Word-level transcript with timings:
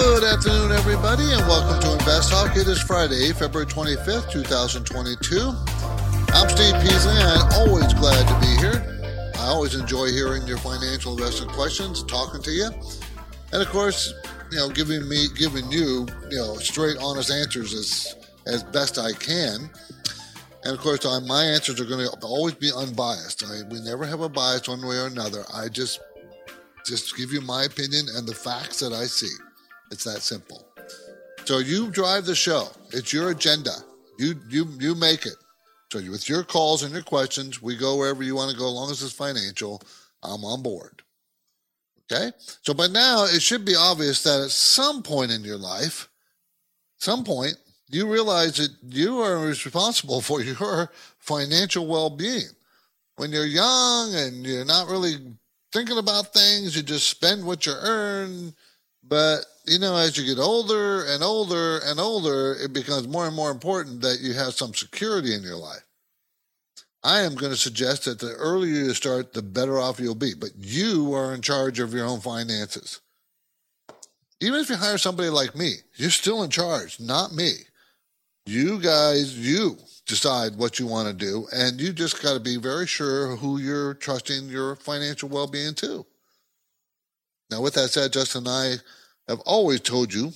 Good 0.00 0.24
afternoon, 0.24 0.72
everybody, 0.72 1.24
and 1.30 1.42
welcome 1.42 1.78
to 1.82 1.92
Invest 1.92 2.30
Talk. 2.30 2.56
It 2.56 2.66
is 2.66 2.80
Friday, 2.80 3.34
February 3.34 3.66
25th, 3.66 4.30
2022. 4.30 5.52
I'm 6.32 6.48
Steve 6.48 6.72
Peasley, 6.80 7.12
and 7.12 7.28
I'm 7.28 7.52
always 7.60 7.92
glad 7.92 8.26
to 8.26 8.40
be 8.40 8.56
here. 8.56 8.80
I 9.38 9.48
always 9.48 9.74
enjoy 9.74 10.06
hearing 10.06 10.46
your 10.46 10.56
financial 10.56 11.12
investment 11.12 11.52
questions, 11.52 12.02
talking 12.04 12.40
to 12.40 12.50
you, 12.50 12.70
and 13.52 13.60
of 13.60 13.68
course, 13.68 14.14
you 14.50 14.56
know, 14.56 14.70
giving 14.70 15.06
me, 15.06 15.26
giving 15.36 15.70
you, 15.70 16.08
you 16.30 16.38
know, 16.38 16.54
straight, 16.54 16.96
honest 16.98 17.30
answers 17.30 17.74
as 17.74 18.16
as 18.46 18.64
best 18.64 18.96
I 18.96 19.12
can. 19.12 19.68
And 20.64 20.72
of 20.72 20.78
course, 20.78 21.04
my 21.28 21.44
answers 21.44 21.78
are 21.78 21.84
going 21.84 22.08
to 22.08 22.26
always 22.26 22.54
be 22.54 22.72
unbiased. 22.74 23.44
I, 23.44 23.68
we 23.68 23.80
never 23.80 24.06
have 24.06 24.22
a 24.22 24.30
bias 24.30 24.66
one 24.66 24.80
way 24.80 24.96
or 24.96 25.08
another. 25.08 25.44
I 25.52 25.68
just 25.68 26.00
just 26.86 27.18
give 27.18 27.32
you 27.32 27.42
my 27.42 27.64
opinion 27.64 28.06
and 28.16 28.26
the 28.26 28.34
facts 28.34 28.80
that 28.80 28.94
I 28.94 29.04
see. 29.04 29.36
It's 29.90 30.04
that 30.04 30.22
simple. 30.22 30.66
So 31.44 31.58
you 31.58 31.90
drive 31.90 32.26
the 32.26 32.34
show. 32.34 32.68
It's 32.92 33.12
your 33.12 33.30
agenda. 33.30 33.72
You 34.18 34.34
you 34.48 34.68
you 34.78 34.94
make 34.94 35.26
it. 35.26 35.36
So 35.92 35.98
with 36.10 36.28
your 36.28 36.44
calls 36.44 36.82
and 36.82 36.92
your 36.92 37.02
questions, 37.02 37.60
we 37.60 37.76
go 37.76 37.96
wherever 37.96 38.22
you 38.22 38.36
want 38.36 38.52
to 38.52 38.56
go. 38.56 38.68
As 38.68 38.74
long 38.74 38.90
as 38.90 39.02
it's 39.02 39.12
financial, 39.12 39.82
I'm 40.22 40.44
on 40.44 40.62
board. 40.62 41.02
Okay. 42.12 42.30
So 42.62 42.74
by 42.74 42.86
now 42.86 43.24
it 43.24 43.42
should 43.42 43.64
be 43.64 43.74
obvious 43.76 44.22
that 44.22 44.40
at 44.40 44.50
some 44.50 45.02
point 45.02 45.30
in 45.30 45.44
your 45.44 45.56
life, 45.56 46.08
some 46.98 47.24
point 47.24 47.54
you 47.88 48.06
realize 48.06 48.56
that 48.56 48.70
you 48.88 49.18
are 49.20 49.38
responsible 49.38 50.20
for 50.28 50.40
your 50.40 50.90
financial 51.18 51.86
well-being. 51.86 52.48
When 53.16 53.32
you're 53.32 53.44
young 53.44 54.14
and 54.14 54.46
you're 54.46 54.64
not 54.64 54.88
really 54.88 55.16
thinking 55.72 55.98
about 55.98 56.32
things, 56.32 56.76
you 56.76 56.82
just 56.82 57.08
spend 57.08 57.44
what 57.44 57.66
you 57.66 57.74
earn. 57.78 58.54
But 59.02 59.44
you 59.70 59.78
know, 59.78 59.94
as 59.96 60.18
you 60.18 60.24
get 60.24 60.42
older 60.42 61.04
and 61.04 61.22
older 61.22 61.78
and 61.84 62.00
older, 62.00 62.56
it 62.60 62.72
becomes 62.72 63.06
more 63.06 63.26
and 63.26 63.36
more 63.36 63.52
important 63.52 64.00
that 64.00 64.18
you 64.20 64.32
have 64.32 64.52
some 64.52 64.74
security 64.74 65.32
in 65.32 65.44
your 65.44 65.56
life. 65.56 65.84
I 67.04 67.20
am 67.20 67.36
going 67.36 67.52
to 67.52 67.56
suggest 67.56 68.04
that 68.04 68.18
the 68.18 68.32
earlier 68.32 68.72
you 68.72 68.94
start, 68.94 69.32
the 69.32 69.42
better 69.42 69.78
off 69.78 70.00
you'll 70.00 70.16
be. 70.16 70.34
But 70.34 70.50
you 70.58 71.14
are 71.14 71.32
in 71.34 71.40
charge 71.40 71.78
of 71.78 71.94
your 71.94 72.04
own 72.04 72.20
finances. 72.20 73.00
Even 74.40 74.58
if 74.58 74.68
you 74.68 74.76
hire 74.76 74.98
somebody 74.98 75.28
like 75.28 75.54
me, 75.54 75.74
you're 75.94 76.10
still 76.10 76.42
in 76.42 76.50
charge, 76.50 76.98
not 76.98 77.32
me. 77.32 77.52
You 78.46 78.80
guys, 78.80 79.38
you 79.38 79.78
decide 80.04 80.56
what 80.56 80.80
you 80.80 80.86
want 80.86 81.06
to 81.06 81.14
do, 81.14 81.46
and 81.52 81.80
you 81.80 81.92
just 81.92 82.20
got 82.20 82.34
to 82.34 82.40
be 82.40 82.56
very 82.56 82.88
sure 82.88 83.36
who 83.36 83.58
you're 83.58 83.94
trusting 83.94 84.48
your 84.48 84.74
financial 84.74 85.28
well 85.28 85.46
being 85.46 85.74
to. 85.74 86.04
Now, 87.50 87.60
with 87.60 87.74
that 87.74 87.90
said, 87.90 88.12
Justin 88.12 88.46
and 88.46 88.48
I 88.48 88.74
have 89.30 89.40
always 89.40 89.80
told 89.80 90.12
you 90.12 90.32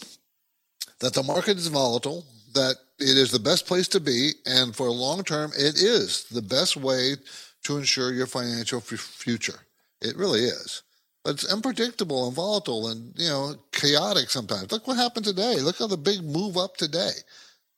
that 1.01 1.15
the 1.15 1.23
market 1.23 1.59
is 1.59 1.67
volatile, 1.67 2.25
that 2.55 2.77
it 2.99 3.17
is 3.17 3.31
the 3.31 3.39
best 3.39 3.67
place 3.67 3.89
to 3.89 4.01
be, 4.01 4.33
and 4.47 4.75
for 4.75 4.91
long 4.91 5.25
term, 5.25 5.51
it 5.57 5.77
is 5.77 6.25
the 6.25 6.43
best 6.43 6.77
way 6.77 7.17
to 7.65 7.77
ensure 7.77 8.13
your 8.13 8.27
financial 8.27 8.79
f- 8.79 8.99
future. 9.01 9.61
It 10.01 10.17
really 10.17 10.41
is. 10.41 10.83
But 11.25 11.35
it's 11.35 11.53
unpredictable 11.53 12.27
and 12.27 12.37
volatile 12.37 12.89
and, 12.89 13.13
you 13.17 13.29
know, 13.29 13.57
chaotic 13.73 14.31
sometimes. 14.31 14.71
Look 14.71 14.87
what 14.87 14.97
happened 14.97 15.25
today. 15.25 15.57
Look 15.57 15.79
how 15.79 15.87
the 15.87 15.97
big 15.97 16.23
move 16.23 16.57
up 16.57 16.77
today. 16.77 17.13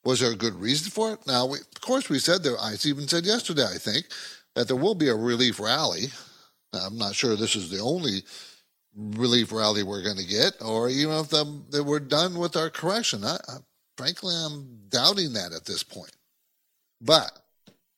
Was 0.03 0.19
there 0.19 0.31
a 0.31 0.35
good 0.35 0.55
reason 0.55 0.91
for 0.91 1.13
it? 1.13 1.25
Now, 1.25 1.45
we, 1.45 1.59
of 1.59 1.81
course, 1.81 2.09
we 2.09 2.19
said 2.19 2.43
there, 2.43 2.57
I 2.59 2.75
even 2.85 3.07
said 3.07 3.25
yesterday, 3.25 3.65
I 3.65 3.77
think, 3.77 4.07
that 4.55 4.67
there 4.67 4.77
will 4.77 4.95
be 4.95 5.09
a 5.09 5.15
relief 5.15 5.59
rally. 5.59 6.07
Now, 6.73 6.81
I'm 6.87 6.97
not 6.97 7.15
sure 7.15 7.35
this 7.35 7.55
is 7.55 7.69
the 7.69 7.79
only 7.79 8.23
relief 8.97 9.51
rally 9.51 9.83
we're 9.83 10.03
going 10.03 10.17
to 10.17 10.25
get, 10.25 10.53
or 10.61 10.89
even 10.89 11.13
if 11.15 11.29
the, 11.29 11.61
that 11.69 11.83
we're 11.83 11.99
done 11.99 12.37
with 12.37 12.55
our 12.55 12.69
correction. 12.69 13.23
I, 13.23 13.37
I, 13.47 13.57
frankly, 13.95 14.33
I'm 14.35 14.79
doubting 14.89 15.33
that 15.33 15.53
at 15.53 15.65
this 15.65 15.83
point. 15.83 16.15
But 16.99 17.31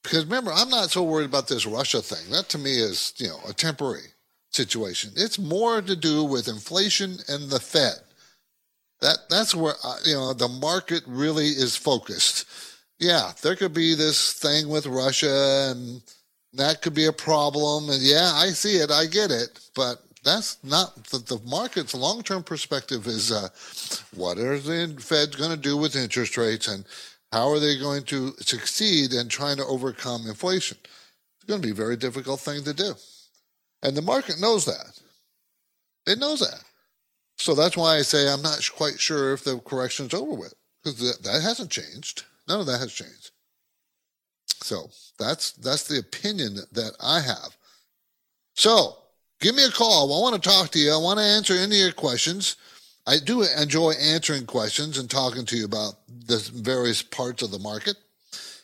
because 0.03 0.25
remember, 0.25 0.51
I'm 0.51 0.69
not 0.69 0.91
so 0.91 1.03
worried 1.03 1.25
about 1.25 1.47
this 1.47 1.65
Russia 1.65 2.01
thing. 2.01 2.31
That 2.31 2.49
to 2.49 2.57
me 2.57 2.71
is, 2.71 3.13
you 3.17 3.27
know, 3.27 3.39
a 3.47 3.53
temporary 3.53 4.13
situation. 4.51 5.11
It's 5.15 5.39
more 5.39 5.81
to 5.81 5.95
do 5.95 6.23
with 6.23 6.47
inflation 6.47 7.17
and 7.27 7.49
the 7.49 7.59
Fed. 7.59 7.95
That 9.01 9.17
that's 9.29 9.55
where 9.55 9.75
uh, 9.83 9.97
you 10.03 10.13
know 10.13 10.33
the 10.33 10.49
market 10.49 11.03
really 11.07 11.47
is 11.47 11.77
focused. 11.77 12.45
Yeah, 12.99 13.31
there 13.41 13.55
could 13.55 13.73
be 13.73 13.95
this 13.95 14.33
thing 14.33 14.67
with 14.67 14.85
Russia, 14.85 15.71
and 15.71 16.01
that 16.53 16.81
could 16.81 16.93
be 16.93 17.05
a 17.05 17.13
problem. 17.13 17.89
And 17.89 18.01
yeah, 18.01 18.33
I 18.35 18.47
see 18.47 18.75
it, 18.75 18.91
I 18.91 19.05
get 19.05 19.31
it, 19.31 19.57
but 19.73 20.03
that's 20.29 20.63
not 20.63 21.03
the, 21.05 21.17
the 21.17 21.39
market's 21.45 21.95
long-term 21.95 22.43
perspective. 22.43 23.07
Is 23.07 23.31
uh, 23.31 23.49
what 24.15 24.37
are 24.37 24.59
the 24.59 24.95
Fed 24.99 25.37
going 25.37 25.51
to 25.51 25.57
do 25.57 25.75
with 25.75 25.95
interest 25.95 26.37
rates, 26.37 26.67
and 26.67 26.85
how 27.31 27.49
are 27.49 27.59
they 27.59 27.77
going 27.77 28.03
to 28.05 28.33
succeed 28.39 29.13
in 29.13 29.27
trying 29.27 29.57
to 29.57 29.65
overcome 29.65 30.27
inflation? 30.27 30.77
It's 30.83 31.45
going 31.47 31.61
to 31.61 31.67
be 31.67 31.71
a 31.71 31.85
very 31.85 31.97
difficult 31.97 32.39
thing 32.39 32.63
to 32.63 32.73
do, 32.73 32.93
and 33.83 33.95
the 33.95 34.01
market 34.01 34.39
knows 34.39 34.65
that. 34.65 34.99
It 36.05 36.19
knows 36.19 36.39
that. 36.39 36.63
So 37.37 37.55
that's 37.55 37.77
why 37.77 37.97
I 37.97 38.01
say 38.01 38.31
I'm 38.31 38.41
not 38.41 38.69
quite 38.75 38.99
sure 38.99 39.33
if 39.33 39.43
the 39.43 39.59
correction's 39.59 40.13
over 40.13 40.33
with 40.33 40.53
because 40.83 40.99
that, 40.99 41.23
that 41.23 41.41
hasn't 41.41 41.71
changed. 41.71 42.23
None 42.47 42.59
of 42.59 42.65
that 42.65 42.79
has 42.79 42.93
changed. 42.93 43.31
So 44.61 44.89
that's 45.17 45.53
that's 45.53 45.87
the 45.87 45.99
opinion 45.99 46.55
that 46.73 46.93
I 47.01 47.21
have. 47.21 47.55
So 48.55 48.98
give 49.39 49.55
me 49.55 49.65
a 49.65 49.71
call. 49.71 50.13
I 50.13 50.21
want 50.21 50.41
to 50.41 50.49
talk 50.49 50.69
to 50.71 50.79
you. 50.79 50.93
I 50.93 50.97
want 50.97 51.19
to 51.19 51.25
answer 51.25 51.53
any 51.53 51.79
of 51.79 51.83
your 51.83 51.91
questions. 51.91 52.55
I 53.07 53.17
do 53.23 53.43
enjoy 53.43 53.93
answering 53.93 54.45
questions 54.45 54.97
and 54.97 55.09
talking 55.09 55.45
to 55.45 55.57
you 55.57 55.65
about 55.65 55.95
the 56.27 56.37
various 56.53 57.01
parts 57.01 57.41
of 57.41 57.51
the 57.51 57.59
market. 57.59 57.95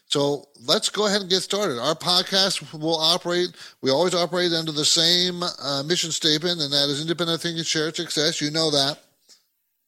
So 0.08 0.48
let's 0.66 0.90
go 0.90 1.08
ahead 1.08 1.22
and 1.22 1.30
get 1.30 1.42
started. 1.42 1.80
Our 1.80 1.96
podcast 1.96 2.80
will 2.80 3.00
operate, 3.00 3.50
we 3.82 3.90
always 3.90 4.14
operate 4.14 4.54
under 4.54 4.72
the 4.72 4.86
same 4.86 5.42
uh, 5.42 5.84
mission 5.84 6.12
statement, 6.12 6.62
and 6.62 6.72
that 6.72 6.90
is 6.90 7.02
independent 7.02 7.42
thinking, 7.42 7.64
shared 7.64 7.96
success. 7.96 8.40
You 8.40 8.52
know 8.52 8.70
that. 8.72 9.00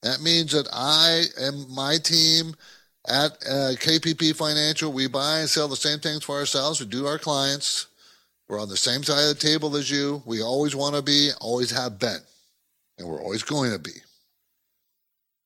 That 0.01 0.21
means 0.21 0.51
that 0.51 0.67
I 0.71 1.23
and 1.39 1.69
my 1.69 1.97
team 1.97 2.55
at 3.07 3.31
uh, 3.47 3.73
KPP 3.77 4.35
Financial, 4.35 4.91
we 4.91 5.07
buy 5.07 5.39
and 5.39 5.49
sell 5.49 5.67
the 5.67 5.75
same 5.75 5.99
things 5.99 6.23
for 6.23 6.35
ourselves. 6.35 6.79
We 6.79 6.87
do 6.87 7.07
our 7.07 7.17
clients. 7.17 7.87
We're 8.47 8.61
on 8.61 8.69
the 8.69 8.77
same 8.77 9.03
side 9.03 9.29
of 9.29 9.37
the 9.37 9.47
table 9.47 9.75
as 9.75 9.91
you. 9.91 10.23
We 10.25 10.41
always 10.41 10.75
want 10.75 10.95
to 10.95 11.01
be, 11.01 11.31
always 11.41 11.71
have 11.71 11.99
been, 11.99 12.19
and 12.97 13.07
we're 13.07 13.21
always 13.21 13.43
going 13.43 13.71
to 13.71 13.79
be. 13.79 13.91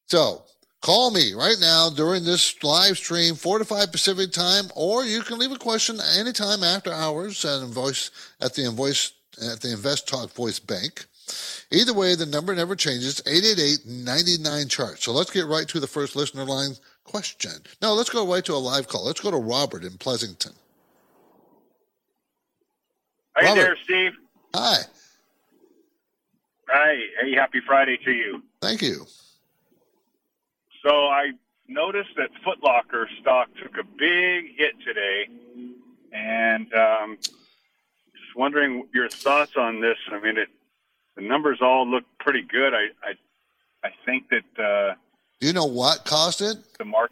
So 0.07 0.43
call 0.81 1.09
me 1.09 1.33
right 1.33 1.57
now 1.59 1.89
during 1.89 2.23
this 2.23 2.63
live 2.63 2.97
stream, 2.97 3.35
4 3.35 3.59
to 3.59 3.65
5 3.65 3.91
Pacific 3.91 4.31
time, 4.31 4.65
or 4.75 5.03
you 5.03 5.21
can 5.21 5.39
leave 5.39 5.51
a 5.51 5.57
question 5.57 5.99
anytime 6.17 6.63
after 6.63 6.91
hours 6.91 7.43
at 7.43 7.65
voice 7.67 8.11
at 8.39 8.53
the 8.53 8.65
invoice 8.65 9.13
at 9.41 9.61
the 9.61 9.71
Invest 9.71 10.07
Talk 10.07 10.31
Voice 10.33 10.59
Bank. 10.59 11.05
Either 11.71 11.93
way, 11.93 12.15
the 12.15 12.25
number 12.25 12.53
never 12.53 12.75
changes 12.75 13.21
888 13.25 13.85
99 13.85 14.67
chart. 14.67 15.01
So 15.01 15.13
let's 15.13 15.31
get 15.31 15.45
right 15.45 15.67
to 15.69 15.79
the 15.79 15.87
first 15.87 16.15
listener 16.15 16.43
line 16.43 16.75
question. 17.03 17.51
No, 17.81 17.93
let's 17.93 18.09
go 18.09 18.27
right 18.27 18.43
to 18.45 18.53
a 18.53 18.55
live 18.55 18.87
call. 18.87 19.05
Let's 19.05 19.21
go 19.21 19.31
to 19.31 19.37
Robert 19.37 19.83
in 19.83 19.97
Pleasanton. 19.97 20.53
Robert. 23.45 23.55
Hey 23.59 23.63
there, 23.63 23.77
Steve. 23.83 24.11
Hi. 24.55 24.77
Hi. 26.69 26.95
Hey, 27.21 27.33
happy 27.35 27.59
Friday 27.65 27.97
to 28.05 28.11
you. 28.11 28.43
Thank 28.61 28.81
you. 28.81 29.05
So 30.85 30.89
I 30.89 31.31
noticed 31.67 32.09
that 32.17 32.29
Foot 32.43 32.63
Locker 32.63 33.07
stock 33.21 33.49
took 33.61 33.73
a 33.77 33.83
big 33.83 34.57
hit 34.57 34.73
today, 34.85 35.27
and 36.11 36.73
um, 36.73 37.17
just 37.21 38.35
wondering 38.35 38.87
your 38.93 39.09
thoughts 39.09 39.53
on 39.57 39.79
this. 39.81 39.97
I 40.11 40.19
mean, 40.19 40.37
it, 40.37 40.49
the 41.15 41.21
numbers 41.21 41.59
all 41.61 41.87
look 41.89 42.03
pretty 42.19 42.41
good. 42.41 42.73
I 42.73 42.87
I, 43.03 43.13
I 43.87 43.89
think 44.05 44.29
that 44.29 44.63
uh, 44.63 44.95
Do 45.39 45.47
you 45.47 45.53
know 45.53 45.65
what 45.65 46.05
caused 46.05 46.41
it? 46.41 46.57
the 46.77 46.85
mark. 46.85 47.11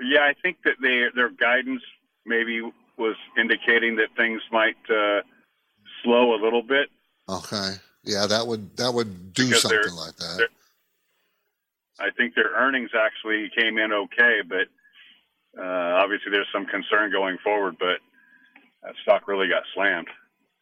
Yeah, 0.00 0.20
I 0.22 0.34
think 0.42 0.56
that 0.64 0.74
they, 0.82 1.04
their 1.14 1.30
guidance 1.30 1.82
maybe 2.26 2.60
was 2.98 3.16
indicating 3.38 3.96
that 3.96 4.08
things 4.16 4.40
might 4.50 4.76
uh, 4.90 5.20
slow 6.02 6.34
a 6.34 6.38
little 6.42 6.62
bit. 6.62 6.88
Okay. 7.28 7.74
Yeah, 8.04 8.26
that 8.26 8.46
would 8.46 8.76
that 8.76 8.92
would 8.92 9.32
do 9.32 9.46
Because 9.46 9.62
something 9.62 9.94
like 9.94 10.16
that. 10.16 10.48
I 12.00 12.10
think 12.16 12.34
their 12.34 12.50
earnings 12.56 12.90
actually 12.94 13.50
came 13.56 13.78
in 13.78 13.92
okay, 13.92 14.40
but 14.48 14.66
uh, 15.60 16.02
obviously 16.02 16.32
there's 16.32 16.48
some 16.52 16.66
concern 16.66 17.12
going 17.12 17.38
forward. 17.44 17.76
But 17.78 17.98
that 18.82 18.94
stock 19.02 19.28
really 19.28 19.48
got 19.48 19.62
slammed. 19.74 20.08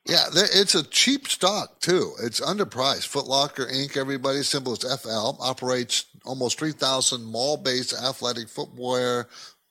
Yeah, 0.06 0.26
it's 0.32 0.74
a 0.74 0.82
cheap 0.82 1.28
stock 1.28 1.80
too. 1.80 2.12
It's 2.22 2.40
underpriced. 2.40 3.06
Foot 3.06 3.26
Locker 3.26 3.66
Inc. 3.66 3.96
Everybody 3.96 4.42
symbol 4.42 4.72
is 4.72 5.00
FL. 5.00 5.40
Operates 5.40 6.06
almost 6.24 6.58
three 6.58 6.72
thousand 6.72 7.24
mall-based 7.24 7.94
athletic 7.94 8.48
footwear, 8.48 9.28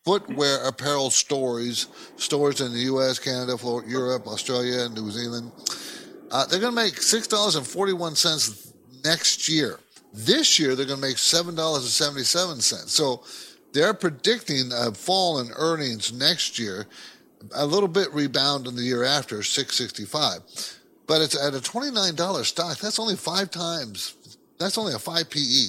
footwear 0.10 0.66
apparel 0.66 1.12
stores, 1.12 1.86
stores 2.16 2.62
in 2.62 2.74
the 2.74 2.80
U.S., 2.94 3.20
Canada, 3.20 3.56
Florida, 3.56 3.88
Europe, 3.88 4.26
Australia, 4.26 4.86
and 4.86 4.96
New 4.96 5.12
Zealand. 5.12 5.52
Uh, 6.32 6.48
they're 6.48 6.60
going 6.60 6.74
to 6.74 6.82
make 6.84 6.98
six 6.98 7.28
dollars 7.28 7.56
and 7.56 7.68
forty-one 7.68 8.16
cents 8.16 8.74
next 9.04 9.48
year. 9.48 9.80
This 10.12 10.58
year, 10.60 10.76
they're 10.76 10.88
going 10.88 11.00
to 11.00 11.08
make 11.08 11.20
seven 11.20 11.54
dollars 11.54 11.84
and 11.84 11.92
seventy-seven 11.92 12.60
cents. 12.60 12.92
So 12.92 13.24
they're 13.72 13.94
predicting 13.94 14.72
a 14.74 14.92
fall 14.92 15.42
in 15.42 15.52
earnings 15.56 16.12
next 16.12 16.58
year 16.58 16.88
a 17.54 17.66
little 17.66 17.88
bit 17.88 18.12
rebound 18.12 18.66
in 18.66 18.76
the 18.76 18.82
year 18.82 19.04
after, 19.04 19.44
665. 19.44 20.42
But 21.06 21.22
it's 21.22 21.40
at 21.40 21.54
a 21.54 21.60
$29 21.60 22.46
stock. 22.46 22.78
That's 22.80 23.00
only 23.00 23.16
five 23.16 23.50
times, 23.50 24.16
that's 24.58 24.78
only 24.78 24.94
a 24.94 25.00
5 25.00 25.30
PE. 25.30 25.66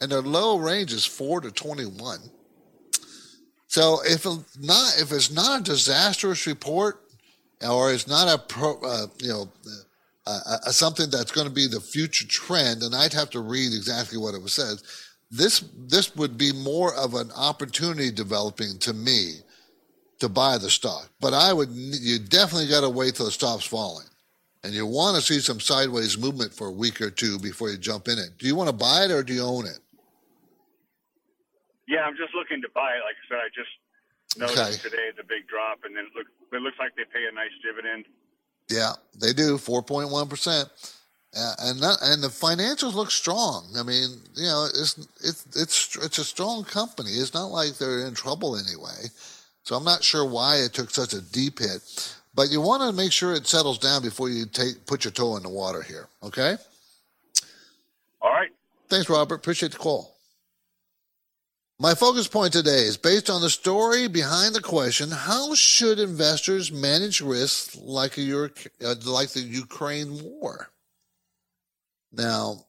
And 0.00 0.10
their 0.10 0.20
low 0.20 0.58
range 0.58 0.92
is 0.92 1.06
4 1.06 1.42
to 1.42 1.50
21. 1.50 2.18
So 3.74 3.98
if 4.04 4.24
it's 4.24 4.56
not, 4.60 5.00
if 5.00 5.10
it's 5.10 5.32
not 5.32 5.62
a 5.62 5.64
disastrous 5.64 6.46
report 6.46 7.00
or 7.60 7.92
it's 7.92 8.06
not 8.06 8.32
a 8.32 8.38
pro, 8.38 8.80
uh, 8.80 9.08
you 9.18 9.30
know, 9.30 9.48
uh, 10.28 10.38
uh, 10.46 10.70
something 10.70 11.10
that's 11.10 11.32
going 11.32 11.48
to 11.48 11.52
be 11.52 11.66
the 11.66 11.80
future 11.80 12.24
trend, 12.28 12.84
and 12.84 12.94
I'd 12.94 13.12
have 13.14 13.30
to 13.30 13.40
read 13.40 13.74
exactly 13.74 14.16
what 14.16 14.36
it 14.36 14.48
says. 14.48 14.84
This 15.28 15.64
this 15.76 16.14
would 16.14 16.38
be 16.38 16.52
more 16.52 16.94
of 16.94 17.14
an 17.14 17.32
opportunity 17.32 18.12
developing 18.12 18.78
to 18.78 18.92
me 18.92 19.38
to 20.20 20.28
buy 20.28 20.56
the 20.56 20.70
stock. 20.70 21.10
But 21.20 21.34
I 21.34 21.52
would, 21.52 21.70
you 21.70 22.20
definitely 22.20 22.68
got 22.68 22.82
to 22.82 22.90
wait 22.90 23.16
till 23.16 23.26
it 23.26 23.32
stops 23.32 23.64
falling. 23.64 24.06
And 24.62 24.72
you 24.72 24.86
want 24.86 25.16
to 25.16 25.20
see 25.20 25.40
some 25.40 25.58
sideways 25.58 26.16
movement 26.16 26.54
for 26.54 26.68
a 26.68 26.72
week 26.72 27.00
or 27.00 27.10
two 27.10 27.40
before 27.40 27.70
you 27.70 27.76
jump 27.76 28.06
in 28.06 28.20
it. 28.20 28.38
Do 28.38 28.46
you 28.46 28.54
want 28.54 28.70
to 28.70 28.76
buy 28.76 29.06
it 29.06 29.10
or 29.10 29.24
do 29.24 29.34
you 29.34 29.42
own 29.42 29.66
it? 29.66 29.80
Yeah, 31.86 32.02
I'm 32.02 32.16
just 32.16 32.34
looking 32.34 32.62
to 32.62 32.68
buy 32.74 32.92
it. 32.96 33.02
Like 33.04 33.16
I 33.16 33.24
said, 33.28 33.38
I 33.38 33.48
just 33.54 33.72
noticed 34.38 34.58
Okay. 34.58 34.90
today 34.90 35.10
the 35.16 35.24
big 35.24 35.46
drop, 35.48 35.80
and 35.84 35.96
then 35.96 36.06
it, 36.06 36.12
look, 36.16 36.26
it 36.52 36.62
looks 36.62 36.78
like 36.78 36.96
they 36.96 37.04
pay 37.04 37.26
a 37.30 37.34
nice 37.34 37.52
dividend. 37.62 38.06
Yeah, 38.70 38.92
they 39.20 39.32
do, 39.32 39.58
4.1%. 39.58 40.70
Uh, 41.36 41.52
and 41.62 41.80
that, 41.80 41.98
and 42.02 42.22
the 42.22 42.28
financials 42.28 42.94
look 42.94 43.10
strong. 43.10 43.66
I 43.76 43.82
mean, 43.82 44.08
you 44.36 44.44
know, 44.46 44.66
it's 44.72 44.96
it's 45.20 45.44
it's 45.56 45.96
it's 45.96 46.18
a 46.18 46.24
strong 46.24 46.62
company. 46.62 47.10
It's 47.10 47.34
not 47.34 47.46
like 47.46 47.76
they're 47.76 48.06
in 48.06 48.14
trouble 48.14 48.56
anyway. 48.56 49.10
So 49.64 49.74
I'm 49.74 49.82
not 49.82 50.04
sure 50.04 50.24
why 50.24 50.58
it 50.58 50.72
took 50.74 50.90
such 50.90 51.12
a 51.12 51.20
deep 51.20 51.58
hit. 51.58 51.82
But 52.36 52.50
you 52.50 52.60
want 52.60 52.82
to 52.82 52.92
make 52.92 53.10
sure 53.10 53.32
it 53.34 53.48
settles 53.48 53.78
down 53.78 54.02
before 54.02 54.28
you 54.28 54.46
take 54.46 54.86
put 54.86 55.04
your 55.04 55.10
toe 55.10 55.36
in 55.36 55.42
the 55.42 55.48
water 55.48 55.82
here. 55.82 56.06
Okay. 56.22 56.56
All 58.22 58.30
right. 58.30 58.50
Thanks, 58.88 59.10
Robert. 59.10 59.34
Appreciate 59.34 59.72
the 59.72 59.78
call. 59.78 60.13
My 61.80 61.94
focus 61.94 62.28
point 62.28 62.52
today 62.52 62.84
is 62.84 62.96
based 62.96 63.28
on 63.28 63.40
the 63.40 63.50
story 63.50 64.06
behind 64.06 64.54
the 64.54 64.60
question: 64.60 65.10
How 65.10 65.54
should 65.54 65.98
investors 65.98 66.70
manage 66.70 67.20
risks 67.20 67.76
like 67.76 68.16
uh, 68.16 68.94
like 69.04 69.30
the 69.30 69.40
Ukraine 69.40 70.22
war? 70.22 70.70
Now, 72.12 72.66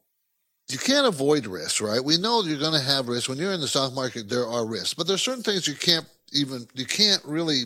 you 0.70 0.80
can't 0.80 1.06
avoid 1.06 1.46
risks, 1.46 1.82
right? 1.82 2.04
We 2.04 2.18
know 2.18 2.42
you're 2.42 2.58
going 2.58 2.74
to 2.74 2.80
have 2.80 3.08
risks 3.08 3.30
when 3.30 3.38
you're 3.38 3.54
in 3.54 3.62
the 3.62 3.68
stock 3.68 3.94
market. 3.94 4.28
There 4.28 4.48
are 4.48 4.66
risks, 4.66 4.96
but 4.96 5.06
there's 5.06 5.22
certain 5.22 5.44
things 5.44 5.68
you 5.68 5.76
can't 5.76 6.08
even 6.34 6.68
you 6.74 6.86
can't 6.86 7.24
really 7.26 7.66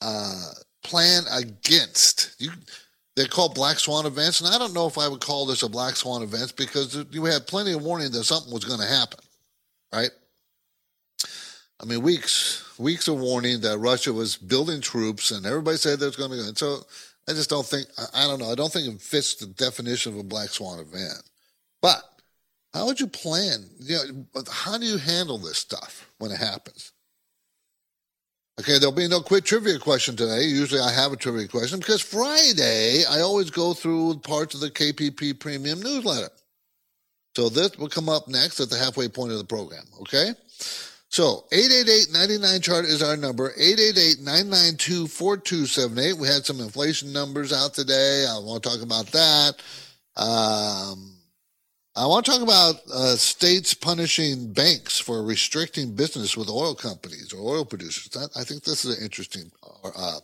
uh, 0.00 0.52
plan 0.82 1.24
against. 1.30 2.36
You 2.40 2.52
they're 3.16 3.26
called 3.26 3.54
black 3.54 3.78
swan 3.78 4.06
events, 4.06 4.40
and 4.40 4.48
I 4.48 4.56
don't 4.56 4.72
know 4.72 4.86
if 4.86 4.96
I 4.96 5.08
would 5.08 5.20
call 5.20 5.44
this 5.44 5.62
a 5.62 5.68
black 5.68 5.96
swan 5.96 6.22
event 6.22 6.54
because 6.56 7.04
you 7.10 7.24
had 7.26 7.46
plenty 7.46 7.72
of 7.72 7.82
warning 7.82 8.12
that 8.12 8.24
something 8.24 8.52
was 8.52 8.64
going 8.64 8.80
to 8.80 8.86
happen, 8.86 9.20
right? 9.92 10.10
I 11.80 11.86
mean, 11.86 12.02
weeks 12.02 12.78
weeks 12.78 13.08
of 13.08 13.18
warning 13.18 13.60
that 13.60 13.78
Russia 13.78 14.12
was 14.12 14.36
building 14.36 14.80
troops, 14.80 15.30
and 15.30 15.46
everybody 15.46 15.76
said 15.76 15.98
there's 15.98 16.16
going 16.16 16.30
to 16.30 16.36
be. 16.36 16.42
And 16.42 16.58
so 16.58 16.80
I 17.28 17.32
just 17.32 17.50
don't 17.50 17.66
think 17.66 17.86
I, 17.98 18.24
I 18.24 18.26
don't 18.26 18.38
know. 18.38 18.50
I 18.50 18.54
don't 18.54 18.72
think 18.72 18.92
it 18.92 19.00
fits 19.00 19.34
the 19.34 19.46
definition 19.46 20.12
of 20.12 20.18
a 20.18 20.24
black 20.24 20.50
swan 20.50 20.78
event. 20.78 21.22
But 21.80 22.02
how 22.74 22.86
would 22.86 23.00
you 23.00 23.06
plan? 23.06 23.64
You 23.78 23.96
know, 24.34 24.42
how 24.50 24.78
do 24.78 24.84
you 24.84 24.98
handle 24.98 25.38
this 25.38 25.58
stuff 25.58 26.10
when 26.18 26.30
it 26.30 26.38
happens? 26.38 26.92
Okay, 28.60 28.78
there'll 28.78 28.94
be 28.94 29.08
no 29.08 29.22
quick 29.22 29.44
trivia 29.44 29.78
question 29.78 30.16
today. 30.16 30.42
Usually 30.42 30.82
I 30.82 30.92
have 30.92 31.12
a 31.12 31.16
trivia 31.16 31.48
question 31.48 31.78
because 31.78 32.02
Friday 32.02 33.04
I 33.08 33.20
always 33.20 33.50
go 33.50 33.72
through 33.72 34.18
parts 34.18 34.54
of 34.54 34.60
the 34.60 34.70
KPP 34.70 35.40
Premium 35.40 35.80
newsletter. 35.80 36.28
So 37.36 37.48
this 37.48 37.76
will 37.78 37.88
come 37.88 38.08
up 38.08 38.26
next 38.28 38.60
at 38.60 38.70
the 38.70 38.78
halfway 38.78 39.08
point 39.08 39.32
of 39.32 39.38
the 39.38 39.44
program, 39.44 39.82
okay? 40.02 40.34
So 41.08 41.46
888-99 41.52 42.62
chart 42.62 42.84
is 42.84 43.02
our 43.02 43.16
number, 43.16 43.50
888-992-4278. 43.52 46.14
We 46.14 46.28
had 46.28 46.46
some 46.46 46.60
inflation 46.60 47.12
numbers 47.12 47.52
out 47.52 47.74
today. 47.74 48.26
I 48.28 48.38
want 48.38 48.62
to 48.62 48.68
talk 48.68 48.82
about 48.82 49.06
that. 49.06 49.54
Um, 50.16 51.16
I 51.96 52.06
want 52.06 52.24
to 52.24 52.30
talk 52.30 52.42
about 52.42 52.76
uh, 52.92 53.16
states 53.16 53.74
punishing 53.74 54.52
banks 54.52 55.00
for 55.00 55.24
restricting 55.24 55.94
business 55.94 56.36
with 56.36 56.48
oil 56.48 56.74
companies 56.74 57.32
or 57.32 57.40
oil 57.40 57.64
producers. 57.64 58.08
That, 58.10 58.30
I 58.36 58.44
think 58.44 58.62
this 58.62 58.84
is 58.84 58.96
an 58.96 59.04
interesting, 59.04 59.50
uh, 59.84 60.20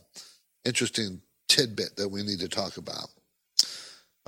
interesting 0.64 1.20
tidbit 1.48 1.96
that 1.96 2.08
we 2.08 2.22
need 2.22 2.38
to 2.40 2.48
talk 2.48 2.76
about. 2.76 3.08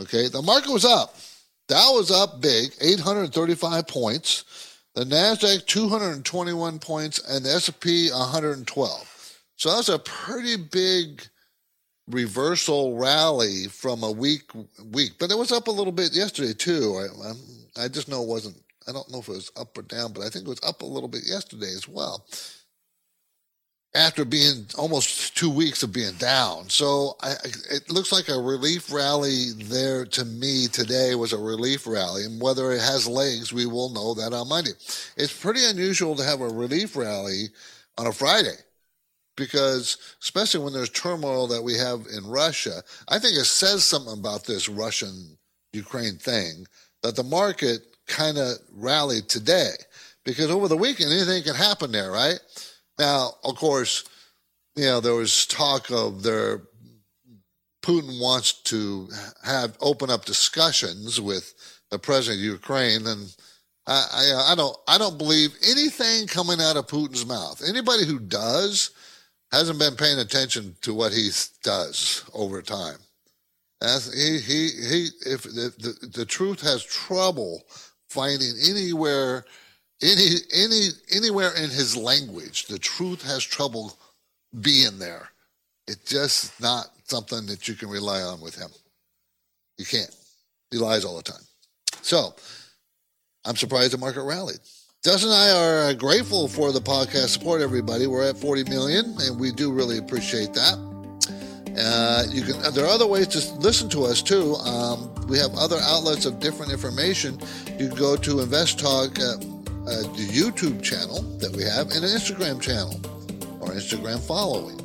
Okay, 0.00 0.28
the 0.28 0.42
market 0.42 0.72
was 0.72 0.84
up. 0.84 1.16
Dow 1.68 1.92
was 1.94 2.10
up 2.10 2.40
big, 2.40 2.72
835 2.80 3.86
points. 3.86 4.44
The 4.94 5.04
Nasdaq 5.04 5.66
221 5.66 6.78
points, 6.80 7.20
and 7.28 7.44
the 7.44 7.50
S&P 7.50 8.10
112. 8.10 9.38
So 9.56 9.70
that's 9.70 9.88
a 9.88 9.98
pretty 9.98 10.56
big 10.56 11.22
reversal 12.08 12.96
rally 12.96 13.66
from 13.66 14.02
a 14.02 14.10
weak 14.10 14.42
week, 14.92 15.12
but 15.18 15.30
it 15.30 15.38
was 15.38 15.52
up 15.52 15.68
a 15.68 15.72
little 15.72 15.92
bit 15.92 16.12
yesterday 16.14 16.54
too. 16.54 17.06
I, 17.76 17.84
I 17.84 17.88
just 17.88 18.08
know 18.08 18.22
it 18.22 18.28
wasn't. 18.28 18.56
I 18.88 18.92
don't 18.92 19.10
know 19.10 19.18
if 19.18 19.28
it 19.28 19.32
was 19.32 19.52
up 19.56 19.76
or 19.76 19.82
down, 19.82 20.12
but 20.12 20.22
I 20.24 20.30
think 20.30 20.46
it 20.46 20.48
was 20.48 20.62
up 20.62 20.80
a 20.80 20.86
little 20.86 21.08
bit 21.08 21.26
yesterday 21.26 21.72
as 21.74 21.86
well. 21.86 22.24
After 23.94 24.24
being 24.24 24.66
almost 24.76 25.27
two 25.38 25.48
weeks 25.48 25.84
of 25.84 25.92
being 25.92 26.16
down, 26.16 26.68
so 26.68 27.16
I, 27.22 27.34
it 27.70 27.92
looks 27.92 28.10
like 28.10 28.28
a 28.28 28.36
relief 28.36 28.92
rally 28.92 29.52
there 29.52 30.04
to 30.04 30.24
me 30.24 30.66
today 30.66 31.14
was 31.14 31.32
a 31.32 31.38
relief 31.38 31.86
rally, 31.86 32.24
and 32.24 32.42
whether 32.42 32.72
it 32.72 32.80
has 32.80 33.06
legs, 33.06 33.52
we 33.52 33.64
will 33.64 33.90
know 33.90 34.14
that 34.14 34.32
on 34.32 34.48
Monday. 34.48 34.72
It's 35.16 35.32
pretty 35.32 35.64
unusual 35.64 36.16
to 36.16 36.24
have 36.24 36.40
a 36.40 36.48
relief 36.48 36.96
rally 36.96 37.50
on 37.96 38.08
a 38.08 38.12
Friday 38.12 38.56
because 39.36 39.96
especially 40.20 40.64
when 40.64 40.72
there's 40.72 40.90
turmoil 40.90 41.46
that 41.46 41.62
we 41.62 41.74
have 41.74 42.08
in 42.12 42.26
Russia, 42.26 42.82
I 43.06 43.20
think 43.20 43.36
it 43.36 43.44
says 43.44 43.84
something 43.84 44.18
about 44.18 44.44
this 44.44 44.68
Russian 44.68 45.38
Ukraine 45.72 46.16
thing 46.16 46.66
that 47.04 47.14
the 47.14 47.22
market 47.22 47.82
kind 48.08 48.38
of 48.38 48.56
rallied 48.74 49.28
today 49.28 49.74
because 50.24 50.50
over 50.50 50.66
the 50.66 50.76
weekend 50.76 51.12
anything 51.12 51.44
can 51.44 51.54
happen 51.54 51.92
there, 51.92 52.10
right? 52.10 52.40
Now, 52.98 53.34
of 53.44 53.54
course, 53.54 54.02
you 54.78 54.84
know 54.84 55.00
there 55.00 55.14
was 55.14 55.46
talk 55.46 55.90
of 55.90 56.22
their 56.22 56.62
Putin 57.82 58.20
wants 58.20 58.52
to 58.64 59.08
have 59.44 59.76
open 59.80 60.10
up 60.10 60.24
discussions 60.24 61.20
with 61.20 61.54
the 61.90 61.98
president 61.98 62.40
of 62.40 62.44
Ukraine 62.44 63.06
and. 63.06 63.34
I, 63.90 64.04
I 64.12 64.52
I 64.52 64.54
don't 64.54 64.76
I 64.86 64.98
don't 64.98 65.16
believe 65.16 65.56
anything 65.66 66.26
coming 66.26 66.60
out 66.60 66.76
of 66.76 66.88
Putin's 66.88 67.24
mouth. 67.24 67.62
Anybody 67.66 68.04
who 68.04 68.18
does, 68.18 68.90
hasn't 69.50 69.78
been 69.78 69.96
paying 69.96 70.18
attention 70.18 70.76
to 70.82 70.94
what 70.94 71.12
he 71.12 71.30
does 71.62 72.24
over 72.34 72.62
time. 72.62 72.98
As 73.82 74.12
he 74.12 74.38
he 74.40 74.68
he, 74.88 75.08
if 75.26 75.42
the, 75.44 75.72
the 75.78 76.06
the 76.08 76.26
truth 76.26 76.60
has 76.62 76.84
trouble 76.84 77.62
finding 78.08 78.52
anywhere, 78.68 79.44
any 80.02 80.36
any 80.54 80.88
anywhere 81.14 81.54
in 81.56 81.70
his 81.70 81.96
language, 81.96 82.66
the 82.66 82.78
truth 82.78 83.22
has 83.22 83.42
trouble 83.44 83.97
being 84.60 84.98
there. 84.98 85.28
It's 85.86 86.10
just 86.10 86.60
not 86.60 86.86
something 87.04 87.46
that 87.46 87.68
you 87.68 87.74
can 87.74 87.88
rely 87.88 88.20
on 88.20 88.40
with 88.40 88.54
him. 88.54 88.68
You 89.78 89.86
can't. 89.86 90.14
He 90.70 90.78
lies 90.78 91.04
all 91.04 91.16
the 91.16 91.22
time. 91.22 91.42
So 92.02 92.34
I'm 93.44 93.56
surprised 93.56 93.92
the 93.92 93.98
market 93.98 94.22
rallied. 94.22 94.60
Dustin 95.02 95.30
and 95.30 95.38
I 95.38 95.50
are 95.50 95.94
grateful 95.94 96.48
for 96.48 96.72
the 96.72 96.80
podcast 96.80 97.28
support, 97.28 97.62
everybody. 97.62 98.06
We're 98.06 98.28
at 98.28 98.36
40 98.36 98.64
million, 98.64 99.14
and 99.20 99.38
we 99.38 99.52
do 99.52 99.72
really 99.72 99.98
appreciate 99.98 100.52
that. 100.54 100.88
Uh, 101.78 102.24
you 102.30 102.42
can. 102.42 102.60
There 102.74 102.84
are 102.84 102.88
other 102.90 103.06
ways 103.06 103.28
to 103.28 103.54
listen 103.54 103.88
to 103.90 104.04
us 104.04 104.20
too. 104.20 104.54
Um, 104.56 105.14
we 105.28 105.38
have 105.38 105.54
other 105.54 105.78
outlets 105.82 106.26
of 106.26 106.40
different 106.40 106.72
information. 106.72 107.38
You 107.78 107.88
can 107.88 107.96
go 107.96 108.16
to 108.16 108.40
Invest 108.40 108.80
Talk, 108.80 109.18
uh, 109.20 109.34
uh, 109.34 110.02
the 110.16 110.26
YouTube 110.28 110.82
channel 110.82 111.22
that 111.38 111.54
we 111.54 111.62
have, 111.62 111.86
and 111.92 112.04
an 112.04 112.10
Instagram 112.10 112.60
channel 112.60 113.00
or 113.68 113.72
Instagram 113.74 114.18
following. 114.18 114.80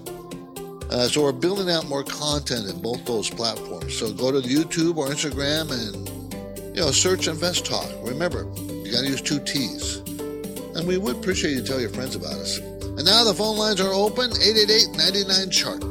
Uh, 0.90 1.08
so 1.08 1.24
we're 1.24 1.32
building 1.32 1.70
out 1.70 1.88
more 1.88 2.04
content 2.04 2.70
in 2.70 2.80
both 2.82 3.04
those 3.06 3.30
platforms. 3.30 3.98
So 3.98 4.13
go 4.13 4.32
to 4.32 4.48
YouTube 4.48 4.98
or 4.98 5.08
Instagram 5.08 5.72
and 5.72 6.75
you 6.75 6.82
know 6.82 6.92
search 6.92 7.28
Invest 7.28 7.66
Talk. 7.66 7.90
Remember, 8.04 8.46
you 8.58 8.92
got 8.92 9.02
to 9.02 9.08
use 9.08 9.22
two 9.22 9.40
T's. 9.40 9.98
And 10.75 10.88
we 10.88 10.98
would 10.98 11.16
appreciate 11.16 11.52
you 11.52 11.63
tell 11.63 11.80
your 11.80 11.90
friends 11.90 12.16
about 12.16 12.34
us. 12.34 12.58
And 12.58 13.06
now 13.06 13.24
the 13.24 13.34
phone 13.34 13.58
lines 13.58 13.80
are 13.80 13.94
open 13.94 14.32
888 14.32 14.98
99 14.98 15.50
chart. 15.50 15.84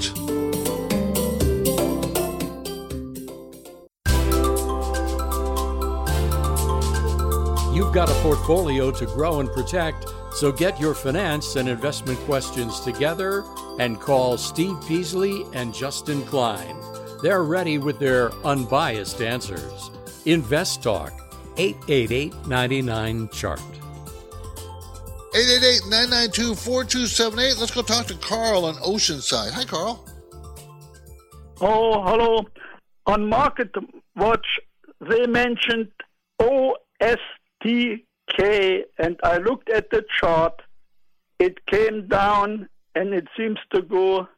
You've 7.75 7.94
got 7.94 8.08
a 8.08 8.14
portfolio 8.22 8.90
to 8.90 9.06
grow 9.06 9.40
and 9.40 9.50
protect, 9.50 10.06
so 10.34 10.52
get 10.52 10.80
your 10.80 10.94
finance 10.94 11.56
and 11.56 11.68
investment 11.68 12.18
questions 12.20 12.80
together 12.80 13.44
and 13.78 14.00
call 14.00 14.36
Steve 14.36 14.76
Peasley 14.86 15.44
and 15.54 15.74
Justin 15.74 16.22
Klein. 16.24 16.76
They're 17.22 17.44
ready 17.44 17.78
with 17.78 17.98
their 17.98 18.32
unbiased 18.44 19.22
answers. 19.22 19.90
Invest 20.26 20.82
Talk, 20.82 21.12
888 21.56 22.46
99 22.46 23.28
Chart. 23.28 23.60
888-992-4278. 25.32 27.58
Let's 27.58 27.70
go 27.70 27.80
talk 27.80 28.04
to 28.06 28.14
Carl 28.16 28.66
on 28.66 28.74
Oceanside. 28.74 29.52
Hi, 29.52 29.64
Carl. 29.64 30.06
Oh, 31.60 32.02
hello. 32.02 32.46
On 33.06 33.28
Market 33.28 33.74
Watch, 34.14 34.46
they 35.00 35.26
mentioned 35.26 35.90
OSTK, 38.38 38.82
and 38.98 39.18
I 39.22 39.38
looked 39.38 39.70
at 39.70 39.90
the 39.90 40.04
chart. 40.20 40.60
It 41.38 41.64
came 41.66 42.08
down, 42.08 42.68
and 42.94 43.14
it 43.14 43.26
seems 43.36 43.58
to 43.74 43.82
go. 43.82 44.28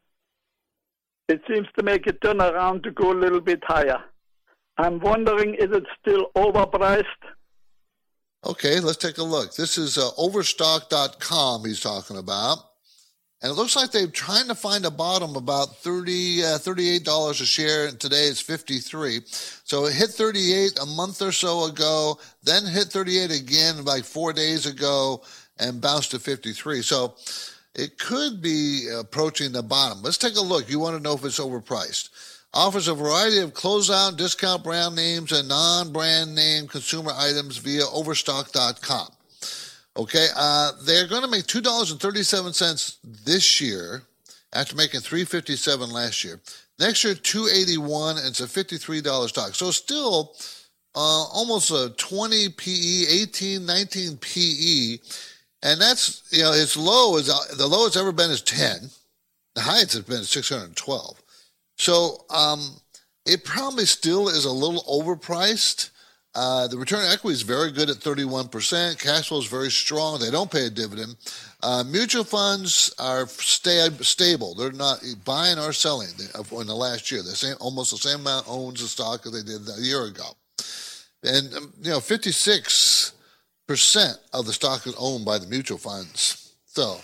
It 1.27 1.41
seems 1.51 1.67
to 1.77 1.83
make 1.83 2.07
a 2.07 2.13
turnaround 2.13 2.83
to 2.83 2.91
go 2.91 3.11
a 3.11 3.17
little 3.19 3.41
bit 3.41 3.63
higher. 3.63 3.99
I'm 4.77 4.99
wondering, 4.99 5.55
is 5.55 5.69
it 5.71 5.83
still 5.99 6.27
overpriced? 6.35 7.03
Okay, 8.45 8.79
let's 8.79 8.97
take 8.97 9.17
a 9.17 9.23
look. 9.23 9.55
This 9.55 9.77
is 9.77 9.97
uh, 9.97 10.09
overstock.com 10.17 11.65
he's 11.65 11.79
talking 11.79 12.17
about. 12.17 12.59
And 13.45 13.51
it 13.51 13.57
looks 13.57 13.75
like 13.75 13.91
they're 13.91 14.07
trying 14.07 14.47
to 14.47 14.55
find 14.55 14.87
a 14.87 14.89
bottom 14.89 15.35
about 15.35 15.77
30 15.77 16.43
uh, 16.43 16.47
$38 16.57 17.29
a 17.29 17.45
share, 17.45 17.85
and 17.85 17.99
today 17.99 18.25
it's 18.25 18.41
53 18.41 19.21
So 19.27 19.85
it 19.85 19.93
hit 19.93 20.09
38 20.09 20.79
a 20.81 20.87
month 20.87 21.21
or 21.21 21.31
so 21.31 21.65
ago, 21.65 22.17
then 22.41 22.65
hit 22.65 22.85
38 22.85 23.29
again 23.29 23.85
like 23.85 24.03
four 24.03 24.33
days 24.33 24.65
ago, 24.65 25.21
and 25.59 25.79
bounced 25.79 26.09
to 26.09 26.19
53 26.19 26.81
So 26.81 27.17
it 27.75 27.99
could 27.99 28.41
be 28.41 28.89
approaching 28.91 29.51
the 29.51 29.61
bottom. 29.61 30.01
Let's 30.01 30.17
take 30.17 30.37
a 30.37 30.41
look. 30.41 30.67
You 30.67 30.79
want 30.79 30.97
to 30.97 31.03
know 31.03 31.13
if 31.13 31.23
it's 31.23 31.39
overpriced. 31.39 32.09
Offers 32.51 32.87
a 32.87 32.95
variety 32.95 33.41
of 33.41 33.53
closeout, 33.53 34.17
discount 34.17 34.63
brand 34.63 34.95
names, 34.95 35.31
and 35.31 35.47
non 35.47 35.93
brand 35.93 36.33
name 36.33 36.67
consumer 36.67 37.11
items 37.15 37.57
via 37.57 37.83
overstock.com. 37.93 39.14
Okay, 39.97 40.27
uh, 40.35 40.71
they're 40.83 41.07
going 41.07 41.21
to 41.21 41.29
make 41.29 41.47
two 41.47 41.61
dollars 41.61 41.91
and 41.91 41.99
thirty-seven 41.99 42.51
cents 42.53 42.97
this 43.03 43.61
year, 43.61 44.01
after 44.51 44.75
making 44.75 44.99
three 44.99 45.23
fifty-seven 45.23 45.89
last 45.89 46.23
year. 46.23 46.41
Next 46.79 47.03
year, 47.03 47.15
two 47.15 47.47
eighty-one, 47.53 48.17
and 48.17 48.27
it's 48.27 48.41
a 48.41 48.47
fifty-three 48.47 49.01
dollar 49.01 49.29
stock. 49.29 49.55
So 49.55 49.71
still 49.71 50.35
uh, 50.95 51.23
almost 51.33 51.71
a 51.71 51.93
twenty 51.97 52.49
PE, 52.49 53.05
18, 53.23 53.65
19 53.65 54.17
PE, 54.17 54.97
and 55.63 55.79
that's 55.79 56.23
you 56.29 56.43
know 56.43 56.51
its 56.51 56.75
low 56.75 57.15
is 57.17 57.27
the 57.57 57.67
low 57.67 57.85
it's 57.85 57.97
ever 57.97 58.11
been 58.11 58.31
is 58.31 58.41
ten. 58.41 58.89
The 59.55 59.61
highest 59.61 59.93
has 59.93 60.03
been 60.03 60.23
six 60.23 60.49
hundred 60.49 60.75
twelve. 60.75 61.21
So 61.77 62.25
um, 62.29 62.81
it 63.25 63.45
probably 63.45 63.85
still 63.85 64.27
is 64.27 64.43
a 64.43 64.51
little 64.51 64.83
overpriced. 64.83 65.91
Uh, 66.35 66.67
the 66.67 66.77
return 66.77 66.99
on 66.99 67.11
equity 67.11 67.33
is 67.33 67.43
very 67.43 67.71
good 67.71 67.89
at 67.89 67.95
31%. 67.95 68.99
Cash 68.99 69.29
flow 69.29 69.39
is 69.39 69.45
very 69.45 69.71
strong. 69.71 70.19
They 70.19 70.29
don't 70.29 70.51
pay 70.51 70.65
a 70.65 70.69
dividend. 70.69 71.15
Uh, 71.63 71.85
mutual 71.87 72.25
funds 72.25 72.93
are 72.99 73.25
sta- 73.27 74.03
stable. 74.03 74.53
They're 74.53 74.73
not 74.73 75.01
buying 75.23 75.57
or 75.57 75.71
selling 75.71 76.09
in 76.09 76.67
the 76.67 76.75
last 76.75 77.09
year. 77.09 77.23
The 77.23 77.35
same, 77.35 77.55
almost 77.61 77.91
the 77.91 77.97
same 77.97 78.19
amount 78.19 78.47
owns 78.49 78.81
the 78.81 78.87
stock 78.87 79.25
as 79.25 79.31
they 79.31 79.43
did 79.43 79.61
a 79.67 79.81
year 79.81 80.03
ago. 80.03 80.35
And, 81.23 81.53
um, 81.53 81.73
you 81.81 81.91
know, 81.91 81.99
56% 81.99 83.13
of 84.33 84.45
the 84.45 84.53
stock 84.53 84.85
is 84.85 84.95
owned 84.97 85.23
by 85.23 85.37
the 85.37 85.47
mutual 85.47 85.77
funds. 85.77 86.51
So, 86.65 86.99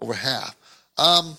over 0.00 0.14
half. 0.14 0.56
Um, 0.96 1.36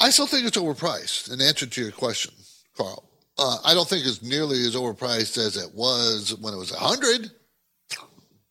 I 0.00 0.10
still 0.10 0.28
think 0.28 0.46
it's 0.46 0.56
overpriced. 0.56 1.32
In 1.32 1.40
answer 1.40 1.66
to 1.66 1.82
your 1.82 1.90
question, 1.90 2.32
Carl, 2.76 3.07
uh, 3.38 3.58
I 3.64 3.74
don't 3.74 3.88
think 3.88 4.04
it's 4.04 4.22
nearly 4.22 4.58
as 4.64 4.74
overpriced 4.74 5.38
as 5.38 5.56
it 5.56 5.74
was 5.74 6.36
when 6.40 6.52
it 6.52 6.56
was 6.56 6.72
a 6.72 6.76
hundred, 6.76 7.30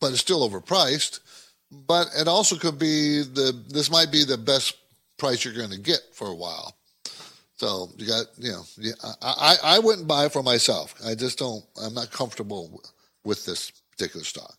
but 0.00 0.12
it's 0.12 0.20
still 0.20 0.48
overpriced. 0.48 1.20
But 1.70 2.08
it 2.18 2.26
also 2.28 2.56
could 2.56 2.78
be 2.78 3.22
the 3.22 3.52
this 3.68 3.90
might 3.90 4.10
be 4.10 4.24
the 4.24 4.38
best 4.38 4.76
price 5.18 5.44
you're 5.44 5.54
going 5.54 5.70
to 5.70 5.78
get 5.78 6.00
for 6.12 6.28
a 6.28 6.34
while. 6.34 6.74
So 7.56 7.88
you 7.96 8.06
got 8.06 8.26
you 8.38 8.52
know 8.52 8.62
I 9.20 9.56
I 9.62 9.78
wouldn't 9.78 10.08
buy 10.08 10.26
it 10.26 10.32
for 10.32 10.42
myself. 10.42 10.94
I 11.04 11.14
just 11.14 11.38
don't. 11.38 11.64
I'm 11.82 11.94
not 11.94 12.10
comfortable 12.10 12.82
with 13.24 13.44
this 13.44 13.70
particular 13.90 14.24
stock. 14.24 14.54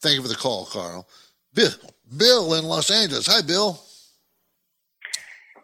Thank 0.00 0.16
you 0.16 0.22
for 0.22 0.28
the 0.28 0.34
call, 0.34 0.66
Carl. 0.66 1.08
Bill, 1.54 1.70
Bill 2.16 2.54
in 2.54 2.64
Los 2.64 2.90
Angeles. 2.90 3.26
Hi, 3.26 3.42
Bill. 3.42 3.80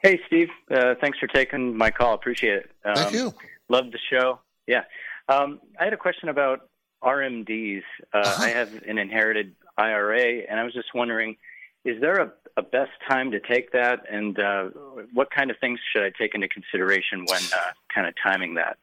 Hey, 0.02 0.20
Steve. 0.26 0.48
Uh, 0.70 0.94
thanks 1.00 1.18
for 1.18 1.26
taking 1.26 1.76
my 1.76 1.90
call. 1.90 2.14
Appreciate 2.14 2.58
it. 2.58 2.70
Um, 2.84 2.94
Thank 2.94 3.12
you. 3.12 3.34
Love 3.68 3.90
the 3.92 3.98
show. 4.10 4.40
Yeah. 4.66 4.84
Um, 5.28 5.60
I 5.78 5.84
had 5.84 5.92
a 5.92 5.96
question 5.96 6.28
about 6.28 6.68
RMDs. 7.02 7.82
Uh, 8.12 8.18
Uh-huh. 8.18 8.44
I 8.44 8.48
have 8.50 8.72
an 8.86 8.98
inherited 8.98 9.54
IRA, 9.76 10.42
and 10.48 10.58
I 10.58 10.64
was 10.64 10.72
just 10.72 10.94
wondering, 10.94 11.36
is 11.84 12.00
there 12.00 12.16
a, 12.16 12.32
a 12.56 12.62
best 12.62 12.92
time 13.08 13.30
to 13.32 13.40
take 13.40 13.72
that, 13.72 14.04
and 14.10 14.38
uh, 14.38 14.64
what 15.12 15.30
kind 15.30 15.50
of 15.50 15.56
things 15.58 15.78
should 15.92 16.02
I 16.02 16.10
take 16.18 16.34
into 16.34 16.48
consideration 16.48 17.24
when 17.26 17.42
uh, 17.54 17.72
kind 17.94 18.06
of 18.06 18.14
timing 18.22 18.54
that? 18.54 18.78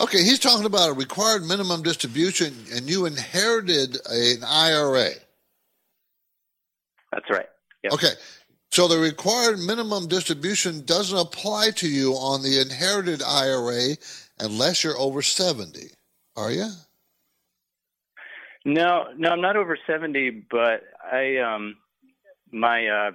Okay, 0.00 0.18
he's 0.22 0.38
talking 0.38 0.64
about 0.66 0.90
a 0.90 0.92
required 0.92 1.42
minimum 1.44 1.82
distribution, 1.82 2.54
and 2.74 2.88
you 2.88 3.06
inherited 3.06 3.96
an 4.08 4.44
IRA. 4.46 5.10
That's 7.12 7.28
right. 7.30 7.48
Yep. 7.82 7.92
Okay, 7.94 8.12
so 8.72 8.86
the 8.86 8.98
required 8.98 9.58
minimum 9.58 10.06
distribution 10.06 10.84
doesn't 10.84 11.18
apply 11.18 11.70
to 11.76 11.88
you 11.88 12.12
on 12.12 12.42
the 12.42 12.60
inherited 12.60 13.22
IRA 13.22 13.96
unless 14.38 14.84
you're 14.84 14.96
over 14.96 15.22
70, 15.22 15.90
are 16.36 16.52
you? 16.52 16.68
No, 18.64 19.06
no, 19.16 19.30
I'm 19.30 19.40
not 19.40 19.56
over 19.56 19.76
70, 19.86 20.46
but 20.50 20.82
I, 21.10 21.38
um, 21.38 21.76
my 22.52 22.86
uh, 22.86 23.10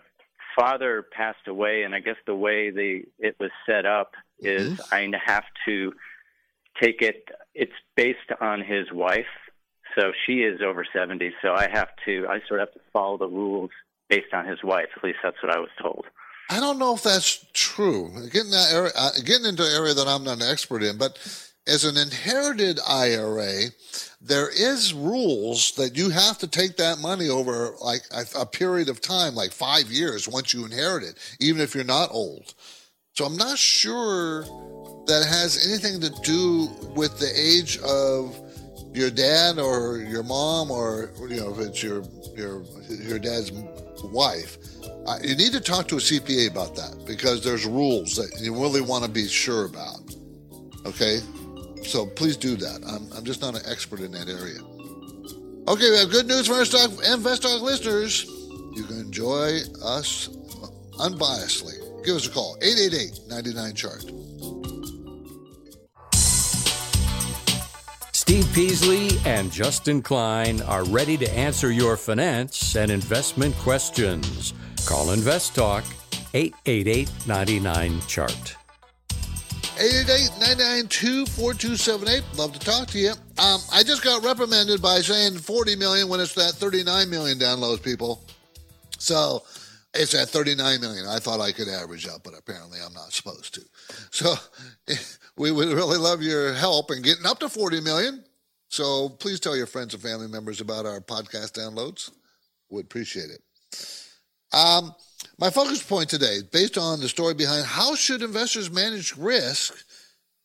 father 0.58 1.06
passed 1.16 1.48
away, 1.48 1.84
and 1.84 1.96
I 1.96 2.00
guess 2.00 2.16
the 2.26 2.36
way 2.36 2.72
the 2.72 3.04
it 3.20 3.36
was 3.40 3.52
set 3.66 3.86
up 3.86 4.14
is 4.40 4.80
I 4.92 5.10
have 5.26 5.46
to 5.66 5.94
take 6.82 7.02
it. 7.02 7.30
It's 7.54 7.72
based 7.96 8.32
on 8.42 8.62
his 8.62 8.92
wife, 8.92 9.26
so 9.98 10.12
she 10.26 10.42
is 10.42 10.62
over 10.62 10.86
70. 10.92 11.32
So 11.42 11.54
I 11.54 11.70
have 11.72 11.90
to. 12.06 12.26
I 12.28 12.40
sort 12.48 12.60
of 12.60 12.68
have 12.70 12.74
to 12.74 12.82
follow 12.92 13.18
the 13.18 13.28
rules 13.28 13.72
based 14.10 14.34
on 14.34 14.46
his 14.46 14.64
wife. 14.64 14.88
At 14.96 15.04
least 15.04 15.20
that's 15.24 15.42
what 15.42 15.52
I 15.52 15.60
was 15.60 15.70
told. 15.82 16.06
I 16.50 16.60
don't 16.60 16.78
know 16.78 16.94
if 16.94 17.04
that's 17.04 17.46
true. 17.54 18.12
Getting 18.32 18.52
that 18.52 18.72
area, 18.72 18.92
uh, 18.96 19.12
getting 19.24 19.46
into 19.46 19.64
an 19.64 19.72
area 19.76 19.94
that 19.94 20.08
I'm 20.08 20.24
not 20.24 20.42
an 20.42 20.50
expert 20.50 20.84
in, 20.84 20.98
but 20.98 21.18
as 21.68 21.84
an 21.84 21.98
inherited 21.98 22.80
IRA, 22.88 23.72
there 24.22 24.50
is 24.50 24.94
rules 24.94 25.72
that 25.74 25.98
you 25.98 26.10
have 26.12 26.38
to 26.40 26.48
take 26.48 26.78
that 26.78 27.00
money 27.00 27.30
over 27.30 27.76
like 27.82 28.04
a, 28.12 28.42
a, 28.42 28.46
period 28.46 28.90
of 28.90 29.02
time, 29.02 29.34
like 29.34 29.52
five 29.52 29.88
years 29.88 30.28
once 30.28 30.54
you 30.54 30.66
inherit 30.66 31.04
it, 31.04 31.38
even 31.40 31.62
if 31.62 31.74
you're 31.74 31.84
not 31.84 32.12
old. 32.12 32.54
So 33.14 33.26
I'm 33.26 33.38
not 33.38 33.58
sure 33.58 34.44
that 35.08 35.26
has 35.28 35.68
anything 35.68 36.02
to 36.02 36.10
do 36.22 36.70
with 36.96 37.18
the 37.18 37.32
age 37.36 37.80
of 37.80 38.40
your 38.94 39.10
dad 39.10 39.60
or 39.60 39.98
your 39.98 40.24
mom 40.24 40.72
or 40.72 41.12
you 41.30 41.40
know 41.40 41.52
if 41.52 41.60
it's 41.60 41.84
your 41.84 42.04
your 42.36 42.64
your 42.90 43.20
dad's 43.20 43.52
wife. 44.06 44.58
Uh, 45.08 45.20
you 45.24 45.36
need 45.36 45.52
to 45.52 45.62
talk 45.62 45.88
to 45.88 45.96
a 45.96 46.00
CPA 46.00 46.50
about 46.50 46.76
that 46.76 47.04
because 47.06 47.44
there's 47.44 47.66
rules 47.66 48.16
that 48.16 48.40
you 48.42 48.54
really 48.54 48.82
want 48.82 49.04
to 49.04 49.10
be 49.10 49.28
sure 49.28 49.66
about. 49.66 50.00
Okay, 50.86 51.20
so 51.84 52.06
please 52.06 52.38
do 52.38 52.56
that. 52.56 52.84
I'm, 52.88 53.12
I'm 53.18 53.24
just 53.24 53.42
not 53.42 53.56
an 53.56 53.62
expert 53.68 54.00
in 54.00 54.12
that 54.12 54.30
area. 54.30 54.60
Okay, 55.68 55.90
we 55.90 55.98
have 55.98 56.12
good 56.12 56.28
news 56.28 56.48
for 56.48 56.54
our 56.54 56.66
stock 56.66 56.92
and 57.04 57.24
Talk 57.24 57.62
listeners. 57.62 58.26
You 58.76 58.84
can 58.84 59.00
enjoy 59.00 59.60
us 59.84 60.30
unbiasedly. 61.00 62.06
Give 62.06 62.16
us 62.16 62.28
a 62.28 62.30
call, 62.30 62.58
888 62.62 63.28
99 63.30 63.74
chart. 63.74 64.06
Steve 68.26 68.52
Peasley 68.56 69.10
and 69.24 69.52
Justin 69.52 70.02
Klein 70.02 70.60
are 70.64 70.84
ready 70.86 71.16
to 71.16 71.32
answer 71.32 71.72
your 71.72 71.96
finance 71.96 72.76
and 72.76 72.90
investment 72.90 73.54
questions. 73.58 74.56
Call 74.88 75.12
Invest 75.12 75.54
Talk 75.54 75.84
888 76.34 77.12
99 77.28 78.02
chart. 78.08 78.56
888-992-4278. 79.78 82.24
Love 82.36 82.52
to 82.54 82.60
talk 82.60 82.88
to 82.88 82.98
you. 82.98 83.12
Um, 83.38 83.60
I 83.72 83.84
just 83.84 84.04
got 84.04 84.24
reprimanded 84.24 84.82
by 84.82 85.02
saying 85.02 85.38
40 85.38 85.76
million 85.76 86.10
when 86.10 86.20
it's 86.20 86.34
that 86.34 86.54
39 86.54 87.08
million 87.08 87.38
downloads, 87.38 87.84
people. 87.84 88.24
So 88.98 89.44
it's 89.94 90.16
at 90.16 90.30
39 90.30 90.82
million. 90.82 91.06
I 91.06 91.20
thought 91.20 91.42
I 91.42 91.52
could 91.52 91.68
average 91.68 92.08
up, 92.08 92.24
but 92.24 92.34
apparently 92.36 92.80
I'm 92.84 92.94
not 92.94 93.14
supposed 93.14 93.54
to. 93.54 93.62
So 94.10 94.34
we 95.38 95.52
would 95.52 95.70
really 95.70 95.98
love 95.98 96.22
your 96.22 96.54
help 96.54 96.92
in 96.92 97.02
getting 97.02 97.26
up 97.26 97.40
to 97.40 97.50
40 97.50 97.82
million. 97.82 98.24
So 98.70 99.10
please 99.10 99.40
tell 99.40 99.56
your 99.56 99.68
friends 99.68 99.94
and 99.94 100.02
family 100.02 100.28
members 100.28 100.62
about 100.62 100.86
our 100.86 101.00
podcast 101.00 101.54
downloads. 101.54 102.12
Would 102.70 102.86
appreciate 102.86 103.30
it. 103.30 103.42
Um, 104.54 104.96
my 105.38 105.50
focus 105.50 105.84
point 105.84 106.10
today, 106.10 106.40
based 106.52 106.78
on 106.78 107.00
the 107.00 107.10
story 107.10 107.34
behind 107.34 107.66
how 107.66 107.96
should 107.96 108.22
investors 108.22 108.72
manage 108.72 109.16
risk 109.18 109.76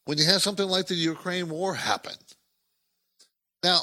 when 0.04 0.18
you 0.18 0.25
have 0.25 0.42
something 0.42 0.66
like 0.66 0.87
the 0.87 0.94
Ukraine 0.94 1.49
war 1.49 1.75
happen. 1.75 2.14
Now, 3.62 3.80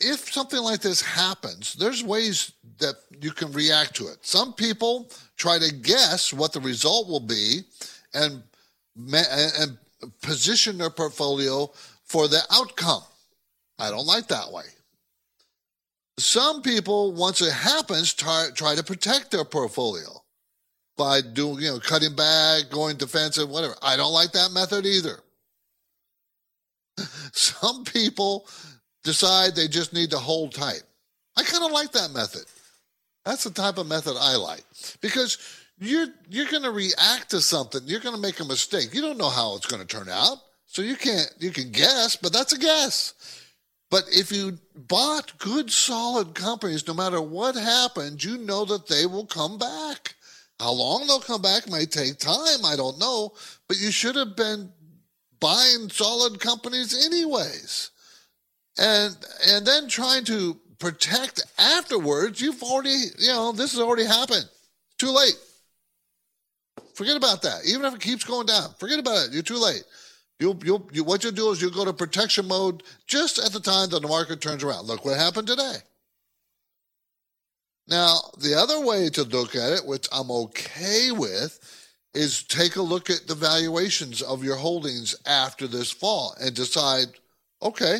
if 0.00 0.32
something 0.32 0.60
like 0.60 0.80
this 0.80 1.02
happens, 1.02 1.74
there's 1.74 2.02
ways 2.02 2.52
that 2.78 2.94
you 3.20 3.32
can 3.32 3.52
react 3.52 3.94
to 3.96 4.08
it. 4.08 4.18
Some 4.22 4.54
people 4.54 5.10
try 5.36 5.58
to 5.58 5.74
guess 5.74 6.32
what 6.32 6.52
the 6.52 6.60
result 6.60 7.08
will 7.08 7.20
be 7.20 7.60
and 8.14 8.42
and 8.96 9.78
position 10.22 10.78
their 10.78 10.90
portfolio 10.90 11.70
for 12.04 12.28
the 12.28 12.40
outcome. 12.50 13.02
I 13.78 13.90
don't 13.90 14.06
like 14.06 14.28
that 14.28 14.52
way. 14.52 14.64
Some 16.18 16.60
people, 16.60 17.12
once 17.12 17.40
it 17.40 17.52
happens, 17.52 18.12
try, 18.12 18.48
try 18.54 18.74
to 18.74 18.84
protect 18.84 19.30
their 19.30 19.44
portfolio 19.44 20.22
by 20.98 21.22
doing, 21.22 21.60
you 21.60 21.70
know, 21.70 21.78
cutting 21.78 22.14
back, 22.14 22.68
going 22.70 22.96
defensive, 22.96 23.48
whatever. 23.48 23.74
I 23.82 23.96
don't 23.96 24.12
like 24.12 24.32
that 24.32 24.52
method 24.52 24.84
either. 24.84 25.18
Some 27.32 27.84
people 27.84 28.46
decide 29.02 29.54
they 29.54 29.68
just 29.68 29.94
need 29.94 30.10
to 30.10 30.18
hold 30.18 30.52
tight. 30.52 30.82
I 31.38 31.42
kind 31.42 31.64
of 31.64 31.72
like 31.72 31.92
that 31.92 32.10
method. 32.12 32.44
That's 33.24 33.44
the 33.44 33.50
type 33.50 33.78
of 33.78 33.86
method 33.86 34.16
I 34.18 34.36
like 34.36 34.64
because 35.00 35.38
you're 35.80 36.08
you're 36.28 36.50
going 36.50 36.62
to 36.62 36.70
react 36.70 37.30
to 37.30 37.40
something. 37.40 37.80
You're 37.86 38.00
going 38.00 38.14
to 38.14 38.20
make 38.20 38.38
a 38.38 38.44
mistake. 38.44 38.94
You 38.94 39.00
don't 39.00 39.18
know 39.18 39.30
how 39.30 39.56
it's 39.56 39.66
going 39.66 39.84
to 39.84 39.88
turn 39.88 40.08
out, 40.08 40.36
so 40.66 40.82
you 40.82 40.94
can't 40.94 41.32
you 41.38 41.50
can 41.50 41.72
guess, 41.72 42.16
but 42.16 42.32
that's 42.32 42.52
a 42.52 42.58
guess. 42.58 43.14
But 43.90 44.04
if 44.12 44.30
you 44.30 44.58
bought 44.76 45.36
good, 45.38 45.70
solid 45.70 46.34
companies, 46.34 46.86
no 46.86 46.94
matter 46.94 47.20
what 47.20 47.56
happens, 47.56 48.24
you 48.24 48.38
know 48.38 48.64
that 48.66 48.86
they 48.86 49.04
will 49.06 49.26
come 49.26 49.58
back. 49.58 50.14
How 50.60 50.70
long 50.70 51.06
they'll 51.06 51.18
come 51.18 51.42
back 51.42 51.68
may 51.68 51.86
take 51.86 52.18
time. 52.18 52.64
I 52.64 52.76
don't 52.76 53.00
know. 53.00 53.32
But 53.66 53.80
you 53.80 53.90
should 53.90 54.14
have 54.14 54.36
been 54.36 54.70
buying 55.40 55.88
solid 55.88 56.38
companies 56.38 57.06
anyways. 57.06 57.90
And 58.78 59.16
and 59.48 59.66
then 59.66 59.88
trying 59.88 60.24
to 60.26 60.60
protect 60.78 61.42
afterwards, 61.58 62.40
you've 62.40 62.62
already, 62.62 62.96
you 63.18 63.28
know, 63.28 63.52
this 63.52 63.72
has 63.72 63.80
already 63.80 64.04
happened. 64.04 64.48
Too 64.98 65.10
late. 65.10 65.34
Forget 66.94 67.16
about 67.16 67.42
that. 67.42 67.60
Even 67.66 67.84
if 67.86 67.94
it 67.94 68.00
keeps 68.00 68.24
going 68.24 68.46
down, 68.46 68.74
forget 68.78 68.98
about 68.98 69.26
it. 69.26 69.32
You're 69.32 69.42
too 69.42 69.58
late. 69.58 69.84
You'll, 70.38 70.58
you'll, 70.64 70.88
you, 70.92 71.04
what 71.04 71.22
you'll 71.22 71.32
do 71.32 71.50
is 71.50 71.60
you'll 71.60 71.70
go 71.70 71.84
to 71.84 71.92
protection 71.92 72.48
mode 72.48 72.82
just 73.06 73.38
at 73.38 73.52
the 73.52 73.60
time 73.60 73.90
that 73.90 74.00
the 74.00 74.08
market 74.08 74.40
turns 74.40 74.64
around. 74.64 74.86
Look 74.86 75.04
what 75.04 75.18
happened 75.18 75.46
today. 75.46 75.76
Now, 77.86 78.16
the 78.38 78.54
other 78.54 78.80
way 78.84 79.10
to 79.10 79.24
look 79.24 79.54
at 79.54 79.72
it, 79.72 79.84
which 79.84 80.08
I'm 80.12 80.30
okay 80.30 81.10
with, 81.10 81.58
is 82.14 82.42
take 82.44 82.76
a 82.76 82.82
look 82.82 83.10
at 83.10 83.26
the 83.26 83.34
valuations 83.34 84.22
of 84.22 84.42
your 84.42 84.56
holdings 84.56 85.14
after 85.26 85.66
this 85.66 85.90
fall 85.90 86.34
and 86.40 86.54
decide, 86.54 87.06
okay, 87.62 87.98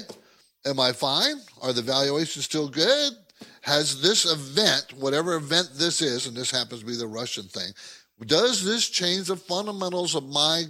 am 0.64 0.81
I 0.81 0.93
fine? 0.93 1.37
Are 1.62 1.73
the 1.73 1.83
valuations 1.83 2.45
still 2.45 2.69
good? 2.69 3.12
Has 3.62 4.01
this 4.01 4.25
event, 4.25 4.93
whatever 4.99 5.35
event 5.35 5.71
this 5.75 6.01
is, 6.01 6.27
and 6.27 6.37
this 6.37 6.51
happens 6.51 6.81
to 6.81 6.87
be 6.87 6.97
the 6.97 7.07
Russian 7.07 7.45
thing, 7.45 7.73
does 8.26 8.64
this 8.64 8.88
change 8.88 9.28
the 9.28 9.37
fundamentals 9.37 10.14
of 10.14 10.28
my 10.28 10.64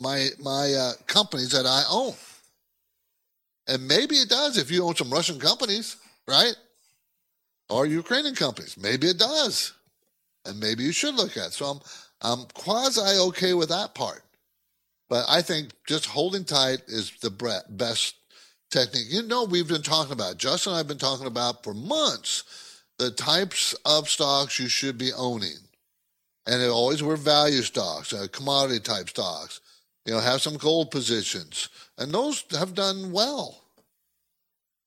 my 0.00 0.28
my 0.40 0.72
uh, 0.72 0.92
companies 1.06 1.52
that 1.52 1.66
I 1.66 1.84
own. 1.90 2.14
And 3.68 3.86
maybe 3.88 4.16
it 4.16 4.28
does 4.28 4.58
if 4.58 4.70
you 4.70 4.84
own 4.84 4.94
some 4.94 5.10
Russian 5.10 5.40
companies, 5.40 5.96
right? 6.28 6.54
Or 7.68 7.86
Ukrainian 7.86 8.34
companies. 8.34 8.76
Maybe 8.76 9.08
it 9.08 9.18
does. 9.18 9.72
And 10.44 10.60
maybe 10.60 10.84
you 10.84 10.92
should 10.92 11.14
look 11.14 11.36
at 11.36 11.48
it. 11.48 11.52
So 11.52 11.66
I'm 11.66 11.80
I'm 12.20 12.46
quasi 12.54 13.00
okay 13.28 13.54
with 13.54 13.70
that 13.70 13.94
part. 13.94 14.22
But 15.08 15.24
I 15.28 15.42
think 15.42 15.70
just 15.86 16.06
holding 16.06 16.44
tight 16.44 16.82
is 16.88 17.12
the 17.20 17.62
best 17.68 18.16
technique. 18.70 19.06
You 19.08 19.22
know, 19.22 19.44
we've 19.44 19.68
been 19.68 19.82
talking 19.82 20.12
about, 20.12 20.38
Justin 20.38 20.70
and 20.70 20.76
I 20.76 20.78
have 20.78 20.88
been 20.88 20.98
talking 20.98 21.28
about 21.28 21.62
for 21.62 21.74
months, 21.74 22.82
the 22.98 23.12
types 23.12 23.74
of 23.84 24.08
stocks 24.08 24.58
you 24.58 24.68
should 24.68 24.98
be 24.98 25.12
owning. 25.12 25.58
And 26.46 26.62
it 26.62 26.68
always 26.68 27.02
were 27.02 27.16
value 27.16 27.62
stocks, 27.62 28.12
uh, 28.12 28.26
commodity 28.30 28.80
type 28.80 29.08
stocks, 29.08 29.60
you 30.04 30.12
know, 30.12 30.20
have 30.20 30.40
some 30.40 30.56
gold 30.56 30.90
positions. 30.90 31.68
And 31.98 32.12
those 32.12 32.44
have 32.52 32.74
done 32.74 33.10
well. 33.10 33.62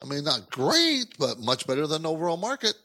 I 0.02 0.06
mean, 0.06 0.24
not 0.24 0.50
great, 0.50 1.18
but 1.18 1.40
much 1.40 1.68
better 1.68 1.86
than 1.86 2.04
the 2.04 2.10
overall 2.10 2.38
market. 2.38 2.76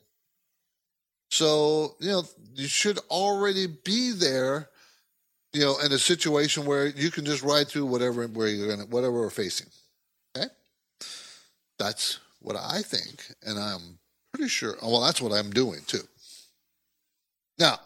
So, 1.30 1.96
you 2.00 2.10
know, 2.10 2.24
you 2.54 2.66
should 2.66 2.98
already 3.10 3.66
be 3.66 4.12
there, 4.12 4.68
you 5.52 5.62
know, 5.62 5.78
in 5.84 5.92
a 5.92 5.98
situation 5.98 6.64
where 6.64 6.86
you 6.86 7.10
can 7.10 7.24
just 7.24 7.42
ride 7.42 7.68
through 7.68 7.86
whatever 7.86 8.26
where 8.26 8.48
you're 8.48 8.68
gonna 8.68 8.86
whatever 8.86 9.20
we're 9.20 9.30
facing. 9.30 9.68
Okay? 10.36 10.48
That's 11.78 12.18
what 12.40 12.56
I 12.56 12.82
think, 12.82 13.24
and 13.42 13.58
I'm 13.58 13.98
pretty 14.32 14.48
sure 14.48 14.76
well 14.82 15.00
that's 15.00 15.20
what 15.20 15.32
I'm 15.32 15.50
doing 15.50 15.80
too. 15.86 16.02
Now, 17.58 17.78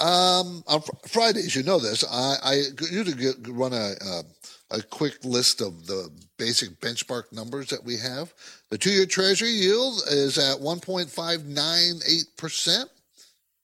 um, 0.00 0.62
on 0.66 0.80
Fridays, 1.06 1.56
you 1.56 1.62
know 1.62 1.78
this. 1.78 2.04
I, 2.04 2.36
I 2.42 2.54
usually 2.90 3.14
get, 3.14 3.34
run 3.48 3.72
a, 3.72 3.94
a, 4.00 4.22
a 4.78 4.82
quick 4.82 5.24
list 5.24 5.60
of 5.60 5.86
the 5.86 6.10
basic 6.36 6.78
benchmark 6.80 7.32
numbers 7.32 7.68
that 7.70 7.82
we 7.82 7.96
have. 7.96 8.32
The 8.70 8.78
two-year 8.78 9.06
Treasury 9.06 9.50
yield 9.50 10.02
is 10.08 10.38
at 10.38 10.60
1.598 10.60 12.36
percent, 12.36 12.90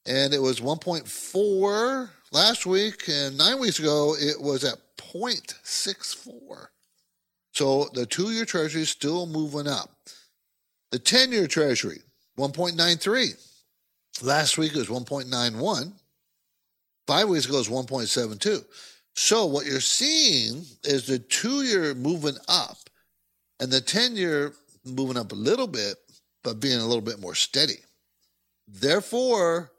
and 0.07 0.35
it 0.35 0.43
was 0.43 0.61
1.4 0.61 2.09
last 2.33 2.67
week, 2.67 3.09
and 3.09 3.39
nine 3.39 3.61
weeks 3.61 3.79
ago 3.79 4.17
it 4.19 4.41
was 4.41 4.65
at 4.65 4.79
0.64. 4.97 6.67
So 7.53 7.89
the 7.95 8.07
two-year 8.07 8.45
Treasury 8.45 8.83
is 8.83 8.91
still 8.91 9.27
moving 9.27 9.69
up. 9.69 9.91
The 10.91 10.99
10-year 10.99 11.47
Treasury 11.47 12.01
1.93. 12.37 14.23
Last 14.23 14.59
week 14.59 14.73
it 14.73 14.79
was 14.79 14.89
1.91. 14.89 15.93
Five 17.07 17.29
weeks 17.29 17.47
ago 17.47 17.59
was 17.59 17.69
1.72. 17.69 18.65
So 19.15 19.47
what 19.47 19.67
you're 19.67 19.81
seeing 19.81 20.65
is 20.83 21.07
the 21.07 21.19
two 21.19 21.63
year 21.63 21.95
moving 21.95 22.37
up 22.49 22.79
and 23.61 23.71
the 23.71 23.81
10 23.81 24.17
year 24.17 24.53
moving 24.85 25.17
up 25.17 25.33
a 25.33 25.37
little 25.37 25.67
bit, 25.67 25.97
but 26.43 26.61
being 26.61 26.81
a 26.81 26.87
little 26.87 27.03
bit 27.03 27.21
more 27.21 27.35
steady. 27.35 27.79
Therefore, 28.67 29.71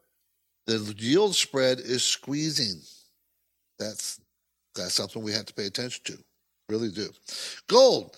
the 0.67 0.95
yield 0.97 1.35
spread 1.35 1.79
is 1.79 2.03
squeezing. 2.03 2.81
That's 3.79 4.19
that's 4.75 4.93
something 4.93 5.23
we 5.23 5.31
have 5.31 5.45
to 5.45 5.53
pay 5.53 5.65
attention 5.65 6.03
to. 6.05 6.17
Really 6.69 6.89
do. 6.89 7.07
Gold. 7.67 8.15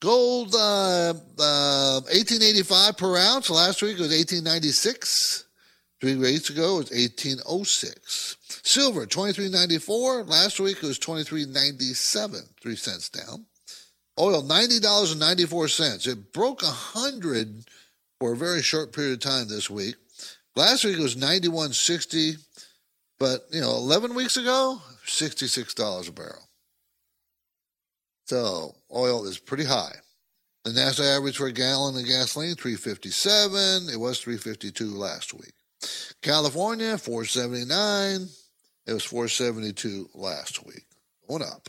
Gold, 0.00 0.54
uh, 0.54 1.12
uh, 1.38 2.00
1885 2.08 2.96
per 2.96 3.16
ounce. 3.18 3.50
Last 3.50 3.82
week 3.82 3.92
it 3.92 4.00
was 4.00 4.16
1896. 4.16 5.44
Three 6.00 6.16
weeks 6.16 6.48
ago 6.48 6.76
was 6.76 6.90
1806. 6.90 8.36
Silver, 8.62 9.06
23.94. 9.06 10.26
Last 10.26 10.58
week 10.58 10.78
it 10.78 10.86
was 10.86 10.98
23.97, 10.98 12.60
three 12.60 12.76
cents 12.76 13.10
down. 13.10 13.44
Oil, 14.18 14.42
$90.94. 14.42 16.08
It 16.08 16.32
broke 16.32 16.62
100 16.62 17.64
for 18.18 18.32
a 18.32 18.36
very 18.36 18.62
short 18.62 18.92
period 18.94 19.12
of 19.12 19.20
time 19.20 19.48
this 19.48 19.68
week. 19.68 19.96
Last 20.56 20.84
week 20.84 20.98
it 20.98 21.02
was 21.02 21.16
91.60, 21.16 22.36
but 23.18 23.46
you 23.50 23.60
know, 23.60 23.76
11 23.76 24.14
weeks 24.14 24.38
ago, 24.38 24.80
$66 25.06 26.08
a 26.08 26.12
barrel. 26.12 26.48
So 28.24 28.74
oil 28.94 29.26
is 29.26 29.38
pretty 29.38 29.64
high. 29.64 29.96
The 30.64 30.72
national 30.72 31.08
average 31.08 31.36
for 31.36 31.46
a 31.46 31.52
gallon 31.52 31.96
of 31.98 32.06
gasoline, 32.06 32.54
357. 32.54 33.88
It 33.92 33.98
was 33.98 34.20
352 34.20 34.96
last 34.96 35.34
week. 35.34 35.52
California, 36.22 36.98
479. 36.98 38.28
It 38.86 38.92
was 38.92 39.04
472 39.04 40.10
last 40.14 40.66
week. 40.66 40.84
Going 41.28 41.42
up. 41.42 41.68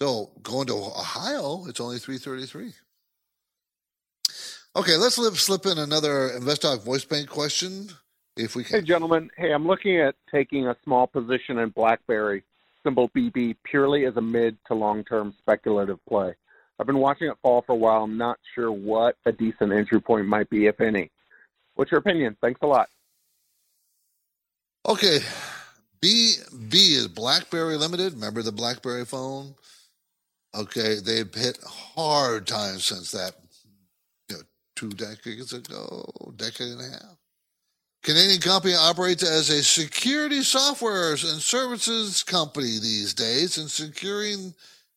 So 0.00 0.30
going 0.42 0.68
to 0.68 0.74
Ohio, 0.74 1.64
it's 1.66 1.80
only 1.80 1.98
333. 1.98 2.72
Okay, 4.76 4.96
let's 4.96 5.16
slip 5.40 5.66
in 5.66 5.78
another 5.78 6.30
InvestTalk 6.38 6.84
voice 6.84 7.04
bank 7.04 7.28
question, 7.28 7.88
if 8.36 8.54
we 8.54 8.62
can. 8.62 8.78
Hey, 8.80 8.86
gentlemen. 8.86 9.28
Hey, 9.36 9.52
I'm 9.52 9.66
looking 9.66 9.98
at 9.98 10.14
taking 10.30 10.68
a 10.68 10.76
small 10.84 11.08
position 11.08 11.58
in 11.58 11.70
BlackBerry 11.70 12.44
symbol 12.84 13.08
BB 13.08 13.56
purely 13.64 14.04
as 14.04 14.16
a 14.16 14.20
mid 14.20 14.56
to 14.66 14.74
long 14.74 15.02
term 15.02 15.34
speculative 15.36 15.98
play. 16.06 16.34
I've 16.78 16.86
been 16.86 16.98
watching 16.98 17.28
it 17.28 17.36
fall 17.42 17.62
for 17.62 17.72
a 17.72 17.76
while. 17.76 18.04
I'm 18.04 18.16
not 18.16 18.38
sure 18.54 18.70
what 18.70 19.16
a 19.26 19.32
decent 19.32 19.72
entry 19.72 20.00
point 20.00 20.28
might 20.28 20.48
be, 20.48 20.66
if 20.66 20.80
any. 20.80 21.10
What's 21.78 21.92
your 21.92 22.00
opinion? 22.00 22.36
Thanks 22.40 22.58
a 22.60 22.66
lot. 22.66 22.88
Okay. 24.84 25.20
B 26.00 26.34
B 26.68 26.76
is 26.94 27.06
BlackBerry 27.06 27.76
Limited. 27.76 28.14
Remember 28.14 28.42
the 28.42 28.50
BlackBerry 28.50 29.04
phone? 29.04 29.54
Okay, 30.56 30.96
they've 31.04 31.32
hit 31.32 31.58
hard 31.64 32.48
times 32.48 32.86
since 32.86 33.12
that, 33.12 33.32
you 34.28 34.36
know, 34.36 34.42
two 34.74 34.90
decades 34.90 35.52
ago, 35.52 36.04
decade 36.34 36.72
and 36.72 36.80
a 36.80 36.90
half. 36.90 37.16
Canadian 38.02 38.40
company 38.40 38.74
operates 38.74 39.22
as 39.22 39.48
a 39.48 39.62
security 39.62 40.42
software 40.42 41.12
and 41.12 41.20
services 41.20 42.24
company 42.24 42.80
these 42.80 43.14
days 43.14 43.56
and 43.56 43.70
securing 43.70 44.52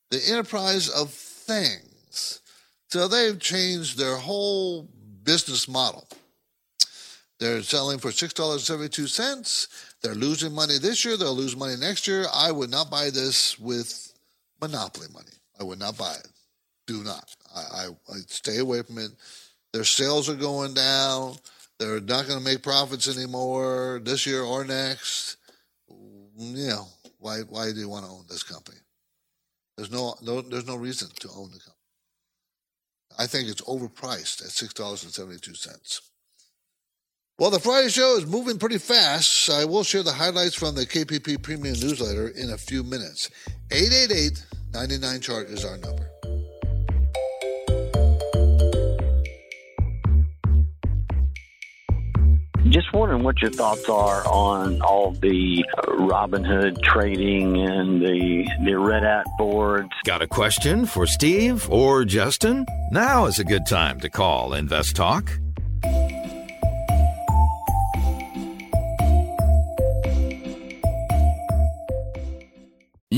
the 0.09 0.21
enterprise 0.27 0.89
of 0.89 1.11
things. 1.11 2.41
So 2.89 3.07
they've 3.07 3.39
changed 3.39 3.99
their 3.99 4.17
whole 4.17 4.89
business 5.23 5.67
model. 5.67 6.07
They're 7.41 7.63
selling 7.63 7.97
for 7.97 8.11
$6.72. 8.11 9.67
They're 10.03 10.13
losing 10.13 10.53
money 10.53 10.77
this 10.77 11.03
year. 11.03 11.17
They'll 11.17 11.35
lose 11.35 11.57
money 11.57 11.75
next 11.75 12.07
year. 12.07 12.25
I 12.31 12.51
would 12.51 12.69
not 12.69 12.91
buy 12.91 13.09
this 13.09 13.57
with 13.57 14.13
monopoly 14.61 15.07
money. 15.11 15.31
I 15.59 15.63
would 15.63 15.79
not 15.79 15.97
buy 15.97 16.13
it. 16.13 16.27
Do 16.85 17.03
not. 17.03 17.35
I, 17.55 17.59
I, 17.59 17.87
I 18.13 18.17
stay 18.27 18.59
away 18.59 18.83
from 18.83 18.99
it. 18.99 19.09
Their 19.73 19.85
sales 19.85 20.29
are 20.29 20.35
going 20.35 20.75
down. 20.75 21.33
They're 21.79 21.99
not 21.99 22.27
going 22.27 22.37
to 22.37 22.45
make 22.45 22.61
profits 22.61 23.07
anymore 23.07 23.99
this 24.03 24.27
year 24.27 24.43
or 24.43 24.63
next. 24.63 25.37
You 26.37 26.67
know, 26.67 26.87
why, 27.17 27.39
why 27.49 27.71
do 27.71 27.79
you 27.79 27.89
want 27.89 28.05
to 28.05 28.11
own 28.11 28.25
this 28.29 28.43
company? 28.43 28.77
There's 29.77 29.91
no, 29.91 30.13
no, 30.21 30.41
there's 30.41 30.67
no 30.67 30.75
reason 30.75 31.07
to 31.21 31.29
own 31.29 31.49
the 31.49 31.57
company. 31.57 31.75
I 33.17 33.25
think 33.25 33.49
it's 33.49 33.61
overpriced 33.61 34.45
at 34.45 34.51
$6.72. 34.51 36.01
Well, 37.41 37.49
the 37.49 37.59
Friday 37.59 37.89
show 37.89 38.17
is 38.17 38.27
moving 38.27 38.59
pretty 38.59 38.77
fast. 38.77 39.49
I 39.49 39.65
will 39.65 39.83
share 39.83 40.03
the 40.03 40.11
highlights 40.11 40.53
from 40.53 40.75
the 40.75 40.85
KPP 40.85 41.41
Premium 41.41 41.73
Newsletter 41.79 42.27
in 42.27 42.51
a 42.51 42.55
few 42.55 42.83
minutes. 42.83 43.31
888 43.71 44.45
99 44.75 45.21
chart 45.21 45.47
is 45.47 45.65
our 45.65 45.75
number. 45.77 46.07
Just 52.69 52.93
wondering 52.93 53.23
what 53.23 53.41
your 53.41 53.49
thoughts 53.49 53.89
are 53.89 54.23
on 54.27 54.79
all 54.83 55.13
the 55.13 55.65
uh, 55.79 55.81
Robinhood 55.93 56.79
trading 56.83 57.59
and 57.59 58.03
the 58.03 58.47
the 58.65 58.73
Reddit 58.73 59.23
boards. 59.39 59.89
Got 60.05 60.21
a 60.21 60.27
question 60.27 60.85
for 60.85 61.07
Steve 61.07 61.67
or 61.71 62.05
Justin? 62.05 62.67
Now 62.91 63.25
is 63.25 63.39
a 63.39 63.43
good 63.43 63.65
time 63.65 63.99
to 64.01 64.11
call 64.11 64.53
Invest 64.53 64.95
Talk. 64.95 65.40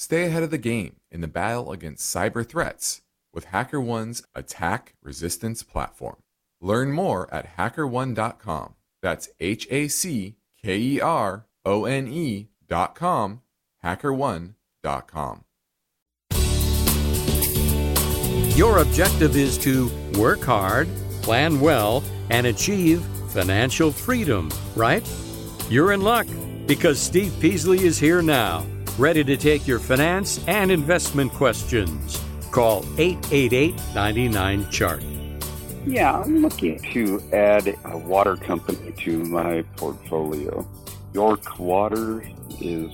stay 0.00 0.24
ahead 0.24 0.42
of 0.42 0.50
the 0.50 0.58
game 0.58 0.96
in 1.10 1.20
the 1.20 1.28
battle 1.28 1.72
against 1.72 2.14
cyber 2.14 2.46
threats 2.46 3.02
with 3.34 3.48
HackerOne's 3.48 4.22
attack 4.34 4.94
resistance 5.02 5.62
platform. 5.62 6.16
Learn 6.60 6.90
more 6.90 7.32
at 7.32 7.56
hackerone.com. 7.58 8.74
That's 9.02 9.28
H 9.38 9.66
A 9.70 9.88
C 9.88 10.36
K 10.62 10.78
E 10.78 11.00
R 11.00 11.46
O 11.66 11.84
N 11.84 12.08
E.com, 12.08 13.42
hackerone.com. 13.84 15.44
Your 18.56 18.78
objective 18.78 19.36
is 19.36 19.58
to 19.58 19.90
work 20.18 20.40
hard, 20.40 20.88
plan 21.22 21.60
well, 21.60 22.02
and 22.30 22.46
achieve 22.46 23.04
financial 23.28 23.92
freedom, 23.92 24.50
right? 24.76 25.06
You're 25.70 25.92
in 25.92 26.02
luck 26.02 26.26
because 26.66 26.98
Steve 26.98 27.32
Peasley 27.40 27.84
is 27.84 27.98
here 27.98 28.22
now, 28.22 28.66
ready 29.00 29.24
to 29.24 29.34
take 29.34 29.66
your 29.66 29.78
finance 29.78 30.46
and 30.46 30.70
investment 30.70 31.32
questions. 31.32 32.22
Call 32.50 32.84
888 32.98 33.74
99 33.94 34.70
Chart. 34.70 35.02
Yeah, 35.86 36.20
I'm 36.20 36.42
looking 36.42 36.78
to 36.92 37.22
add 37.32 37.74
a 37.86 37.96
water 37.96 38.36
company 38.36 38.92
to 38.92 39.24
my 39.24 39.62
portfolio. 39.76 40.68
York 41.14 41.58
Water 41.58 42.22
is 42.60 42.92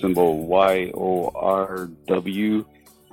symbol 0.00 0.44
Y 0.48 0.90
O 0.92 1.30
R 1.36 1.88
W. 2.08 2.64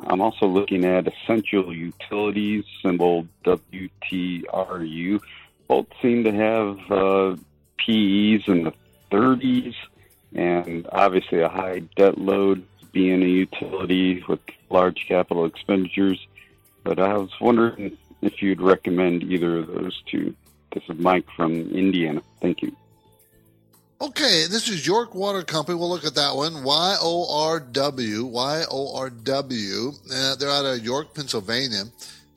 I'm 0.07 0.19
also 0.19 0.47
looking 0.47 0.83
at 0.83 1.07
Essential 1.07 1.71
Utilities, 1.71 2.65
symbol 2.81 3.27
WTRU. 3.45 5.21
Both 5.67 5.87
seem 6.01 6.23
to 6.23 6.31
have 6.31 6.91
uh, 6.91 7.35
PEs 7.77 8.47
in 8.47 8.63
the 8.63 8.73
30s 9.11 9.75
and 10.33 10.87
obviously 10.91 11.39
a 11.41 11.49
high 11.49 11.79
debt 11.95 12.17
load 12.17 12.65
being 12.91 13.23
a 13.23 13.27
utility 13.27 14.23
with 14.27 14.39
large 14.69 15.05
capital 15.07 15.45
expenditures. 15.45 16.25
But 16.83 16.99
I 16.99 17.17
was 17.17 17.31
wondering 17.39 17.97
if 18.21 18.41
you'd 18.41 18.61
recommend 18.61 19.23
either 19.23 19.59
of 19.59 19.67
those 19.67 20.01
two. 20.07 20.35
This 20.73 20.83
is 20.89 20.97
Mike 20.97 21.25
from 21.35 21.53
Indiana. 21.71 22.21
Thank 22.39 22.61
you. 22.61 22.75
Okay, 24.01 24.47
this 24.49 24.67
is 24.67 24.87
York 24.87 25.13
Water 25.13 25.43
Company. 25.43 25.77
We'll 25.77 25.89
look 25.89 26.05
at 26.05 26.15
that 26.15 26.35
one. 26.35 26.63
Y 26.63 26.95
O 26.99 27.45
R 27.49 27.59
W. 27.59 28.25
Y 28.25 28.63
O 28.71 28.97
R 28.97 29.09
W. 29.11 29.91
Uh, 30.11 30.35
they're 30.35 30.49
out 30.49 30.65
of 30.65 30.83
York, 30.83 31.13
Pennsylvania. 31.13 31.83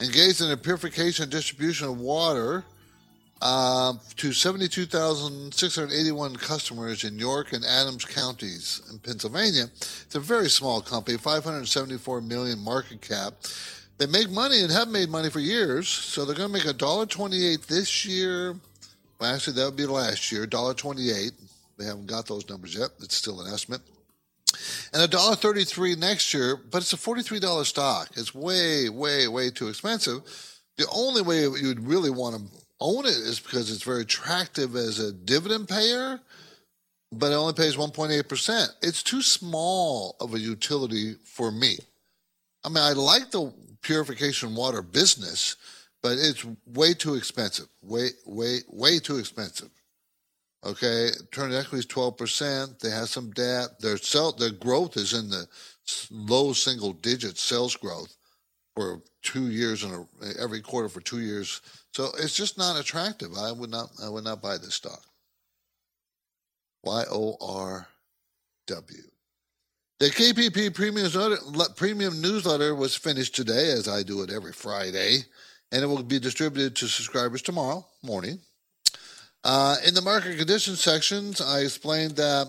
Engaged 0.01 0.43
in 0.43 0.51
the 0.51 0.57
purification 0.59 1.23
and 1.23 1.33
distribution 1.33 1.89
of 1.89 1.99
water 1.99 2.65
uh, 3.45 3.93
to 4.17 4.33
72,681 4.33 6.37
customers 6.37 7.05
in 7.05 7.19
York 7.19 7.53
and 7.53 7.63
Adams 7.63 8.07
counties 8.07 8.81
in 8.91 8.99
Pennsylvania. 8.99 9.65
It's 9.65 10.15
a 10.15 10.21
very 10.21 10.49
small 10.49 10.81
company, 10.81 11.19
574 11.19 12.23
million 12.23 12.59
market 12.59 13.03
cap. 13.03 13.35
They 13.99 14.07
make 14.07 14.31
money 14.31 14.63
and 14.63 14.73
have 14.73 14.89
made 14.89 15.11
money 15.11 15.29
for 15.29 15.41
years, 15.41 15.89
so 15.89 16.25
they're 16.25 16.35
going 16.35 16.49
to 16.49 16.53
make 16.53 16.65
a 16.65 16.73
dollar 16.73 17.07
twenty-eight 17.07 17.69
this 17.69 18.05
year. 18.05 18.57
Well, 19.21 19.33
actually, 19.33 19.53
that 19.55 19.67
would 19.67 19.77
be 19.77 19.87
last 19.87 20.33
year, 20.33 20.47
dollar 20.47 20.75
twenty-eight. 20.75 21.31
They 21.79 21.85
haven't 21.85 22.07
got 22.07 22.27
those 22.27 22.49
numbers 22.49 22.75
yet. 22.75 22.91
It's 23.01 23.15
still 23.15 23.41
an 23.41 23.53
estimate. 23.53 23.83
And 24.93 25.03
a 25.03 25.07
dollar 25.07 25.37
thirty-three 25.37 25.95
next 25.95 26.35
year, 26.35 26.57
but 26.57 26.79
it's 26.79 26.93
a 26.93 26.97
forty-three 26.97 27.39
dollar 27.39 27.63
stock. 27.65 28.09
It's 28.17 28.35
way, 28.35 28.89
way, 28.89 29.29
way 29.29 29.51
too 29.51 29.69
expensive. 29.69 30.23
The 30.77 30.89
only 30.93 31.23
way 31.23 31.43
you'd 31.43 31.87
really 31.87 32.11
want 32.11 32.35
to 32.35 32.63
own 32.81 33.07
it 33.07 33.17
is 33.17 33.41
because 33.41 33.71
it's 33.71 33.83
very 33.83 34.03
attractive 34.03 34.77
as 34.77 34.99
a 34.99 35.13
dividend 35.13 35.69
payer, 35.69 36.21
but 37.13 37.33
it 37.33 37.37
only 37.37 37.55
pays 37.55 37.77
1.8%. 37.77 38.69
It's 38.83 39.03
too 39.03 39.23
small 39.23 40.17
of 40.21 40.35
a 40.35 40.39
utility 40.39 41.15
for 41.25 41.51
me. 41.51 41.79
I 42.65 42.69
mean, 42.69 42.79
I 42.79 42.93
like 42.93 43.31
the 43.31 43.53
purification 43.83 44.55
water 44.55 44.83
business, 44.83 45.57
but 46.03 46.19
it's 46.19 46.45
way 46.67 46.95
too 46.95 47.15
expensive. 47.15 47.67
Way, 47.83 48.11
way, 48.27 48.61
way 48.69 48.99
too 48.99 49.19
expensive. 49.19 49.71
Okay, 50.65 51.11
turn 51.31 51.53
equity 51.53 51.81
is 51.81 51.87
12%. 51.87 52.79
They 52.79 52.89
have 52.91 53.11
some 53.11 53.31
debt. 53.33 53.81
Their 53.81 53.99
sell, 53.99 54.33
their 54.33 54.51
growth 54.51 54.97
is 54.97 55.13
in 55.13 55.29
the 55.29 55.47
low 56.11 56.55
single 56.55 56.95
digit 56.95 57.37
sales 57.37 57.77
growth 57.77 58.17
for 58.75 59.03
two 59.23 59.51
years 59.51 59.85
in 59.85 60.07
every 60.39 60.63
quarter 60.63 60.89
for 60.89 61.01
two 61.01 61.21
years. 61.21 61.61
So 61.95 62.11
it's 62.19 62.35
just 62.35 62.59
not 62.59 62.79
attractive. 62.79 63.37
I 63.39 63.53
would 63.53 63.71
not 63.71 63.91
I 64.03 64.09
would 64.09 64.25
not 64.25 64.43
buy 64.43 64.59
this 64.59 64.75
stock. 64.75 65.03
Y 66.83 67.05
O 67.11 67.37
R 67.41 67.87
W. 68.67 69.03
The 70.01 70.07
KPP 70.07 70.75
premium, 71.77 72.21
newsletter 72.21 72.75
was 72.75 72.97
finished 72.97 73.37
today, 73.37 73.71
as 73.71 73.89
I 73.89 74.03
do 74.03 74.23
it 74.23 74.31
every 74.31 74.53
Friday, 74.53 75.19
and 75.71 75.85
it 75.85 75.87
will 75.87 76.03
be 76.03 76.19
distributed 76.19 76.75
to 76.77 76.89
subscribers 76.89 77.43
tomorrow 77.43 77.87
morning. 78.03 78.41
Uh, 79.45 79.77
in 79.87 79.95
the 79.95 80.03
market 80.03 80.37
conditions 80.37 80.81
sections, 80.81 81.41
I 81.41 81.61
explained 81.61 82.17
that 82.17 82.49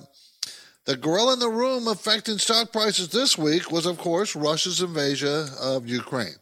the 0.86 0.98
gorilla 0.98 1.34
in 1.34 1.40
the 1.40 1.50
room 1.50 1.88
affecting 1.88 2.40
stock 2.40 2.72
prices 2.72 3.10
this 3.10 3.38
week 3.38 3.72
was, 3.72 3.86
of 3.86 4.00
course, 4.00 4.36
Russia's 4.36 4.82
invasion 4.82 5.48
of 5.62 5.88
Ukraine. 5.88 6.36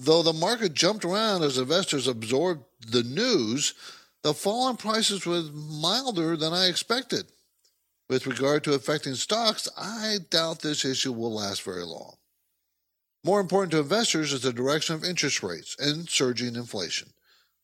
Though 0.00 0.22
the 0.22 0.32
market 0.32 0.74
jumped 0.74 1.04
around 1.04 1.42
as 1.42 1.58
investors 1.58 2.06
absorbed 2.06 2.62
the 2.86 3.02
news, 3.02 3.74
the 4.22 4.32
fall 4.32 4.70
in 4.70 4.76
prices 4.76 5.26
was 5.26 5.50
milder 5.50 6.36
than 6.36 6.52
I 6.52 6.66
expected. 6.66 7.26
With 8.08 8.28
regard 8.28 8.62
to 8.64 8.74
affecting 8.74 9.16
stocks, 9.16 9.68
I 9.76 10.18
doubt 10.30 10.60
this 10.60 10.84
issue 10.84 11.12
will 11.12 11.34
last 11.34 11.62
very 11.62 11.82
long. 11.82 12.14
More 13.24 13.40
important 13.40 13.72
to 13.72 13.80
investors 13.80 14.32
is 14.32 14.42
the 14.42 14.52
direction 14.52 14.94
of 14.94 15.02
interest 15.02 15.42
rates 15.42 15.74
and 15.80 16.08
surging 16.08 16.54
inflation. 16.54 17.08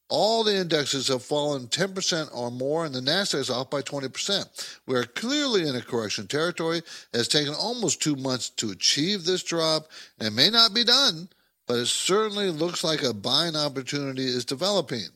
All 0.09 0.43
the 0.43 0.57
indexes 0.57 1.09
have 1.09 1.23
fallen 1.23 1.69
10% 1.69 2.35
or 2.35 2.51
more, 2.51 2.85
and 2.85 2.95
the 2.95 3.01
NASDAQ 3.01 3.39
is 3.39 3.51
off 3.51 3.71
by 3.71 3.81
20%. 3.81 4.79
We 4.87 4.97
are 4.97 5.05
clearly 5.05 5.67
in 5.69 5.77
a 5.77 5.81
correction 5.81 6.27
territory. 6.27 6.79
It 6.79 6.85
has 7.15 7.29
taken 7.29 7.55
almost 7.55 8.03
two 8.03 8.17
months 8.17 8.51
to 8.51 8.73
achieve 8.73 9.25
this 9.25 9.45
drop, 9.45 9.87
and 10.19 10.35
may 10.35 10.51
not 10.51 10.75
be 10.75 10.85
done, 10.85 11.29
but 11.67 11.79
it 11.79 11.87
certainly 11.87 12.51
looks 12.51 12.85
like 12.85 13.03
a 13.03 13.15
buying 13.15 13.57
opportunity 13.57 14.25
is 14.25 14.45
developing. 14.45 15.07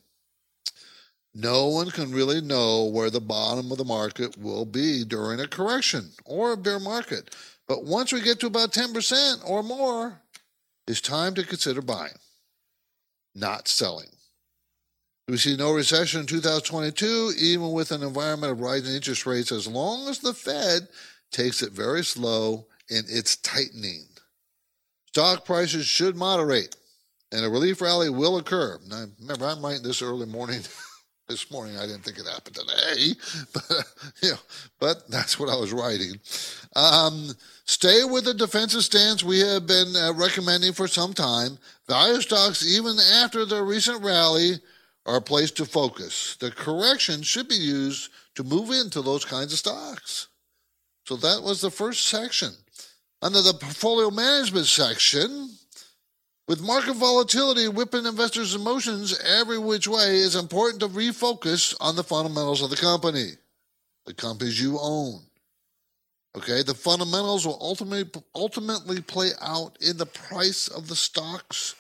No 1.35 1.67
one 1.67 1.91
can 1.91 2.11
really 2.11 2.41
know 2.41 2.85
where 2.85 3.11
the 3.11 3.21
bottom 3.21 3.71
of 3.71 3.79
the 3.79 3.85
market 3.85 4.37
will 4.39 4.65
be 4.65 5.05
during 5.05 5.41
a 5.41 5.47
correction 5.47 6.11
or 6.25 6.53
a 6.53 6.57
bear 6.57 6.81
market. 6.81 7.35
But 7.67 7.85
once 7.85 8.13
we 8.13 8.23
get 8.23 8.41
to 8.41 8.47
about 8.47 8.73
10% 8.73 9.49
or 9.49 9.63
more, 9.63 10.21
it's 10.87 11.03
time 11.03 11.35
to 11.35 11.45
consider 11.45 11.83
buying, 11.83 12.19
not 13.35 13.69
selling. 13.69 14.09
We 15.29 15.37
see 15.37 15.57
no 15.57 15.75
recession 15.75 16.21
in 16.21 16.27
2022, 16.27 17.35
even 17.39 17.73
with 17.73 17.93
an 17.93 18.03
environment 18.03 18.53
of 18.53 18.61
rising 18.61 18.95
interest 18.95 19.27
rates, 19.27 19.53
as 19.53 19.67
long 19.67 20.09
as 20.09 20.21
the 20.21 20.33
Fed 20.33 20.89
takes 21.31 21.63
it 21.63 21.73
very 21.73 22.03
slow 22.03 22.67
in 22.89 23.05
its 23.07 23.37
tightening. 23.37 24.07
Stock 25.19 25.45
prices 25.45 25.85
should 25.85 26.15
moderate, 26.15 26.77
and 27.33 27.45
a 27.45 27.49
relief 27.49 27.81
rally 27.81 28.09
will 28.09 28.39
occur. 28.39 28.79
Now, 28.89 29.07
remember, 29.19 29.47
I'm 29.47 29.61
writing 29.61 29.83
this 29.83 30.01
early 30.01 30.27
morning. 30.27 30.61
this 31.29 31.51
morning. 31.51 31.77
I 31.77 31.87
didn't 31.87 32.05
think 32.05 32.21
it 32.21 32.27
happened 32.29 32.55
today, 32.55 33.15
but 33.53 33.85
you 34.23 34.31
know, 34.31 34.39
but 34.79 35.11
that's 35.11 35.37
what 35.37 35.49
I 35.49 35.57
was 35.57 35.73
writing. 35.73 36.21
Um, 36.77 37.33
stay 37.65 38.05
with 38.05 38.27
the 38.27 38.35
defensive 38.35 38.85
stance 38.85 39.25
we 39.25 39.41
have 39.41 39.67
been 39.67 39.93
uh, 39.97 40.13
recommending 40.15 40.73
for 40.73 40.87
some 40.87 41.15
time. 41.15 41.59
Value 41.89 42.21
stocks, 42.21 42.65
even 42.65 42.97
after 43.15 43.45
the 43.45 43.61
recent 43.61 44.01
rally, 44.05 44.61
are 45.05 45.17
a 45.17 45.21
place 45.21 45.51
to 45.51 45.65
focus. 45.65 46.37
The 46.37 46.53
correction 46.53 47.23
should 47.23 47.49
be 47.49 47.57
used 47.57 48.13
to 48.37 48.45
move 48.45 48.71
into 48.71 49.03
those 49.03 49.25
kinds 49.25 49.53
of 49.53 49.59
stocks. 49.59 50.29
So 51.07 51.17
that 51.17 51.43
was 51.43 51.61
the 51.61 51.73
first 51.73 52.07
section. 52.07 52.53
Under 53.21 53.43
the 53.43 53.55
portfolio 53.55 54.11
management 54.11 54.67
section, 54.67 55.51
with 56.47 56.63
market 56.63 56.95
volatility 56.95 57.69
whipping 57.69 58.07
investors' 58.07 58.55
emotions 58.55 59.19
every 59.21 59.59
which 59.59 59.89
way, 59.89 60.19
it's 60.19 60.35
important 60.35 60.81
to 60.81 60.89
refocus 60.89 61.75
on 61.81 61.97
the 61.97 62.05
fundamentals 62.05 62.63
of 62.63 62.71
the 62.71 62.77
company, 62.77 63.33
the 64.07 64.15
companies 64.15 64.61
you 64.61 64.79
own. 64.81 65.21
Okay, 66.37 66.63
the 66.63 66.75
fundamentals 66.75 67.45
will 67.45 67.59
ultimately 67.61 68.23
ultimately 68.35 69.01
play 69.01 69.31
out 69.41 69.77
in 69.81 69.97
the 69.97 70.07
price 70.07 70.69
of 70.69 70.87
the 70.87 70.95
stocks 70.95 71.75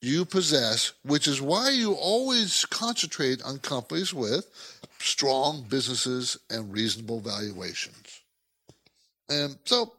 you 0.00 0.24
possess, 0.24 0.92
which 1.02 1.26
is 1.26 1.42
why 1.42 1.70
you 1.70 1.94
always 1.94 2.64
concentrate 2.66 3.42
on 3.42 3.58
companies 3.58 4.14
with 4.14 4.46
strong 5.00 5.66
businesses 5.68 6.38
and 6.50 6.72
reasonable 6.72 7.20
valuations. 7.20 8.20
And 9.28 9.58
so 9.64 9.92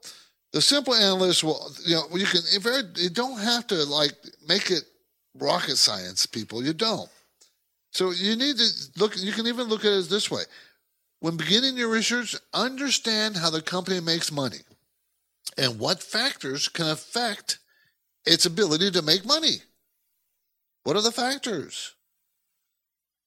The 0.52 0.62
simple 0.62 0.96
analyst 0.96 1.44
will, 1.44 1.72
you 1.86 1.96
know, 1.96 2.06
you 2.16 2.26
can, 2.26 2.42
very, 2.60 2.82
you 2.96 3.10
don't 3.10 3.40
have 3.40 3.68
to 3.68 3.76
like 3.86 4.14
make 4.48 4.72
it 4.72 4.84
rocket 5.36 5.78
science, 5.78 6.26
people. 6.26 6.64
You 6.64 6.74
don't. 6.74 7.10
So 7.92 8.12
you 8.12 8.36
need 8.36 8.58
to 8.58 8.68
look, 8.98 9.14
you 9.18 9.32
can 9.32 9.48
even 9.48 9.68
look 9.68 9.86
at 9.86 9.92
it 9.92 10.10
this 10.10 10.32
way. 10.32 10.44
When 11.20 11.38
beginning 11.38 11.78
your 11.78 11.90
research, 11.90 12.36
understand 12.54 13.36
how 13.36 13.50
the 13.50 13.62
company 13.62 14.00
makes 14.00 14.32
money 14.32 14.60
and 15.58 15.80
what 15.80 16.02
factors 16.02 16.68
can 16.68 16.90
affect 16.90 17.60
its 18.26 18.46
ability 18.46 18.92
to 18.92 19.02
make 19.02 19.26
money. 19.26 19.58
What 20.84 20.96
are 20.96 21.02
the 21.02 21.12
factors? 21.12 21.94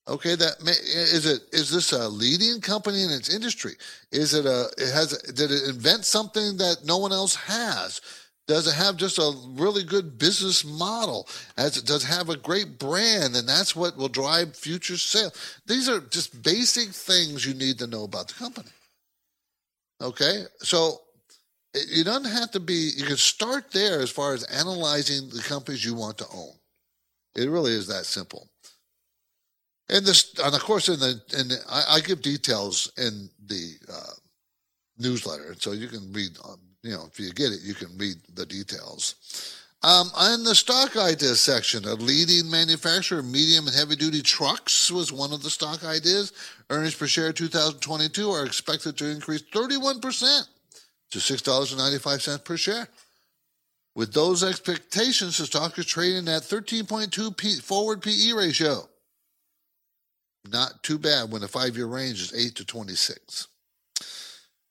Okay, 0.09 0.35
that 0.35 0.57
is 0.67 1.27
it. 1.27 1.43
Is 1.53 1.71
this 1.71 1.93
a 1.93 2.09
leading 2.09 2.61
company 2.61 3.05
in 3.05 3.11
its 3.11 3.33
industry? 3.33 3.75
Is 4.11 4.35
it 4.35 4.47
a? 4.47 4.69
It 4.77 4.93
has. 4.93 5.17
Did 5.33 5.53
it 5.53 5.69
invent 5.69 6.05
something 6.05 6.57
that 6.57 6.79
no 6.85 6.99
one 6.99 7.13
else 7.13 7.37
has? 7.37 8.01
Does 8.49 8.67
it 8.67 8.75
have 8.75 8.97
just 8.97 9.19
a 9.19 9.33
really 9.51 9.85
good 9.85 10.19
business 10.19 10.65
model? 10.65 11.29
As 11.57 11.77
it 11.77 11.87
does 11.87 12.03
have 12.03 12.29
a 12.29 12.37
great 12.37 12.81
brand, 12.81 13.37
and 13.37 13.49
that's 13.49 13.77
what 13.77 13.97
will 13.97 14.09
drive 14.09 14.57
future 14.57 14.97
sales. 14.97 15.61
These 15.67 15.89
are 15.89 16.01
just 16.01 16.43
basic 16.43 16.89
things 16.89 17.47
you 17.47 17.55
need 17.55 17.79
to 17.79 17.87
know 17.87 18.03
about 18.03 18.27
the 18.27 18.35
company. 18.35 18.71
Okay, 20.01 20.43
so 20.59 21.01
you 21.89 22.03
don't 22.03 22.25
have 22.25 22.51
to 22.51 22.61
be. 22.61 22.91
You 22.97 23.05
can 23.05 23.17
start 23.17 23.71
there 23.71 24.01
as 24.01 24.11
far 24.11 24.35
as 24.35 24.43
analyzing 24.45 25.29
the 25.29 25.43
companies 25.43 25.85
you 25.85 25.95
want 25.95 26.19
to 26.19 26.27
own. 26.35 26.55
It 27.37 27.49
really 27.49 27.73
is 27.73 27.87
that 27.87 28.05
simple. 28.05 28.49
And 29.93 30.07
this, 30.07 30.33
and 30.43 30.55
of 30.55 30.63
course, 30.63 30.89
in 30.89 30.99
the, 30.99 31.21
in 31.39 31.49
the, 31.49 31.59
I, 31.69 31.97
I, 31.97 32.01
give 32.01 32.23
details 32.23 32.91
in 32.97 33.29
the 33.47 33.75
uh, 33.93 34.15
newsletter, 34.99 35.55
so 35.59 35.73
you 35.73 35.87
can 35.87 36.11
read. 36.15 36.31
Um, 36.49 36.57
you 36.83 36.93
know, 36.93 37.05
if 37.07 37.21
you 37.21 37.31
get 37.31 37.53
it, 37.53 37.61
you 37.63 37.75
can 37.75 37.97
read 37.99 38.17
the 38.35 38.47
details. 38.47 39.17
Um, 39.83 40.11
in 40.33 40.45
the 40.45 40.55
stock 40.55 40.97
ideas 40.97 41.43
section, 41.43 41.85
a 41.85 41.95
leading 41.95 42.51
manufacturer 42.51 43.19
of 43.19 43.27
medium 43.27 43.67
and 43.67 43.77
heavy 43.77 43.95
duty 43.95 44.23
trucks 44.23 44.91
was 44.91 45.13
one 45.13 45.33
of 45.33 45.43
the 45.43 45.51
stock 45.51 45.85
ideas. 45.85 46.33
Earnings 46.71 46.95
per 46.95 47.07
share 47.07 47.33
2022 47.33 48.31
are 48.31 48.47
expected 48.47 48.97
to 48.97 49.11
increase 49.11 49.43
31% 49.43 50.01
to 51.11 51.19
$6.95 51.19 52.45
per 52.45 52.57
share. 52.57 52.89
With 53.95 54.15
those 54.15 54.43
expectations, 54.43 55.37
the 55.37 55.45
stock 55.45 55.79
is 55.79 55.85
trading 55.85 56.29
at 56.29 56.43
13.2 56.43 57.37
P- 57.37 57.61
forward 57.61 58.01
PE 58.01 58.33
ratio. 58.33 58.89
Not 60.51 60.83
too 60.83 60.99
bad 60.99 61.31
when 61.31 61.43
the 61.43 61.49
five 61.49 61.77
year 61.77 61.87
range 61.87 62.21
is 62.21 62.35
8 62.35 62.55
to 62.57 62.65
26. 62.65 63.49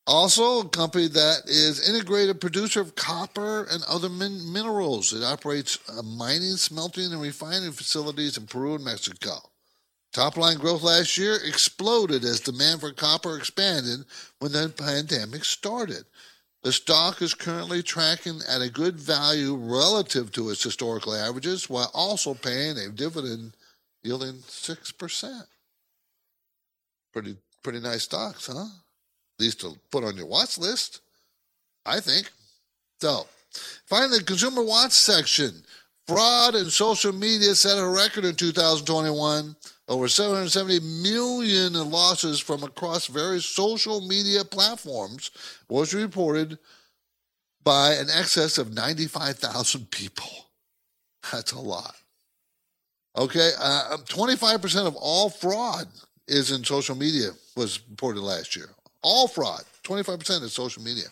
Also, 0.08 0.62
a 0.62 0.70
company 0.70 1.08
that 1.08 1.44
is 1.46 1.88
integrated 1.88 2.42
producer 2.42 2.82
of 2.82 2.96
copper 2.96 3.66
and 3.70 3.84
other 3.88 4.10
min- 4.10 4.52
minerals. 4.52 5.14
It 5.14 5.24
operates 5.24 5.78
uh, 5.88 6.02
mining, 6.02 6.58
smelting, 6.58 7.14
and 7.14 7.22
refining 7.22 7.72
facilities 7.72 8.38
in 8.38 8.48
Peru 8.48 8.76
and 8.76 8.84
Mexico. 8.84 9.38
Top 10.12 10.36
line 10.36 10.58
growth 10.58 10.82
last 10.82 11.18
year 11.18 11.36
exploded 11.46 12.26
as 12.26 12.42
demand 12.42 12.82
for 12.82 12.92
copper 12.92 13.38
expanded 13.38 14.04
when 14.40 14.52
the 14.52 14.70
pandemic 14.70 15.46
started. 15.46 16.04
The 16.64 16.74
stock 16.74 17.22
is 17.22 17.34
currently 17.34 17.82
tracking 17.82 18.42
at 18.48 18.62
a 18.62 18.70
good 18.70 19.00
value 19.00 19.56
relative 19.56 20.32
to 20.34 20.50
its 20.50 20.62
historical 20.62 21.14
averages 21.14 21.70
while 21.70 21.90
also 21.94 22.34
paying 22.34 22.78
a 22.78 22.90
dividend 22.90 23.56
yielding 24.04 24.40
6%. 24.40 25.48
Pretty 27.14 27.36
pretty 27.64 27.80
nice 27.80 28.04
stocks, 28.04 28.48
huh? 28.48 28.66
Least 29.40 29.62
to 29.62 29.76
put 29.92 30.04
on 30.04 30.18
your 30.18 30.26
watch 30.26 30.58
list, 30.58 31.02
I 31.86 32.00
think. 32.00 32.30
So, 33.00 33.26
finally, 33.86 34.24
consumer 34.24 34.64
watch 34.64 34.92
section. 34.92 35.64
Fraud 36.08 36.56
and 36.56 36.72
social 36.72 37.14
media 37.14 37.56
set 37.56 37.78
a 37.78 37.88
record 37.88 38.26
in 38.26 38.36
2021. 38.36 39.56
Over 39.88 40.08
770 40.08 40.80
million 41.02 41.76
in 41.76 41.92
losses 41.92 42.40
from 42.40 42.64
across 42.64 43.08
various 43.08 43.46
social 43.46 44.02
media 44.08 44.44
platforms 44.44 45.32
was 45.70 45.94
reported 45.94 46.58
by 47.64 47.94
an 47.94 48.08
excess 48.10 48.58
of 48.58 48.74
95,000 48.74 49.92
people. 49.92 50.30
That's 51.32 51.52
a 51.52 51.60
lot. 51.60 51.96
Okay, 53.18 53.52
uh, 53.60 53.98
25% 54.08 54.88
of 54.88 54.96
all 54.96 55.30
fraud 55.30 55.88
is 56.32 56.52
in 56.52 56.64
social 56.64 56.96
media 56.96 57.30
was 57.56 57.80
reported 57.90 58.22
last 58.22 58.56
year. 58.56 58.70
All 59.04 59.28
fraud, 59.28 59.64
25% 59.84 60.44
is 60.44 60.54
social 60.54 60.82
media. 60.82 61.08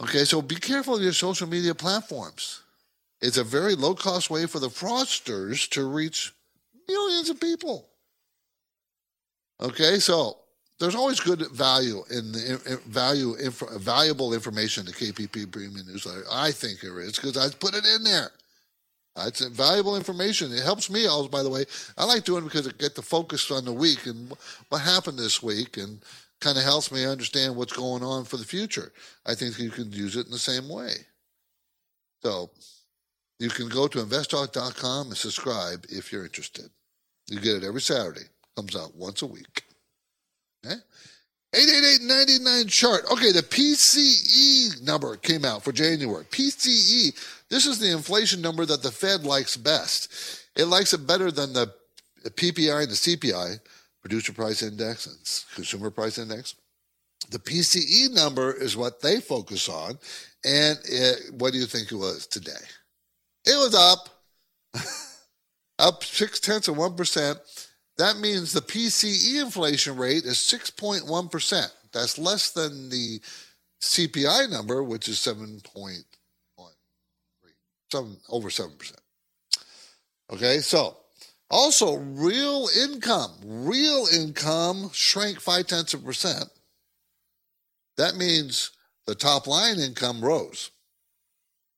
Okay, 0.00 0.24
so 0.24 0.42
be 0.42 0.56
careful 0.56 0.96
of 0.96 1.02
your 1.02 1.12
social 1.12 1.46
media 1.46 1.74
platforms. 1.74 2.62
It's 3.20 3.36
a 3.36 3.44
very 3.44 3.74
low 3.74 3.94
cost 3.94 4.30
way 4.30 4.46
for 4.46 4.58
the 4.58 4.68
fraudsters 4.68 5.68
to 5.70 5.84
reach 5.84 6.32
millions 6.88 7.30
of 7.30 7.40
people. 7.40 7.88
Okay, 9.60 9.98
so 9.98 10.38
there's 10.80 10.96
always 10.96 11.20
good 11.20 11.46
value 11.52 12.02
in 12.10 12.32
the 12.32 12.80
value 12.86 13.34
inf- 13.34 13.62
valuable 13.76 14.34
information 14.34 14.86
in 14.86 14.86
the 14.86 14.92
KPP 14.92 15.50
Premium 15.50 15.86
Newsletter. 15.86 16.24
I 16.30 16.50
think 16.50 16.80
there 16.80 17.00
is 17.00 17.16
because 17.16 17.36
I 17.36 17.54
put 17.54 17.74
it 17.74 17.84
in 17.86 18.02
there. 18.02 18.30
Uh, 19.16 19.24
it's 19.28 19.44
valuable 19.46 19.96
information. 19.96 20.52
It 20.52 20.62
helps 20.62 20.90
me 20.90 21.06
also, 21.06 21.28
by 21.28 21.42
the 21.42 21.50
way. 21.50 21.64
I 21.96 22.04
like 22.04 22.24
doing 22.24 22.42
it 22.42 22.48
because 22.48 22.66
it 22.66 22.78
get 22.78 22.94
the 22.94 23.02
focus 23.02 23.50
on 23.50 23.64
the 23.64 23.72
week 23.72 24.06
and 24.06 24.32
what 24.70 24.80
happened 24.80 25.18
this 25.18 25.42
week 25.42 25.76
and 25.76 26.00
kind 26.40 26.58
of 26.58 26.64
helps 26.64 26.90
me 26.90 27.06
understand 27.06 27.54
what's 27.54 27.72
going 27.72 28.02
on 28.02 28.24
for 28.24 28.36
the 28.36 28.44
future. 28.44 28.92
I 29.24 29.34
think 29.34 29.58
you 29.58 29.70
can 29.70 29.92
use 29.92 30.16
it 30.16 30.26
in 30.26 30.32
the 30.32 30.38
same 30.38 30.68
way. 30.68 30.92
So 32.24 32.50
you 33.38 33.50
can 33.50 33.68
go 33.68 33.86
to 33.86 33.98
investtalk.com 33.98 35.08
and 35.08 35.16
subscribe 35.16 35.86
if 35.88 36.12
you're 36.12 36.24
interested. 36.24 36.70
You 37.28 37.40
get 37.40 37.56
it 37.56 37.64
every 37.64 37.80
Saturday. 37.80 38.24
Comes 38.56 38.76
out 38.76 38.94
once 38.94 39.22
a 39.22 39.26
week. 39.26 39.62
Okay? 40.64 40.76
888-99 41.54 42.68
chart. 42.68 43.02
Okay, 43.12 43.30
the 43.30 43.42
PCE 43.42 44.82
number 44.82 45.16
came 45.16 45.44
out 45.44 45.62
for 45.62 45.72
January. 45.72 46.24
PCE, 46.24 47.14
this 47.48 47.66
is 47.66 47.78
the 47.78 47.92
inflation 47.92 48.42
number 48.42 48.66
that 48.66 48.82
the 48.82 48.90
Fed 48.90 49.24
likes 49.24 49.56
best. 49.56 50.42
It 50.56 50.64
likes 50.64 50.92
it 50.92 51.06
better 51.06 51.30
than 51.30 51.52
the 51.52 51.72
PPI 52.24 52.82
and 52.82 52.90
the 52.90 52.94
CPI, 52.94 53.60
producer 54.02 54.32
price 54.32 54.62
index 54.62 55.06
and 55.06 55.54
consumer 55.54 55.90
price 55.90 56.18
index. 56.18 56.56
The 57.30 57.38
PCE 57.38 58.12
number 58.12 58.52
is 58.52 58.76
what 58.76 59.00
they 59.00 59.20
focus 59.20 59.68
on. 59.68 59.98
And 60.44 60.78
it, 60.84 61.34
what 61.38 61.52
do 61.52 61.58
you 61.58 61.66
think 61.66 61.90
it 61.90 61.96
was 61.96 62.26
today? 62.26 62.52
It 63.46 63.56
was 63.56 63.74
up, 63.74 64.08
up 65.78 66.04
six 66.04 66.40
tenths 66.40 66.68
of 66.68 66.76
1%. 66.76 67.68
That 67.96 68.18
means 68.18 68.52
the 68.52 68.60
PCE 68.60 69.40
inflation 69.40 69.96
rate 69.96 70.24
is 70.24 70.38
6.1%. 70.38 71.66
That's 71.92 72.18
less 72.18 72.50
than 72.50 72.88
the 72.90 73.20
CPI 73.80 74.50
number, 74.50 74.82
which 74.82 75.08
is 75.08 75.18
7.1, 75.18 76.04
seven, 77.92 78.16
over 78.28 78.48
7%. 78.48 78.92
Okay, 80.32 80.58
so 80.58 80.96
also 81.50 81.96
real 81.96 82.68
income, 82.82 83.32
real 83.44 84.06
income 84.12 84.90
shrank 84.92 85.40
five 85.40 85.66
tenths 85.66 85.94
of 85.94 86.02
a 86.02 86.04
percent. 86.04 86.46
That 87.96 88.16
means 88.16 88.72
the 89.06 89.14
top 89.14 89.46
line 89.46 89.78
income 89.78 90.20
rose. 90.20 90.70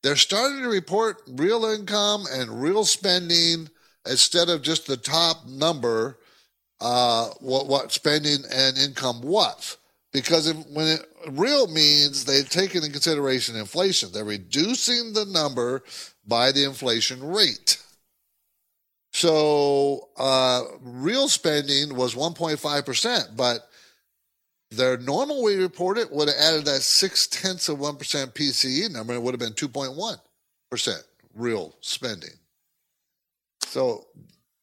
They're 0.03 0.17
starting 0.17 0.63
to 0.63 0.69
report 0.69 1.23
real 1.27 1.65
income 1.65 2.25
and 2.31 2.63
real 2.63 2.85
spending 2.85 3.69
instead 4.09 4.49
of 4.49 4.63
just 4.63 4.87
the 4.87 4.97
top 4.97 5.47
number, 5.47 6.19
uh, 6.81 7.29
what, 7.41 7.67
what 7.67 7.93
spending 7.93 8.39
and 8.53 8.77
income 8.79 9.23
was. 9.23 9.77
Because 10.13 10.47
if, 10.47 10.57
when 10.69 10.87
it 10.87 11.01
real 11.31 11.67
means 11.67 12.25
they've 12.25 12.49
taken 12.49 12.79
into 12.79 12.93
consideration 12.93 13.57
inflation, 13.57 14.11
they're 14.13 14.25
reducing 14.25 15.13
the 15.13 15.27
number 15.27 15.83
by 16.27 16.53
the 16.53 16.65
inflation 16.65 17.23
rate. 17.23 17.83
So 19.13 20.09
uh, 20.17 20.63
real 20.81 21.29
spending 21.29 21.97
was 21.97 22.15
1.5%, 22.15 23.37
but 23.37 23.69
their 24.71 24.99
normal 24.99 25.43
way 25.43 25.57
to 25.57 25.63
report 25.63 25.99
it 25.99 26.11
would 26.11 26.29
have 26.29 26.37
added 26.39 26.65
that 26.67 26.83
six 26.83 27.27
tenths 27.27 27.69
of 27.69 27.79
1% 27.79 27.99
PCE 27.99 28.91
number, 28.91 29.15
it 29.15 29.23
would 29.23 29.33
have 29.33 29.41
been 29.41 29.53
2.1% 29.53 31.03
real 31.35 31.75
spending. 31.81 32.31
So 33.63 34.07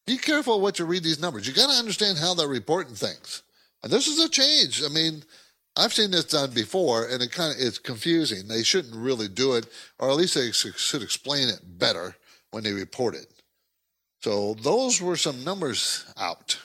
be 0.06 0.18
careful 0.18 0.62
what 0.62 0.80
you 0.80 0.86
read 0.86 1.04
these 1.04 1.22
numbers. 1.22 1.48
You 1.48 1.54
got 1.54 1.70
to 1.70 1.78
understand 1.78 2.18
how 2.18 2.34
they're 2.34 2.48
reporting 2.48 2.96
things. 2.96 3.44
And 3.84 3.92
this 3.92 4.08
is 4.08 4.20
a 4.24 4.30
change. 4.30 4.84
I 4.84 4.90
mean, 4.90 5.24
I've 5.76 5.94
seen 5.94 6.12
this 6.12 6.26
done 6.26 6.52
before, 6.52 7.08
and 7.08 7.22
it 7.22 7.32
kind 7.32 7.52
of 7.52 7.58
it's 7.60 7.80
confusing. 7.80 8.48
They 8.48 8.64
shouldn't 8.64 8.96
really 8.96 9.28
do 9.28 9.54
it, 9.54 9.68
or 10.00 10.10
at 10.10 10.16
least 10.16 10.36
they 10.36 10.52
should 10.52 11.02
explain 11.02 11.50
it 11.50 11.60
better 11.80 12.16
when 12.52 12.64
they 12.64 12.74
report 12.74 13.16
it. 13.16 13.28
So 14.22 14.54
those 14.56 15.02
were 15.02 15.18
some 15.18 15.44
numbers 15.44 16.06
out. 16.18 16.58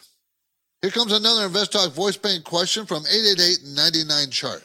Here 0.83 0.91
comes 0.93 1.13
another 1.13 1.47
Invest 1.47 1.73
Talk 1.73 1.93
voice 1.93 2.17
bank 2.17 2.45
question 2.45 2.87
from 2.87 3.03
888-99 3.05 4.31
chart. 4.31 4.63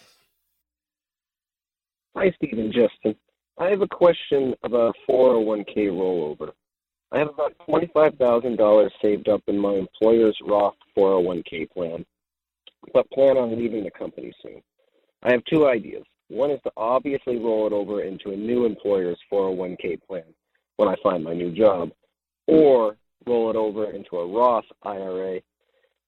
Hi, 2.15 2.31
Steve 2.37 2.59
and 2.59 2.71
Justin. 2.71 3.15
I 3.57 3.69
have 3.69 3.81
a 3.81 3.87
question 3.87 4.53
about 4.63 4.95
401k 5.09 5.87
rollover. 5.89 6.51
I 7.13 7.19
have 7.19 7.29
about 7.29 7.53
$25,000 7.69 8.89
saved 8.99 9.29
up 9.29 9.43
in 9.45 9.59
my 9.59 9.73
employer's 9.73 10.35
Roth 10.43 10.73
401k 10.97 11.69
plan, 11.69 12.03
but 12.91 13.09
plan 13.11 13.37
on 13.37 13.55
leaving 13.55 13.83
the 13.83 13.91
company 13.91 14.33
soon. 14.41 14.63
I 15.21 15.31
have 15.31 15.45
two 15.45 15.67
ideas. 15.67 16.03
One 16.29 16.49
is 16.49 16.59
to 16.63 16.71
obviously 16.75 17.37
roll 17.37 17.67
it 17.67 17.73
over 17.73 18.01
into 18.01 18.31
a 18.31 18.35
new 18.35 18.65
employer's 18.65 19.19
401k 19.31 20.01
plan 20.07 20.23
when 20.77 20.89
I 20.89 20.95
find 21.03 21.23
my 21.23 21.35
new 21.35 21.51
job, 21.51 21.91
or 22.47 22.97
roll 23.27 23.51
it 23.51 23.55
over 23.55 23.91
into 23.91 24.17
a 24.17 24.27
Roth 24.27 24.65
IRA 24.81 25.39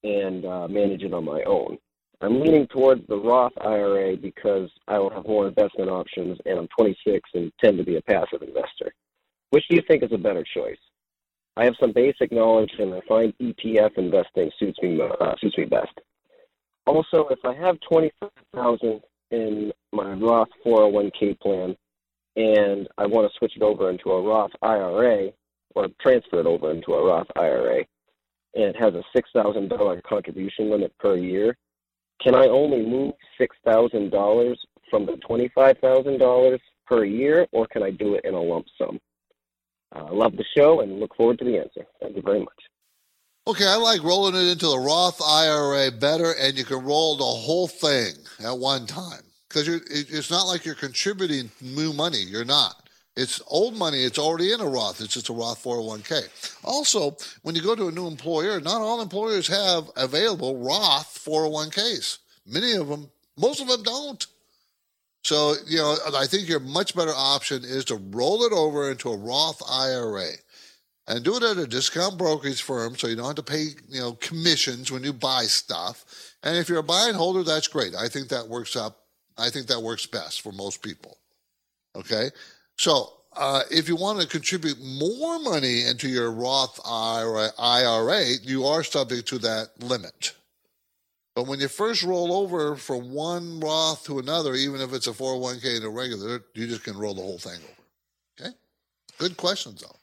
and 0.03 0.43
uh, 0.43 0.67
manage 0.67 1.03
it 1.03 1.13
on 1.13 1.23
my 1.23 1.43
own. 1.43 1.77
I'm 2.21 2.41
leaning 2.41 2.65
towards 2.65 3.05
the 3.07 3.17
Roth 3.17 3.53
IRA 3.61 4.17
because 4.17 4.71
I 4.87 4.97
will 4.97 5.11
have 5.11 5.27
more 5.27 5.47
investment 5.47 5.91
options 5.91 6.39
and 6.47 6.57
I'm 6.57 6.67
26 6.75 7.29
and 7.35 7.51
tend 7.63 7.77
to 7.77 7.83
be 7.83 7.97
a 7.97 8.01
passive 8.01 8.41
investor. 8.41 8.91
Which 9.51 9.67
do 9.69 9.75
you 9.75 9.83
think 9.87 10.01
is 10.01 10.11
a 10.11 10.17
better 10.17 10.43
choice? 10.51 10.79
I 11.57 11.63
have 11.63 11.75
some 11.79 11.93
basic 11.93 12.31
knowledge 12.31 12.71
and 12.79 12.93
I 12.93 13.01
find 13.07 13.33
ETF 13.39 13.97
investing 13.97 14.51
suits 14.59 14.79
me 14.81 15.01
uh, 15.01 15.35
suits 15.39 15.57
me 15.57 15.65
best. 15.65 15.93
Also, 16.85 17.27
if 17.29 17.39
I 17.45 17.53
have 17.53 17.77
25,000 17.89 19.01
in 19.31 19.71
my 19.91 20.11
Roth 20.13 20.49
401k 20.65 21.39
plan 21.39 21.75
and 22.35 22.87
I 22.97 23.05
want 23.05 23.31
to 23.31 23.37
switch 23.37 23.53
it 23.55 23.63
over 23.63 23.89
into 23.89 24.11
a 24.11 24.21
Roth 24.21 24.51
IRA 24.61 25.29
or 25.75 25.87
transfer 26.01 26.41
it 26.41 26.45
over 26.45 26.71
into 26.71 26.93
a 26.93 27.05
Roth 27.05 27.27
IRA 27.35 27.85
and 28.55 28.63
it 28.63 28.75
has 28.75 28.93
a 28.93 29.03
$6,000 29.15 30.03
contribution 30.03 30.69
limit 30.69 30.97
per 30.97 31.17
year, 31.17 31.57
can 32.21 32.35
I 32.35 32.47
only 32.47 32.85
move 32.85 33.13
$6,000 33.39 34.55
from 34.89 35.05
the 35.05 35.13
$25,000 35.13 36.59
per 36.85 37.05
year 37.05 37.47
or 37.51 37.67
can 37.67 37.83
I 37.83 37.91
do 37.91 38.15
it 38.15 38.25
in 38.25 38.33
a 38.33 38.41
lump 38.41 38.67
sum? 38.77 38.99
I 39.93 39.99
uh, 39.99 40.13
love 40.13 40.35
the 40.35 40.45
show 40.55 40.81
and 40.81 40.99
look 40.99 41.15
forward 41.15 41.39
to 41.39 41.45
the 41.45 41.57
answer. 41.57 41.85
Thank 42.01 42.15
you 42.15 42.21
very 42.21 42.39
much. 42.39 42.49
Okay, 43.47 43.67
I 43.67 43.75
like 43.75 44.03
rolling 44.03 44.35
it 44.35 44.51
into 44.51 44.67
the 44.67 44.79
Roth 44.79 45.21
IRA 45.21 45.91
better, 45.91 46.33
and 46.33 46.57
you 46.57 46.65
can 46.65 46.83
roll 46.83 47.15
the 47.15 47.23
whole 47.23 47.67
thing 47.67 48.13
at 48.43 48.57
one 48.57 48.87
time 48.87 49.21
because 49.47 49.67
it's 49.67 50.31
not 50.31 50.47
like 50.47 50.65
you're 50.65 50.75
contributing 50.75 51.51
new 51.61 51.93
money. 51.93 52.21
You're 52.21 52.43
not. 52.43 52.89
It's 53.15 53.41
old 53.47 53.77
money. 53.77 54.03
It's 54.03 54.19
already 54.19 54.51
in 54.51 54.59
a 54.59 54.67
Roth. 54.67 54.99
It's 54.99 55.13
just 55.13 55.29
a 55.29 55.33
Roth 55.33 55.63
401k. 55.63 56.59
Also, 56.65 57.15
when 57.43 57.55
you 57.55 57.61
go 57.61 57.75
to 57.75 57.87
a 57.87 57.91
new 57.91 58.07
employer, 58.07 58.59
not 58.59 58.81
all 58.81 59.01
employers 59.01 59.47
have 59.47 59.89
available 59.95 60.57
Roth 60.57 61.23
401ks. 61.23 62.17
Many 62.45 62.73
of 62.73 62.87
them, 62.87 63.09
most 63.37 63.61
of 63.61 63.67
them 63.67 63.83
don't. 63.83 64.25
So, 65.25 65.55
you 65.65 65.77
know, 65.77 65.97
I 66.15 66.27
think 66.27 66.47
your 66.47 66.59
much 66.59 66.95
better 66.95 67.11
option 67.15 67.63
is 67.63 67.83
to 67.85 67.95
roll 67.95 68.43
it 68.43 68.53
over 68.53 68.91
into 68.91 69.09
a 69.09 69.17
Roth 69.17 69.59
IRA 69.67 70.33
and 71.07 71.23
do 71.23 71.35
it 71.35 71.41
at 71.41 71.57
a 71.57 71.65
discount 71.65 72.19
brokerage 72.19 72.61
firm 72.61 72.95
so 72.95 73.07
you 73.07 73.15
don't 73.15 73.25
have 73.25 73.35
to 73.37 73.41
pay 73.41 73.69
you 73.89 74.01
know 74.01 74.13
commissions 74.13 74.91
when 74.91 75.03
you 75.03 75.11
buy 75.11 75.45
stuff. 75.45 76.05
And 76.43 76.55
if 76.55 76.69
you're 76.69 76.77
a 76.77 76.83
buy 76.83 77.07
and 77.07 77.17
holder 77.17 77.41
that's 77.41 77.67
great. 77.67 77.95
I 77.95 78.07
think 78.07 78.29
that 78.29 78.47
works 78.47 78.75
up 78.75 78.99
i 79.35 79.49
think 79.49 79.65
that 79.65 79.81
works 79.81 80.05
best 80.05 80.41
for 80.41 80.51
most 80.51 80.83
people. 80.83 81.17
Okay? 81.95 82.29
So 82.77 83.13
uh, 83.35 83.61
if 83.71 83.89
you 83.89 83.95
want 83.95 84.21
to 84.21 84.27
contribute 84.27 84.77
more 84.79 85.39
money 85.39 85.87
into 85.87 86.07
your 86.07 86.31
roth 86.31 86.79
IRA, 86.85 87.49
IRA 87.57 88.25
you 88.43 88.65
are 88.65 88.83
subject 88.83 89.27
to 89.29 89.39
that 89.39 89.69
limit 89.79 90.33
but 91.35 91.47
when 91.47 91.59
you 91.59 91.67
first 91.67 92.03
roll 92.03 92.33
over 92.33 92.75
from 92.75 93.11
one 93.11 93.59
roth 93.59 94.05
to 94.05 94.19
another 94.19 94.55
even 94.55 94.81
if 94.81 94.93
it's 94.93 95.07
a 95.07 95.11
401k 95.11 95.77
and 95.77 95.85
a 95.85 95.89
regular 95.89 96.43
you 96.53 96.67
just 96.67 96.83
can 96.83 96.97
roll 96.97 97.13
the 97.13 97.21
whole 97.21 97.39
thing 97.39 97.59
over 97.59 98.47
okay 98.47 98.55
good 99.17 99.37
questions 99.37 99.81
though 99.81 99.95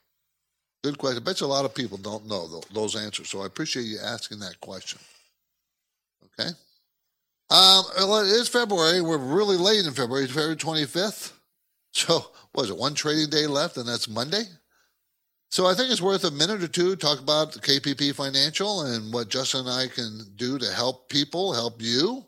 Good 0.83 0.99
question. 0.99 1.23
I 1.23 1.25
bet 1.25 1.41
you 1.41 1.47
a 1.47 1.49
lot 1.49 1.65
of 1.65 1.75
people 1.75 1.97
don't 1.97 2.27
know 2.27 2.61
those 2.73 2.97
answers, 2.97 3.29
so 3.29 3.43
I 3.43 3.47
appreciate 3.47 3.85
you 3.85 3.99
asking 4.03 4.41
that 4.41 4.61
question. 4.61 4.99
Okay. 6.25 6.51
Um, 7.51 7.85
well, 7.99 8.25
it 8.25 8.33
is 8.33 8.49
February. 8.49 9.01
We're 9.01 9.19
really 9.19 9.57
late 9.57 9.87
in 9.87 9.93
February. 9.93 10.27
February 10.27 10.57
25th. 10.57 11.33
So, 11.95 12.25
was 12.55 12.71
it 12.71 12.79
one 12.79 12.95
trading 12.95 13.29
day 13.29 13.47
left, 13.47 13.77
and 13.77 13.87
that's 13.87 14.09
Monday? 14.09 14.45
So, 15.53 15.67
I 15.67 15.75
think 15.75 15.91
it's 15.91 16.01
worth 16.01 16.25
a 16.25 16.31
minute 16.31 16.63
or 16.63 16.69
two 16.69 16.91
to 16.91 16.97
talk 16.97 17.21
about 17.21 17.53
the 17.53 17.61
KPP 17.61 18.15
Financial 18.15 18.87
and 18.87 19.13
what 19.13 19.29
Justin 19.29 19.67
and 19.67 19.71
I 19.71 19.87
can 19.87 20.23
do 20.37 20.59
to 20.59 20.73
help 20.73 21.09
people, 21.09 21.53
help 21.53 21.83
you, 21.83 22.25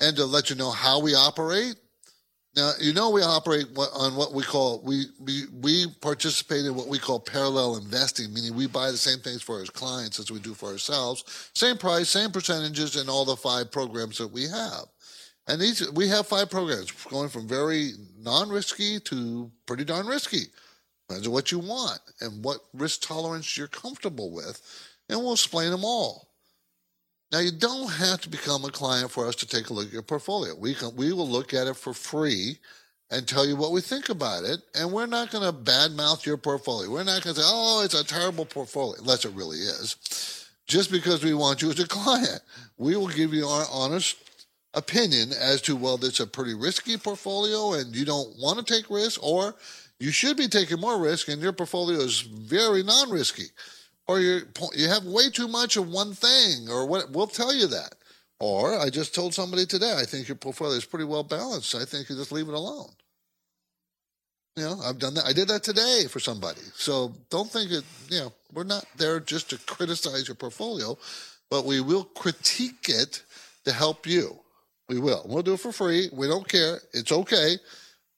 and 0.00 0.14
to 0.16 0.26
let 0.26 0.50
you 0.50 0.56
know 0.56 0.70
how 0.70 1.00
we 1.00 1.14
operate 1.14 1.76
now, 2.54 2.72
you 2.78 2.92
know, 2.92 3.08
we 3.08 3.22
operate 3.22 3.66
on 3.94 4.14
what 4.14 4.34
we 4.34 4.42
call, 4.42 4.82
we, 4.84 5.06
we, 5.18 5.44
we 5.62 5.86
participate 6.02 6.66
in 6.66 6.74
what 6.74 6.86
we 6.86 6.98
call 6.98 7.18
parallel 7.18 7.76
investing, 7.76 8.32
meaning 8.34 8.54
we 8.54 8.66
buy 8.66 8.90
the 8.90 8.96
same 8.98 9.20
things 9.20 9.42
for 9.42 9.58
our 9.58 9.64
clients 9.64 10.20
as 10.20 10.30
we 10.30 10.38
do 10.38 10.52
for 10.52 10.68
ourselves. 10.68 11.50
Same 11.54 11.78
price, 11.78 12.10
same 12.10 12.30
percentages 12.30 12.96
in 12.96 13.08
all 13.08 13.24
the 13.24 13.36
five 13.36 13.72
programs 13.72 14.18
that 14.18 14.30
we 14.30 14.46
have. 14.48 14.84
And 15.48 15.60
these, 15.60 15.90
we 15.92 16.08
have 16.08 16.26
five 16.26 16.50
programs 16.50 16.92
going 16.92 17.30
from 17.30 17.48
very 17.48 17.92
non 18.18 18.50
risky 18.50 19.00
to 19.00 19.50
pretty 19.66 19.84
darn 19.84 20.06
risky. 20.06 20.44
Depends 21.12 21.26
on 21.26 21.32
what 21.32 21.52
you 21.52 21.58
want 21.58 22.00
and 22.20 22.44
what 22.44 22.60
risk 22.74 23.02
tolerance 23.02 23.56
you're 23.56 23.68
comfortable 23.68 24.30
with. 24.30 24.60
And 25.08 25.20
we'll 25.20 25.32
explain 25.32 25.70
them 25.70 25.84
all. 25.84 26.28
Now, 27.30 27.38
you 27.38 27.50
don't 27.50 27.90
have 27.90 28.20
to 28.22 28.28
become 28.28 28.64
a 28.64 28.70
client 28.70 29.10
for 29.10 29.26
us 29.26 29.36
to 29.36 29.46
take 29.46 29.70
a 29.70 29.72
look 29.72 29.86
at 29.86 29.92
your 29.92 30.02
portfolio. 30.02 30.54
We, 30.54 30.74
can, 30.74 30.94
we 30.96 31.12
will 31.12 31.28
look 31.28 31.54
at 31.54 31.66
it 31.66 31.76
for 31.76 31.94
free 31.94 32.58
and 33.10 33.26
tell 33.26 33.46
you 33.46 33.56
what 33.56 33.72
we 33.72 33.80
think 33.80 34.08
about 34.08 34.44
it. 34.44 34.60
And 34.74 34.92
we're 34.92 35.06
not 35.06 35.30
going 35.30 35.44
to 35.44 35.52
badmouth 35.52 36.26
your 36.26 36.36
portfolio. 36.36 36.90
We're 36.90 37.04
not 37.04 37.22
going 37.22 37.34
to 37.34 37.40
say, 37.40 37.46
oh, 37.48 37.82
it's 37.84 37.94
a 37.94 38.04
terrible 38.04 38.44
portfolio, 38.44 39.00
unless 39.00 39.24
it 39.24 39.32
really 39.32 39.58
is, 39.58 40.46
just 40.66 40.90
because 40.90 41.24
we 41.24 41.34
want 41.34 41.62
you 41.62 41.70
as 41.70 41.80
a 41.80 41.86
client. 41.86 42.40
We 42.78 42.96
will 42.96 43.08
give 43.08 43.32
you 43.32 43.46
our 43.46 43.66
honest 43.70 44.16
opinion 44.74 45.30
as 45.38 45.60
to, 45.62 45.76
well, 45.76 46.02
it's 46.02 46.20
a 46.20 46.26
pretty 46.26 46.54
risky 46.54 46.96
portfolio 46.96 47.74
and 47.74 47.94
you 47.94 48.04
don't 48.06 48.38
want 48.38 48.58
to 48.58 48.74
take 48.74 48.90
risks, 48.90 49.18
or 49.22 49.54
you 50.02 50.10
should 50.10 50.36
be 50.36 50.48
taking 50.48 50.80
more 50.80 51.00
risk 51.00 51.28
and 51.28 51.40
your 51.40 51.52
portfolio 51.52 51.98
is 51.98 52.20
very 52.20 52.82
non 52.82 53.10
risky 53.10 53.46
or 54.06 54.20
you 54.20 54.42
you 54.74 54.88
have 54.88 55.04
way 55.04 55.30
too 55.30 55.48
much 55.48 55.76
of 55.76 55.90
one 55.90 56.12
thing, 56.12 56.68
or 56.68 56.86
what? 56.86 57.10
We'll 57.10 57.26
tell 57.26 57.54
you 57.54 57.66
that. 57.68 57.94
Or 58.40 58.78
I 58.78 58.90
just 58.90 59.14
told 59.14 59.34
somebody 59.34 59.66
today, 59.66 59.96
I 59.98 60.04
think 60.04 60.26
your 60.28 60.36
portfolio 60.36 60.76
is 60.76 60.84
pretty 60.84 61.04
well 61.04 61.22
balanced. 61.22 61.74
I 61.74 61.84
think 61.84 62.08
you 62.08 62.16
just 62.16 62.32
leave 62.32 62.48
it 62.48 62.54
alone. 62.54 62.90
You 64.56 64.64
know, 64.64 64.80
I've 64.84 64.98
done 64.98 65.14
that. 65.14 65.24
I 65.24 65.32
did 65.32 65.48
that 65.48 65.62
today 65.62 66.06
for 66.10 66.18
somebody. 66.18 66.60
So 66.74 67.14
don't 67.30 67.50
think 67.50 67.70
it. 67.70 67.84
You 68.08 68.20
know, 68.20 68.32
we're 68.52 68.64
not 68.64 68.84
there 68.96 69.20
just 69.20 69.50
to 69.50 69.58
criticize 69.58 70.28
your 70.28 70.34
portfolio, 70.34 70.98
but 71.48 71.64
we 71.64 71.80
will 71.80 72.04
critique 72.04 72.88
it 72.88 73.22
to 73.64 73.72
help 73.72 74.06
you. 74.06 74.38
We 74.88 74.98
will. 74.98 75.24
We'll 75.26 75.42
do 75.42 75.54
it 75.54 75.60
for 75.60 75.72
free. 75.72 76.10
We 76.12 76.26
don't 76.26 76.46
care. 76.46 76.80
It's 76.92 77.12
okay. 77.12 77.56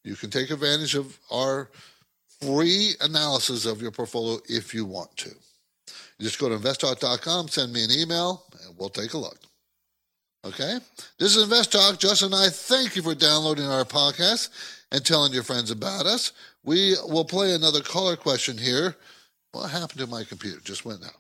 You 0.05 0.14
can 0.16 0.30
take 0.30 0.50
advantage 0.50 0.94
of 0.94 1.18
our 1.30 1.70
free 2.40 2.92
analysis 3.00 3.64
of 3.64 3.80
your 3.80 3.90
portfolio 3.90 4.38
if 4.48 4.74
you 4.74 4.84
want 4.84 5.16
to. 5.16 5.30
Just 6.20 6.38
go 6.38 6.48
to 6.48 6.57
investtalk.com, 6.57 7.48
send 7.48 7.72
me 7.72 7.84
an 7.84 7.90
email, 7.90 8.44
and 8.62 8.78
we'll 8.78 8.90
take 8.90 9.14
a 9.14 9.18
look. 9.18 9.38
Okay? 10.44 10.78
This 11.18 11.34
is 11.34 11.42
Invest 11.42 11.72
Talk. 11.72 11.98
Justin 11.98 12.32
and 12.32 12.42
I 12.42 12.48
thank 12.48 12.96
you 12.96 13.02
for 13.02 13.14
downloading 13.14 13.64
our 13.64 13.84
podcast 13.84 14.50
and 14.92 15.05
telling 15.05 15.32
your 15.32 15.42
friends 15.42 15.70
about 15.70 16.07
us. 16.07 16.32
We 16.64 16.94
will 17.09 17.24
play 17.24 17.55
another 17.55 17.80
caller 17.80 18.16
question 18.16 18.59
here. 18.59 18.94
What 19.52 19.70
happened 19.70 20.00
to 20.00 20.07
my 20.07 20.22
computer? 20.24 20.61
Just 20.62 20.84
went 20.84 21.05
out. 21.05 21.16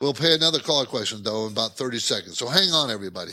We'll 0.00 0.14
play 0.14 0.34
another 0.34 0.58
caller 0.58 0.86
question, 0.86 1.22
though, 1.22 1.46
in 1.46 1.52
about 1.52 1.76
30 1.76 1.98
seconds. 1.98 2.36
So 2.36 2.48
hang 2.48 2.70
on, 2.70 2.90
everybody. 2.90 3.32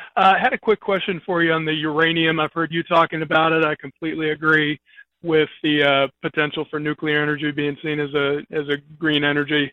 Uh, 0.15 0.33
I 0.35 0.39
had 0.39 0.53
a 0.53 0.57
quick 0.57 0.79
question 0.79 1.21
for 1.25 1.41
you 1.41 1.53
on 1.53 1.65
the 1.65 1.73
uranium. 1.73 2.39
I've 2.39 2.53
heard 2.53 2.71
you 2.71 2.83
talking 2.83 3.21
about 3.21 3.53
it. 3.53 3.63
I 3.63 3.75
completely 3.75 4.31
agree 4.31 4.79
with 5.23 5.49
the 5.63 5.83
uh, 5.83 6.07
potential 6.21 6.65
for 6.69 6.79
nuclear 6.79 7.21
energy 7.21 7.51
being 7.51 7.77
seen 7.83 7.99
as 7.99 8.13
a 8.13 8.41
as 8.51 8.67
a 8.67 8.77
green 8.97 9.23
energy. 9.23 9.71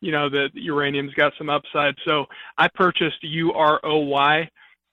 You 0.00 0.12
know 0.12 0.28
that 0.30 0.50
uranium's 0.54 1.14
got 1.14 1.32
some 1.36 1.50
upside. 1.50 1.94
So 2.06 2.26
I 2.56 2.68
purchased 2.68 3.22
UROY 3.22 4.48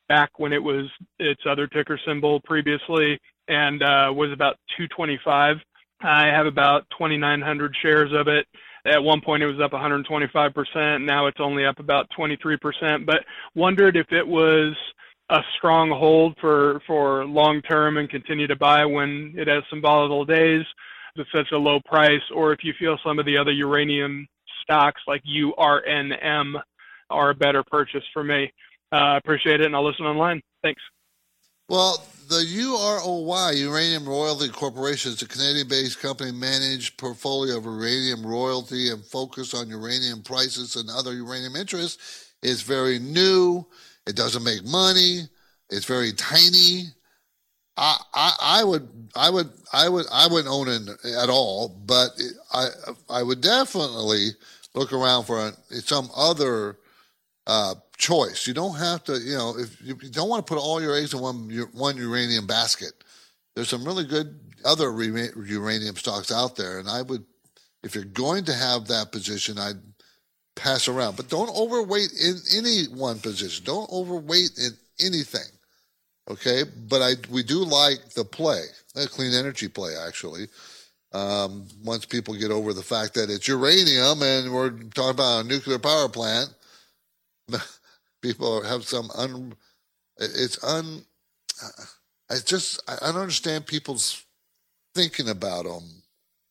back 0.10 0.40
when 0.40 0.54
it 0.54 0.64
was 0.64 0.86
its 1.20 1.42
other 1.48 1.68
ticker 1.68 2.00
symbol 2.06 2.40
previously 2.42 3.20
and 3.48 3.84
uh, 3.84 4.12
was 4.14 4.32
about 4.32 4.58
225. 4.78 5.58
I 6.02 6.28
have 6.28 6.46
about 6.46 6.86
2,900 6.92 7.76
shares 7.82 8.12
of 8.14 8.28
it. 8.28 8.46
At 8.88 9.04
one 9.04 9.22
point, 9.22 9.44
it 9.44 9.48
was 9.48 9.60
up 9.60 9.72
125%. 9.72 11.04
Now 11.04 11.28
it's 11.28 11.40
only 11.40 11.66
up 11.66 11.80
about 11.80 12.08
23%. 12.18 13.06
But 13.06 13.26
wondered 13.56 13.98
if 13.98 14.12
it 14.12 14.26
was 14.26 14.76
a 15.30 15.40
strong 15.58 15.90
hold 15.90 16.38
for 16.40 16.82
for 16.88 17.26
long 17.26 17.62
term 17.62 17.98
and 17.98 18.10
continue 18.10 18.48
to 18.48 18.56
buy 18.56 18.86
when 18.86 19.34
it 19.36 19.48
has 19.48 19.64
some 19.70 19.82
volatile 19.82 20.24
days 20.24 20.64
at 21.20 21.26
such 21.36 21.52
a 21.52 21.58
low 21.58 21.80
price, 21.86 22.22
or 22.34 22.54
if 22.54 22.60
you 22.64 22.74
feel 22.80 22.98
some 23.04 23.20
of 23.20 23.26
the 23.26 23.38
other 23.38 23.52
uranium 23.52 24.28
stocks 24.62 25.02
like 25.08 25.22
URNM 25.24 26.62
are 27.10 27.30
a 27.32 27.36
better 27.36 27.64
purchase 27.64 28.04
for 28.14 28.24
me. 28.24 28.52
Uh, 28.92 29.16
appreciate 29.18 29.60
it, 29.60 29.66
and 29.66 29.76
I'll 29.76 29.86
listen 29.86 30.06
online. 30.06 30.42
Thanks. 30.62 30.82
Well, 31.70 32.02
the 32.30 32.46
UROY, 32.46 33.58
Uranium 33.58 34.08
Royalty 34.08 34.48
Corporation, 34.50 35.12
is 35.12 35.22
a 35.22 35.28
Canadian 35.28 35.68
based 35.68 36.00
company 36.00 36.32
managed 36.32 36.98
portfolio 36.98 37.58
of 37.58 37.66
uranium 37.66 38.26
royalty 38.26 38.90
and 38.90 39.04
focus 39.04 39.54
on 39.54 39.70
uranium 39.70 40.22
prices 40.24 40.78
and 40.78 40.90
other 40.90 41.14
uranium 41.14 41.58
interests. 41.58 42.32
It's 42.42 42.62
very 42.62 43.00
new. 43.00 43.66
It 44.06 44.16
doesn't 44.16 44.44
make 44.44 44.64
money. 44.66 45.24
It's 45.70 45.86
very 45.86 46.14
tiny. 46.14 46.86
I, 47.76 47.98
I, 48.14 48.36
I 48.40 48.64
would 48.64 49.10
I 49.16 49.30
would 49.30 49.52
I 49.74 49.90
would 49.90 50.06
I 50.12 50.28
wouldn't 50.28 50.54
own 50.54 50.70
it 50.70 51.16
at 51.16 51.30
all, 51.30 51.70
but 51.70 52.12
I 52.54 52.70
I 53.10 53.24
would 53.24 53.42
definitely 53.42 54.30
look 54.74 54.94
around 54.94 55.26
for 55.26 55.52
some 55.70 56.10
other 56.16 56.78
uh, 57.46 57.76
choice. 57.98 58.48
You 58.48 58.54
don't 58.54 58.78
have 58.78 59.04
to, 59.06 59.18
you 59.18 59.36
know, 59.36 59.56
if 59.58 59.82
you 59.82 59.96
don't 59.96 60.30
want 60.30 60.46
to 60.46 60.54
put 60.54 60.62
all 60.62 60.82
your 60.82 60.96
eggs 60.96 61.14
in 61.14 61.20
one 61.20 61.50
one 61.74 61.98
uranium 61.98 62.48
basket. 62.48 62.94
There's 63.56 63.70
some 63.70 63.84
really 63.84 64.06
good 64.06 64.40
other 64.64 64.92
uranium 64.92 65.96
stocks 65.96 66.32
out 66.32 66.56
there, 66.56 66.80
and 66.80 66.88
I 66.88 67.02
would, 67.02 67.26
if 67.84 67.96
you're 67.96 68.04
going 68.04 68.46
to 68.46 68.54
have 68.54 68.88
that 68.88 69.12
position, 69.12 69.58
I'd 69.58 69.82
pass 70.56 70.88
around, 70.88 71.16
but 71.16 71.30
don't 71.30 71.56
overweight 71.56 72.12
in 72.24 72.36
any 72.56 72.86
one 72.86 73.20
position. 73.20 73.64
Don't 73.66 73.90
overweight 73.92 74.58
in 74.58 74.72
anything. 75.00 75.50
Okay, 76.30 76.64
but 76.90 77.02
I 77.02 77.14
we 77.32 77.42
do 77.42 77.64
like 77.64 78.10
the 78.10 78.26
play, 78.26 78.64
a 78.96 79.08
clean 79.08 79.34
energy 79.34 79.68
play 79.70 79.96
actually. 79.96 80.48
Um, 81.14 81.68
once 81.86 82.06
people 82.06 82.36
get 82.36 82.52
over 82.52 82.74
the 82.74 82.84
fact 82.84 83.14
that 83.14 83.30
it's 83.30 83.48
uranium 83.48 84.22
and 84.22 84.54
we're 84.54 84.72
talking 84.94 85.12
about 85.12 85.46
a 85.46 85.48
nuclear 85.48 85.80
power 85.80 86.10
plant, 86.10 86.54
people 88.22 88.64
have 88.64 88.84
some 88.84 89.10
un. 89.16 89.54
It's 90.18 90.64
un. 90.64 91.04
I 92.30 92.36
just 92.46 92.82
I 92.88 93.12
don't 93.12 93.22
understand 93.22 93.66
people's 93.66 94.24
thinking 94.94 95.30
about 95.30 95.66
them 95.66 96.04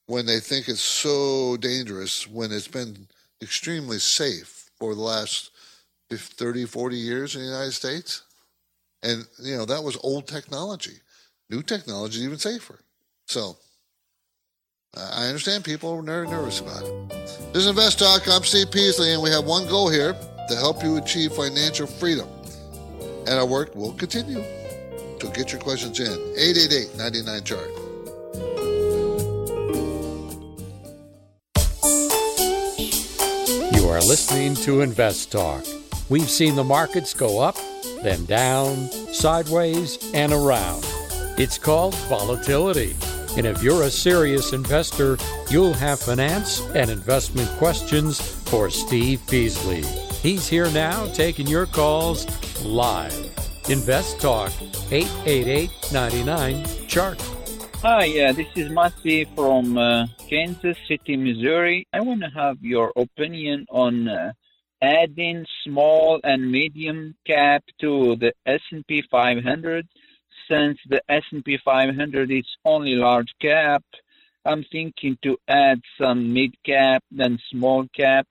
when 0.07 0.27
they 0.27 0.41
think 0.41 0.69
it's 0.69 0.81
so 0.81 1.57
dangerous 1.57 2.27
when 2.29 2.53
it's 2.53 2.69
been 2.69 3.09
extremely 3.43 3.99
safe 3.99 4.71
for 4.79 4.95
the 4.95 5.01
last 5.01 5.51
30, 6.11 6.65
40 6.65 6.97
years 6.97 7.35
in 7.35 7.43
the 7.43 7.49
United 7.49 7.73
States. 7.73 8.23
And, 9.03 9.27
you 9.43 9.57
know, 9.57 9.65
that 9.65 9.83
was 9.83 9.99
old 10.03 10.27
technology. 10.27 10.99
New 11.51 11.63
technology 11.63 12.19
is 12.19 12.25
even 12.25 12.39
safer. 12.39 12.79
So 13.27 13.57
I 14.97 15.27
understand 15.27 15.65
people 15.65 15.91
are 15.93 16.03
very 16.03 16.29
nervous 16.29 16.61
about 16.61 16.85
it. 16.85 17.09
This 17.53 17.65
is 17.65 17.67
Invest 17.67 17.99
Talk. 17.99 18.29
I'm 18.29 18.45
Steve 18.45 18.71
Peasley, 18.71 19.13
and 19.13 19.23
we 19.23 19.31
have 19.31 19.45
one 19.45 19.67
goal 19.67 19.91
here 19.91 20.17
to 20.49 20.57
help 20.57 20.83
you 20.83 20.97
achieve 20.97 21.33
financial 21.33 21.87
freedom. 21.87 22.29
And 23.27 23.39
our 23.39 23.47
work 23.47 23.75
will 23.75 23.93
continue. 23.93 24.43
So 25.21 25.31
get 25.31 25.53
your 25.53 25.61
questions 25.61 25.99
in. 25.99 26.13
888 26.37 26.97
99 26.97 27.45
chart. 27.45 27.71
You 33.75 33.89
are 33.89 34.01
listening 34.01 34.55
to 34.57 34.83
Invest 34.83 35.33
Talk. 35.33 35.65
We've 36.09 36.31
seen 36.31 36.55
the 36.55 36.65
markets 36.65 37.15
go 37.15 37.41
up, 37.41 37.57
then 38.03 38.25
down, 38.27 38.89
sideways, 39.13 39.99
and 40.15 40.33
around. 40.33 40.85
It's 41.39 41.59
called 41.59 41.95
volatility. 42.09 42.95
And 43.37 43.47
if 43.47 43.63
you're 43.63 43.83
a 43.83 43.91
serious 43.91 44.53
investor, 44.53 45.19
you'll 45.51 45.75
have 45.75 46.01
finance 46.01 46.61
and 46.75 46.89
investment 46.91 47.49
questions 47.59 48.21
for 48.21 48.71
Steve 48.71 49.21
Peasley. 49.27 49.83
He's 50.27 50.49
here 50.49 50.69
now 50.73 51.07
taking 51.13 51.47
your 51.47 51.67
calls 51.67 52.27
live. 52.65 53.15
Invest 53.69 54.21
Talk 54.21 54.51
888 54.91 55.71
99 55.93 56.65
Chart. 56.89 57.23
Hi, 57.77 58.09
uh, 58.25 58.33
this 58.33 58.49
is 58.57 58.69
Masi 58.71 59.33
from 59.37 59.79
uh, 59.79 60.09
Kansas 60.29 60.77
City, 60.89 61.17
Missouri. 61.17 61.87
I 61.93 62.01
want 62.01 62.23
to 62.23 62.31
have 62.31 62.57
your 62.61 62.93
opinion 62.97 63.67
on 63.71 64.09
uh, 64.09 64.33
adding 64.83 65.47
small 65.63 66.19
and 66.25 66.51
medium 66.51 67.15
cap 67.25 67.63
to 67.83 68.17
the 68.17 68.33
S&P 68.47 69.05
500 69.09 69.87
since 70.51 70.77
the 70.89 71.01
S&P 71.09 71.57
500 71.65 72.33
is 72.33 72.49
only 72.65 72.97
large 72.97 73.33
cap. 73.41 73.85
I'm 74.45 74.65
thinking 74.73 75.19
to 75.23 75.39
add 75.47 75.83
some 75.97 76.33
mid 76.33 76.57
cap 76.65 77.05
then 77.13 77.39
small 77.49 77.87
cap 77.95 78.27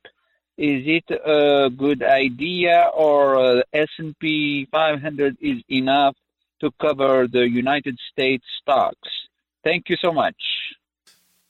is 0.57 0.83
it 0.85 1.03
a 1.25 1.69
good 1.69 2.01
idea 2.01 2.89
or 2.93 3.35
uh, 3.35 3.61
S&P 3.73 4.67
500 4.71 5.37
is 5.41 5.61
enough 5.69 6.15
to 6.61 6.71
cover 6.79 7.27
the 7.27 7.49
United 7.49 7.97
States 8.11 8.45
stocks? 8.61 9.09
Thank 9.63 9.89
you 9.89 9.97
so 9.97 10.13
much. 10.13 10.35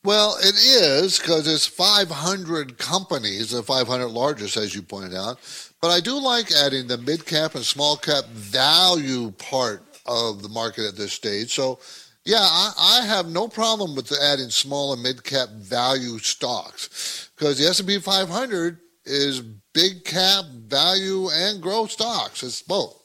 Well, 0.03 0.37
it 0.39 0.55
is 0.55 1.19
because 1.19 1.47
it's 1.47 1.65
500 1.65 2.77
companies, 2.77 3.51
the 3.51 3.63
500 3.63 4.07
largest, 4.07 4.55
as 4.55 4.75
you 4.75 4.83
pointed 4.83 5.15
out. 5.15 5.39
But 5.81 5.89
I 5.89 5.99
do 5.99 6.19
like 6.19 6.51
adding 6.51 6.87
the 6.87 6.97
mid 6.97 7.25
cap 7.25 7.55
and 7.55 7.65
small 7.65 7.97
cap 7.97 8.25
value 8.25 9.31
part 9.31 9.83
of 10.05 10.43
the 10.43 10.49
market 10.49 10.87
at 10.87 10.95
this 10.95 11.13
stage. 11.13 11.53
So, 11.53 11.79
yeah, 12.23 12.37
I, 12.39 13.01
I 13.01 13.05
have 13.05 13.27
no 13.27 13.47
problem 13.47 13.95
with 13.95 14.11
adding 14.21 14.49
small 14.51 14.93
and 14.93 15.01
mid 15.01 15.23
cap 15.23 15.49
value 15.49 16.19
stocks 16.19 17.29
because 17.35 17.57
the 17.57 17.65
S&P 17.65 17.99
500 17.99 18.79
is 19.05 19.41
big 19.73 20.03
cap, 20.03 20.45
value, 20.45 21.29
and 21.29 21.61
growth 21.61 21.91
stocks. 21.91 22.43
It's 22.43 22.61
both. 22.61 23.01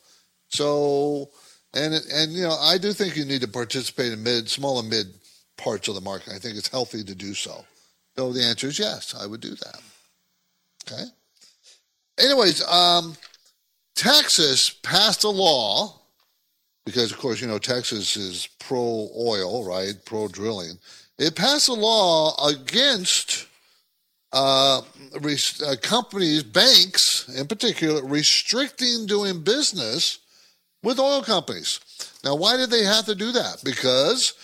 So, 0.48 1.30
and 1.74 1.94
and 1.94 2.32
you 2.32 2.42
know, 2.42 2.57
I 2.61 2.78
do 2.78 2.92
think 2.92 3.16
you 3.16 3.24
need 3.24 3.42
to 3.42 3.48
participate 3.48 4.12
in 4.12 4.22
mid, 4.22 4.48
small 4.48 4.78
and 4.78 4.88
mid 4.88 5.07
parts 5.57 5.88
of 5.88 5.94
the 5.94 6.01
market. 6.01 6.32
I 6.32 6.38
think 6.38 6.57
it's 6.57 6.68
healthy 6.68 7.05
to 7.05 7.14
do 7.14 7.34
so. 7.34 7.64
So 8.16 8.32
the 8.32 8.42
answer 8.42 8.68
is 8.68 8.78
yes, 8.78 9.14
I 9.18 9.26
would 9.26 9.40
do 9.40 9.55
that. 9.55 9.80
Okay. 10.86 11.05
Anyways, 12.18 12.66
um, 12.66 13.16
Texas 13.94 14.70
passed 14.70 15.24
a 15.24 15.28
law 15.28 16.01
because, 16.84 17.12
of 17.12 17.18
course, 17.18 17.40
you 17.40 17.46
know 17.46 17.59
Texas 17.59 18.16
is 18.16 18.48
pro 18.59 19.09
oil, 19.16 19.64
right? 19.64 19.94
Pro 20.05 20.28
drilling. 20.28 20.78
It 21.18 21.36
passed 21.36 21.68
a 21.68 21.74
law 21.74 22.34
against 22.46 23.46
uh, 24.33 24.81
uh, 24.81 25.76
companies, 25.83 26.43
banks 26.43 27.28
in 27.28 27.47
particular, 27.47 28.05
restricting 28.05 29.07
doing 29.07 29.43
business 29.43 30.18
with 30.83 30.99
oil 30.99 31.22
companies. 31.22 31.81
Now, 32.24 32.37
why 32.37 32.57
did 32.57 32.70
they 32.70 32.85
have 32.85 33.07
to 33.07 33.14
do 33.14 33.33
that? 33.33 33.62
Because 33.64 34.35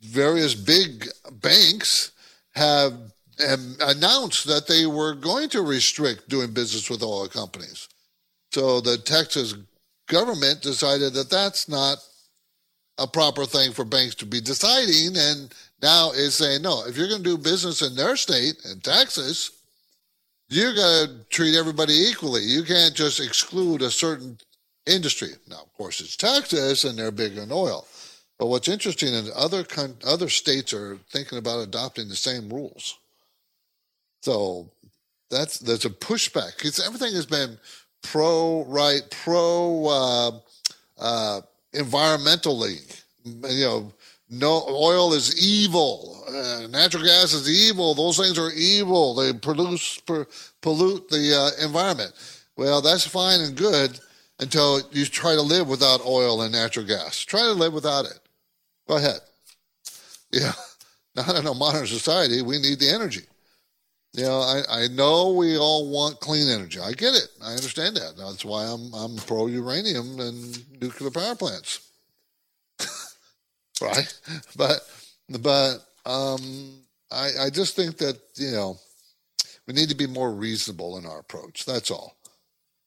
various 0.00 0.54
big 0.54 1.08
banks 1.32 2.12
have, 2.54 2.92
have 3.38 3.60
announced 3.80 4.46
that 4.46 4.66
they 4.66 4.86
were 4.86 5.14
going 5.14 5.48
to 5.50 5.62
restrict 5.62 6.28
doing 6.28 6.52
business 6.52 6.90
with 6.90 7.02
oil 7.02 7.28
companies. 7.28 7.88
So 8.52 8.80
the 8.80 8.98
Texas 8.98 9.54
government 10.08 10.62
decided 10.62 11.14
that 11.14 11.30
that's 11.30 11.68
not 11.68 11.98
a 12.98 13.06
proper 13.06 13.44
thing 13.44 13.72
for 13.72 13.84
banks 13.84 14.14
to 14.16 14.26
be 14.26 14.40
deciding 14.40 15.16
and 15.16 15.54
now 15.82 16.10
is 16.10 16.34
saying 16.34 16.62
no 16.62 16.84
if 16.86 16.96
you're 16.96 17.08
going 17.08 17.22
to 17.22 17.36
do 17.36 17.38
business 17.38 17.82
in 17.82 17.94
their 17.94 18.16
state 18.16 18.54
in 18.70 18.80
texas 18.80 19.58
you 20.48 20.74
got 20.74 21.06
to 21.06 21.10
treat 21.28 21.56
everybody 21.56 21.92
equally. 21.92 22.42
You 22.42 22.64
can't 22.64 22.94
just 22.94 23.20
exclude 23.20 23.82
a 23.82 23.90
certain 23.90 24.38
industry. 24.86 25.30
Now 25.46 25.60
of 25.60 25.72
course 25.74 26.00
it's 26.00 26.16
texas 26.16 26.84
and 26.84 26.98
they're 26.98 27.10
big 27.10 27.36
in 27.36 27.52
oil. 27.52 27.86
But 28.38 28.46
what's 28.46 28.68
interesting 28.68 29.12
is 29.12 29.30
other 29.34 29.66
other 30.06 30.28
states 30.28 30.72
are 30.72 30.98
thinking 31.10 31.38
about 31.38 31.60
adopting 31.60 32.08
the 32.08 32.16
same 32.16 32.48
rules. 32.48 32.96
So 34.22 34.70
that's 35.30 35.58
there's 35.58 35.84
a 35.84 35.90
pushback. 35.90 36.56
Because 36.56 36.80
everything 36.80 37.14
has 37.14 37.26
been 37.26 37.58
pro 38.02 38.64
right 38.64 39.02
pro 39.10 39.86
uh, 39.86 40.30
uh, 40.98 41.40
environmentally 41.74 43.02
you 43.24 43.64
know 43.64 43.92
no 44.30 44.64
oil 44.68 45.12
is 45.12 45.44
evil 45.44 46.24
uh, 46.28 46.66
natural 46.68 47.02
gas 47.02 47.32
is 47.32 47.48
evil 47.48 47.94
those 47.94 48.18
things 48.18 48.38
are 48.38 48.50
evil 48.52 49.14
they 49.14 49.32
produce 49.32 49.98
per, 49.98 50.26
pollute 50.60 51.08
the 51.08 51.34
uh, 51.34 51.64
environment 51.64 52.12
well 52.56 52.80
that's 52.82 53.06
fine 53.06 53.40
and 53.40 53.56
good 53.56 53.98
until 54.40 54.80
you 54.92 55.04
try 55.04 55.34
to 55.34 55.42
live 55.42 55.68
without 55.68 56.04
oil 56.06 56.42
and 56.42 56.52
natural 56.52 56.86
gas. 56.86 57.18
Try 57.24 57.42
to 57.42 57.52
live 57.52 57.72
without 57.72 58.04
it. 58.04 58.18
Go 58.86 58.96
ahead. 58.96 59.20
Yeah. 60.30 60.52
Not 61.16 61.36
in 61.36 61.46
a 61.46 61.54
modern 61.54 61.86
society. 61.86 62.42
We 62.42 62.58
need 62.58 62.80
the 62.80 62.90
energy. 62.90 63.22
You 64.12 64.24
know, 64.24 64.40
I, 64.40 64.82
I 64.82 64.88
know 64.88 65.32
we 65.32 65.56
all 65.56 65.90
want 65.90 66.20
clean 66.20 66.48
energy. 66.50 66.78
I 66.78 66.92
get 66.92 67.14
it. 67.14 67.28
I 67.42 67.52
understand 67.52 67.96
that. 67.96 68.18
That's 68.18 68.44
why 68.44 68.64
I'm 68.64 68.92
I'm 68.92 69.16
pro 69.16 69.46
uranium 69.46 70.20
and 70.20 70.82
nuclear 70.82 71.10
power 71.10 71.34
plants. 71.34 71.87
Right? 73.80 74.12
But 74.56 74.80
but 75.40 75.78
um 76.06 76.40
I 77.10 77.30
I 77.40 77.50
just 77.50 77.76
think 77.76 77.98
that, 77.98 78.18
you 78.36 78.52
know, 78.52 78.78
we 79.66 79.74
need 79.74 79.90
to 79.90 79.94
be 79.94 80.06
more 80.06 80.32
reasonable 80.32 80.98
in 80.98 81.06
our 81.06 81.20
approach. 81.20 81.64
That's 81.64 81.90
all. 81.90 82.16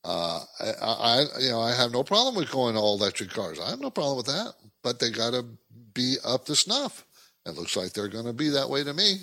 Uh, 0.04 0.40
I, 0.60 0.72
I, 0.82 1.26
you 1.40 1.52
know, 1.52 1.62
I 1.62 1.76
have 1.76 1.92
no 1.92 2.04
problem 2.04 2.34
with 2.36 2.50
going 2.50 2.76
all 2.76 2.98
electric 2.98 3.30
cars. 3.30 3.60
I 3.60 3.70
have 3.70 3.80
no 3.80 3.92
problem 3.92 4.18
with 4.18 4.26
that, 4.26 4.54
but 4.84 5.00
they 5.00 5.12
got 5.12 5.34
to 5.34 5.46
be 5.94 6.16
up 6.26 6.46
to 6.46 6.56
snuff. 6.56 7.06
It 7.46 7.56
looks 7.56 7.76
like 7.76 7.94
they're 7.94 8.08
going 8.08 8.26
to 8.26 8.34
be 8.34 8.50
that 8.50 8.70
way 8.70 8.84
to 8.84 8.94
me. 8.94 9.18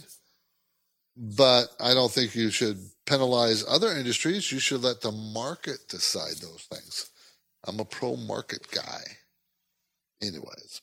But 1.16 1.66
I 1.80 1.94
don't 1.94 2.12
think 2.12 2.36
you 2.36 2.50
should 2.50 2.78
penalize 3.06 3.64
other 3.66 3.90
industries. 3.90 4.52
You 4.52 4.60
should 4.60 4.82
let 4.82 5.00
the 5.00 5.10
market 5.10 5.88
decide 5.88 6.36
those 6.36 6.66
things. 6.70 7.10
I'm 7.66 7.80
a 7.80 7.84
pro 7.84 8.14
market 8.14 8.70
guy. 8.70 9.02
Anyways, 10.22 10.80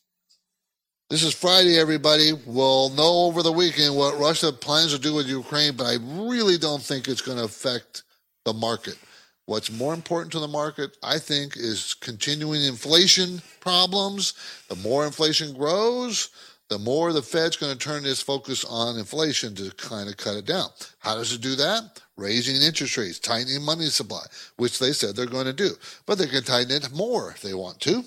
this 1.10 1.24
is 1.24 1.36
Friday, 1.36 1.78
everybody. 1.78 2.32
We'll 2.46 2.90
know 2.90 3.26
over 3.26 3.44
the 3.44 3.52
weekend 3.52 3.96
what 3.96 4.20
Russia 4.20 4.52
plans 4.52 4.92
to 4.92 5.00
do 5.00 5.14
with 5.14 5.28
Ukraine, 5.28 5.76
but 5.76 5.86
I 5.86 5.98
really 6.02 6.58
don't 6.58 6.82
think 6.82 7.08
it's 7.08 7.22
going 7.22 7.38
to 7.38 7.44
affect 7.44 8.04
the 8.44 8.54
market. 8.54 8.98
What's 9.46 9.72
more 9.72 9.94
important 9.94 10.32
to 10.32 10.40
the 10.40 10.48
market, 10.48 10.98
I 11.04 11.20
think, 11.20 11.58
is 11.58 11.94
continuing 11.94 12.64
inflation 12.64 13.40
problems. 13.60 14.34
The 14.68 14.76
more 14.78 15.06
inflation 15.06 15.54
grows, 15.54 16.30
the 16.70 16.80
more 16.80 17.14
the 17.14 17.22
Fed's 17.22 17.56
going 17.56 17.72
to 17.72 17.78
turn 17.78 18.04
its 18.06 18.22
focus 18.22 18.66
on 18.66 18.98
inflation 18.98 19.54
to 19.56 19.70
kind 19.76 20.10
of 20.10 20.18
cut 20.18 20.38
it 20.38 20.46
down. 20.46 20.70
How 20.98 21.14
does 21.14 21.32
it 21.32 21.42
do 21.42 21.56
that? 21.58 22.02
Raising 22.18 22.60
interest 22.60 22.98
rates, 22.98 23.20
tightening 23.20 23.62
money 23.62 23.86
supply, 23.86 24.26
which 24.58 24.80
they 24.80 24.92
said 24.92 25.16
they're 25.16 25.28
going 25.28 25.46
to 25.46 25.54
do. 25.54 25.72
But 26.08 26.18
they 26.18 26.26
can 26.26 26.44
tighten 26.44 26.72
it 26.72 26.92
more 26.92 27.30
if 27.30 27.44
they 27.44 27.54
want 27.54 27.80
to. 27.82 28.04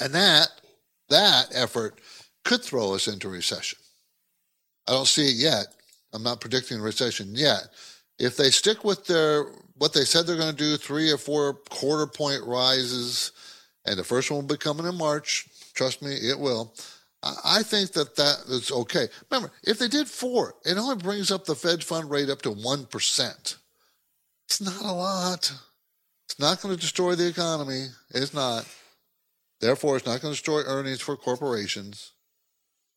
And 0.00 0.12
that 0.14 0.48
that 1.12 1.46
effort 1.54 2.00
could 2.44 2.62
throw 2.62 2.94
us 2.94 3.08
into 3.08 3.28
recession. 3.28 3.78
I 4.88 4.92
don't 4.92 5.06
see 5.06 5.28
it 5.28 5.36
yet. 5.36 5.66
I'm 6.12 6.22
not 6.22 6.40
predicting 6.40 6.80
a 6.80 6.82
recession 6.82 7.34
yet. 7.34 7.68
If 8.18 8.36
they 8.36 8.50
stick 8.50 8.84
with 8.84 9.06
their 9.06 9.46
what 9.76 9.92
they 9.92 10.04
said 10.04 10.26
they're 10.26 10.36
going 10.36 10.54
to 10.54 10.56
do, 10.56 10.76
three 10.76 11.10
or 11.10 11.18
four 11.18 11.54
quarter 11.70 12.06
point 12.06 12.42
rises, 12.44 13.32
and 13.86 13.98
the 13.98 14.04
first 14.04 14.30
one 14.30 14.40
will 14.40 14.54
be 14.54 14.56
coming 14.56 14.86
in 14.86 14.96
March. 14.96 15.48
Trust 15.74 16.02
me, 16.02 16.12
it 16.12 16.38
will. 16.38 16.74
I 17.22 17.62
think 17.62 17.92
that 17.92 18.16
that 18.16 18.44
is 18.48 18.72
okay. 18.72 19.06
Remember, 19.30 19.52
if 19.62 19.78
they 19.78 19.88
did 19.88 20.08
four, 20.08 20.54
it 20.64 20.76
only 20.76 20.96
brings 20.96 21.30
up 21.30 21.44
the 21.44 21.54
Fed 21.54 21.82
fund 21.84 22.10
rate 22.10 22.28
up 22.28 22.42
to 22.42 22.50
1%. 22.50 23.56
It's 24.46 24.60
not 24.60 24.82
a 24.82 24.92
lot. 24.92 25.52
It's 26.26 26.38
not 26.38 26.60
going 26.60 26.74
to 26.74 26.80
destroy 26.80 27.14
the 27.14 27.28
economy. 27.28 27.86
It's 28.10 28.34
not. 28.34 28.66
Therefore, 29.62 29.96
it's 29.96 30.04
not 30.04 30.20
going 30.20 30.34
to 30.34 30.36
destroy 30.36 30.62
earnings 30.66 31.00
for 31.00 31.16
corporations. 31.16 32.12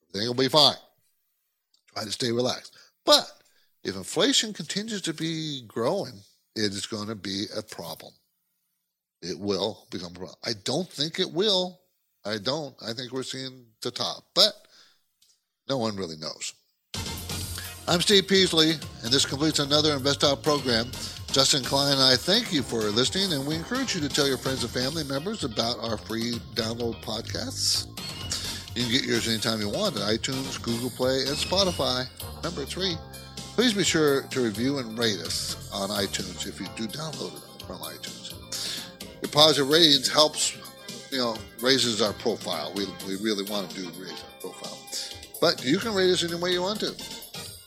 Everything 0.10 0.28
will 0.28 0.44
be 0.44 0.50
fine. 0.50 0.76
Try 1.94 2.04
to 2.04 2.12
stay 2.12 2.32
relaxed. 2.32 2.76
But 3.06 3.32
if 3.84 3.96
inflation 3.96 4.52
continues 4.52 5.04
to 5.04 5.14
be 5.14 5.62
growing, 5.68 6.14
it 6.56 6.74
is 6.74 6.88
going 6.88 7.08
to 7.08 7.16
be 7.16 7.46
a 7.56 7.62
problem. 7.62 8.14
It 9.22 9.40
will 9.40 9.86
become 9.92 10.14
a 10.14 10.16
problem. 10.16 10.38
I 10.44 10.54
don't 10.64 10.90
think 10.90 11.20
it 11.20 11.32
will. 11.32 11.80
I 12.26 12.40
don't. 12.40 12.76
I 12.84 12.94
think 12.94 13.12
we're 13.12 13.22
seeing 13.22 13.68
the 13.84 13.92
top, 13.92 14.24
but 14.34 14.54
no 15.70 15.78
one 15.78 15.96
really 15.96 16.18
knows. 16.18 16.54
I'm 17.88 18.02
Steve 18.02 18.28
Peasley, 18.28 18.72
and 19.04 19.14
this 19.14 19.28
completes 19.28 19.60
another 19.60 19.94
Invest 19.94 20.22
Talk 20.22 20.42
program. 20.42 20.88
Justin 21.32 21.64
Klein 21.64 21.94
and 21.94 22.02
I 22.02 22.16
thank 22.16 22.52
you 22.52 22.64
for 22.64 22.80
listening, 22.80 23.32
and 23.32 23.46
we 23.46 23.54
encourage 23.54 23.94
you 23.94 24.02
to 24.02 24.10
tell 24.10 24.28
your 24.28 24.40
friends 24.40 24.64
and 24.64 24.72
family 24.72 25.04
members 25.04 25.44
about 25.44 25.78
our 25.82 25.96
free 25.96 26.40
download 26.56 26.96
podcasts. 27.04 27.86
You 28.76 28.82
can 28.82 28.92
get 28.92 29.04
yours 29.04 29.28
anytime 29.28 29.62
you 29.62 29.70
want 29.70 29.98
at 29.98 30.02
iTunes, 30.02 30.60
Google 30.64 30.90
Play, 30.90 31.26
and 31.28 31.38
Spotify. 31.38 32.08
Remember, 32.38 32.64
it's 32.64 32.72
free. 32.72 32.98
Please 33.54 33.74
be 33.74 33.84
sure 33.84 34.24
to 34.24 34.42
review 34.42 34.80
and 34.80 34.98
rate 34.98 35.20
us 35.20 35.70
on 35.72 35.90
iTunes 35.90 36.48
if 36.48 36.60
you 36.60 36.66
do 36.76 36.88
download 36.88 37.38
it 37.38 37.66
from 37.68 37.78
iTunes. 37.82 38.34
Your 39.22 39.30
positive 39.32 39.70
ratings 39.70 40.12
helps, 40.12 40.58
you 41.12 41.20
know, 41.20 41.38
raises 41.62 42.02
our 42.02 42.14
profile. 42.14 42.74
We, 42.76 42.88
we 43.06 43.18
really 43.18 43.44
want 43.44 43.70
to 43.70 43.76
do 43.76 43.88
raise 44.02 44.12
our 44.12 44.42
profile. 44.42 44.80
But 45.40 45.64
you 45.64 45.78
can 45.78 45.94
rate 45.94 46.10
us 46.10 46.24
any 46.24 46.42
way 46.42 46.52
you 46.52 46.64
want 46.64 46.80
to. 46.80 47.25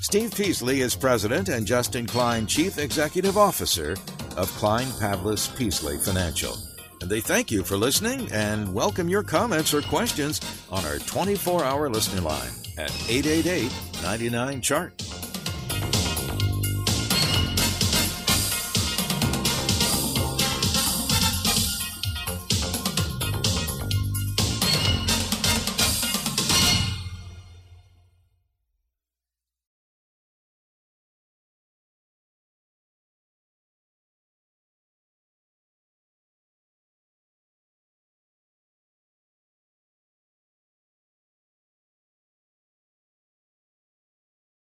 Steve 0.00 0.34
Peasley 0.34 0.80
is 0.80 0.94
president 0.94 1.48
and 1.48 1.66
Justin 1.66 2.06
Klein, 2.06 2.46
chief 2.46 2.78
executive 2.78 3.36
officer 3.36 3.96
of 4.36 4.50
Klein 4.56 4.86
Pavlis 4.86 5.54
Peasley 5.56 5.98
Financial. 5.98 6.56
And 7.00 7.10
they 7.10 7.20
thank 7.20 7.50
you 7.50 7.62
for 7.62 7.76
listening 7.76 8.30
and 8.32 8.72
welcome 8.72 9.08
your 9.08 9.22
comments 9.22 9.74
or 9.74 9.82
questions 9.82 10.40
on 10.70 10.84
our 10.84 10.98
24 10.98 11.64
hour 11.64 11.88
listening 11.88 12.24
line 12.24 12.50
at 12.78 12.90
888 13.08 13.72
99 14.02 14.60
Chart. 14.60 15.33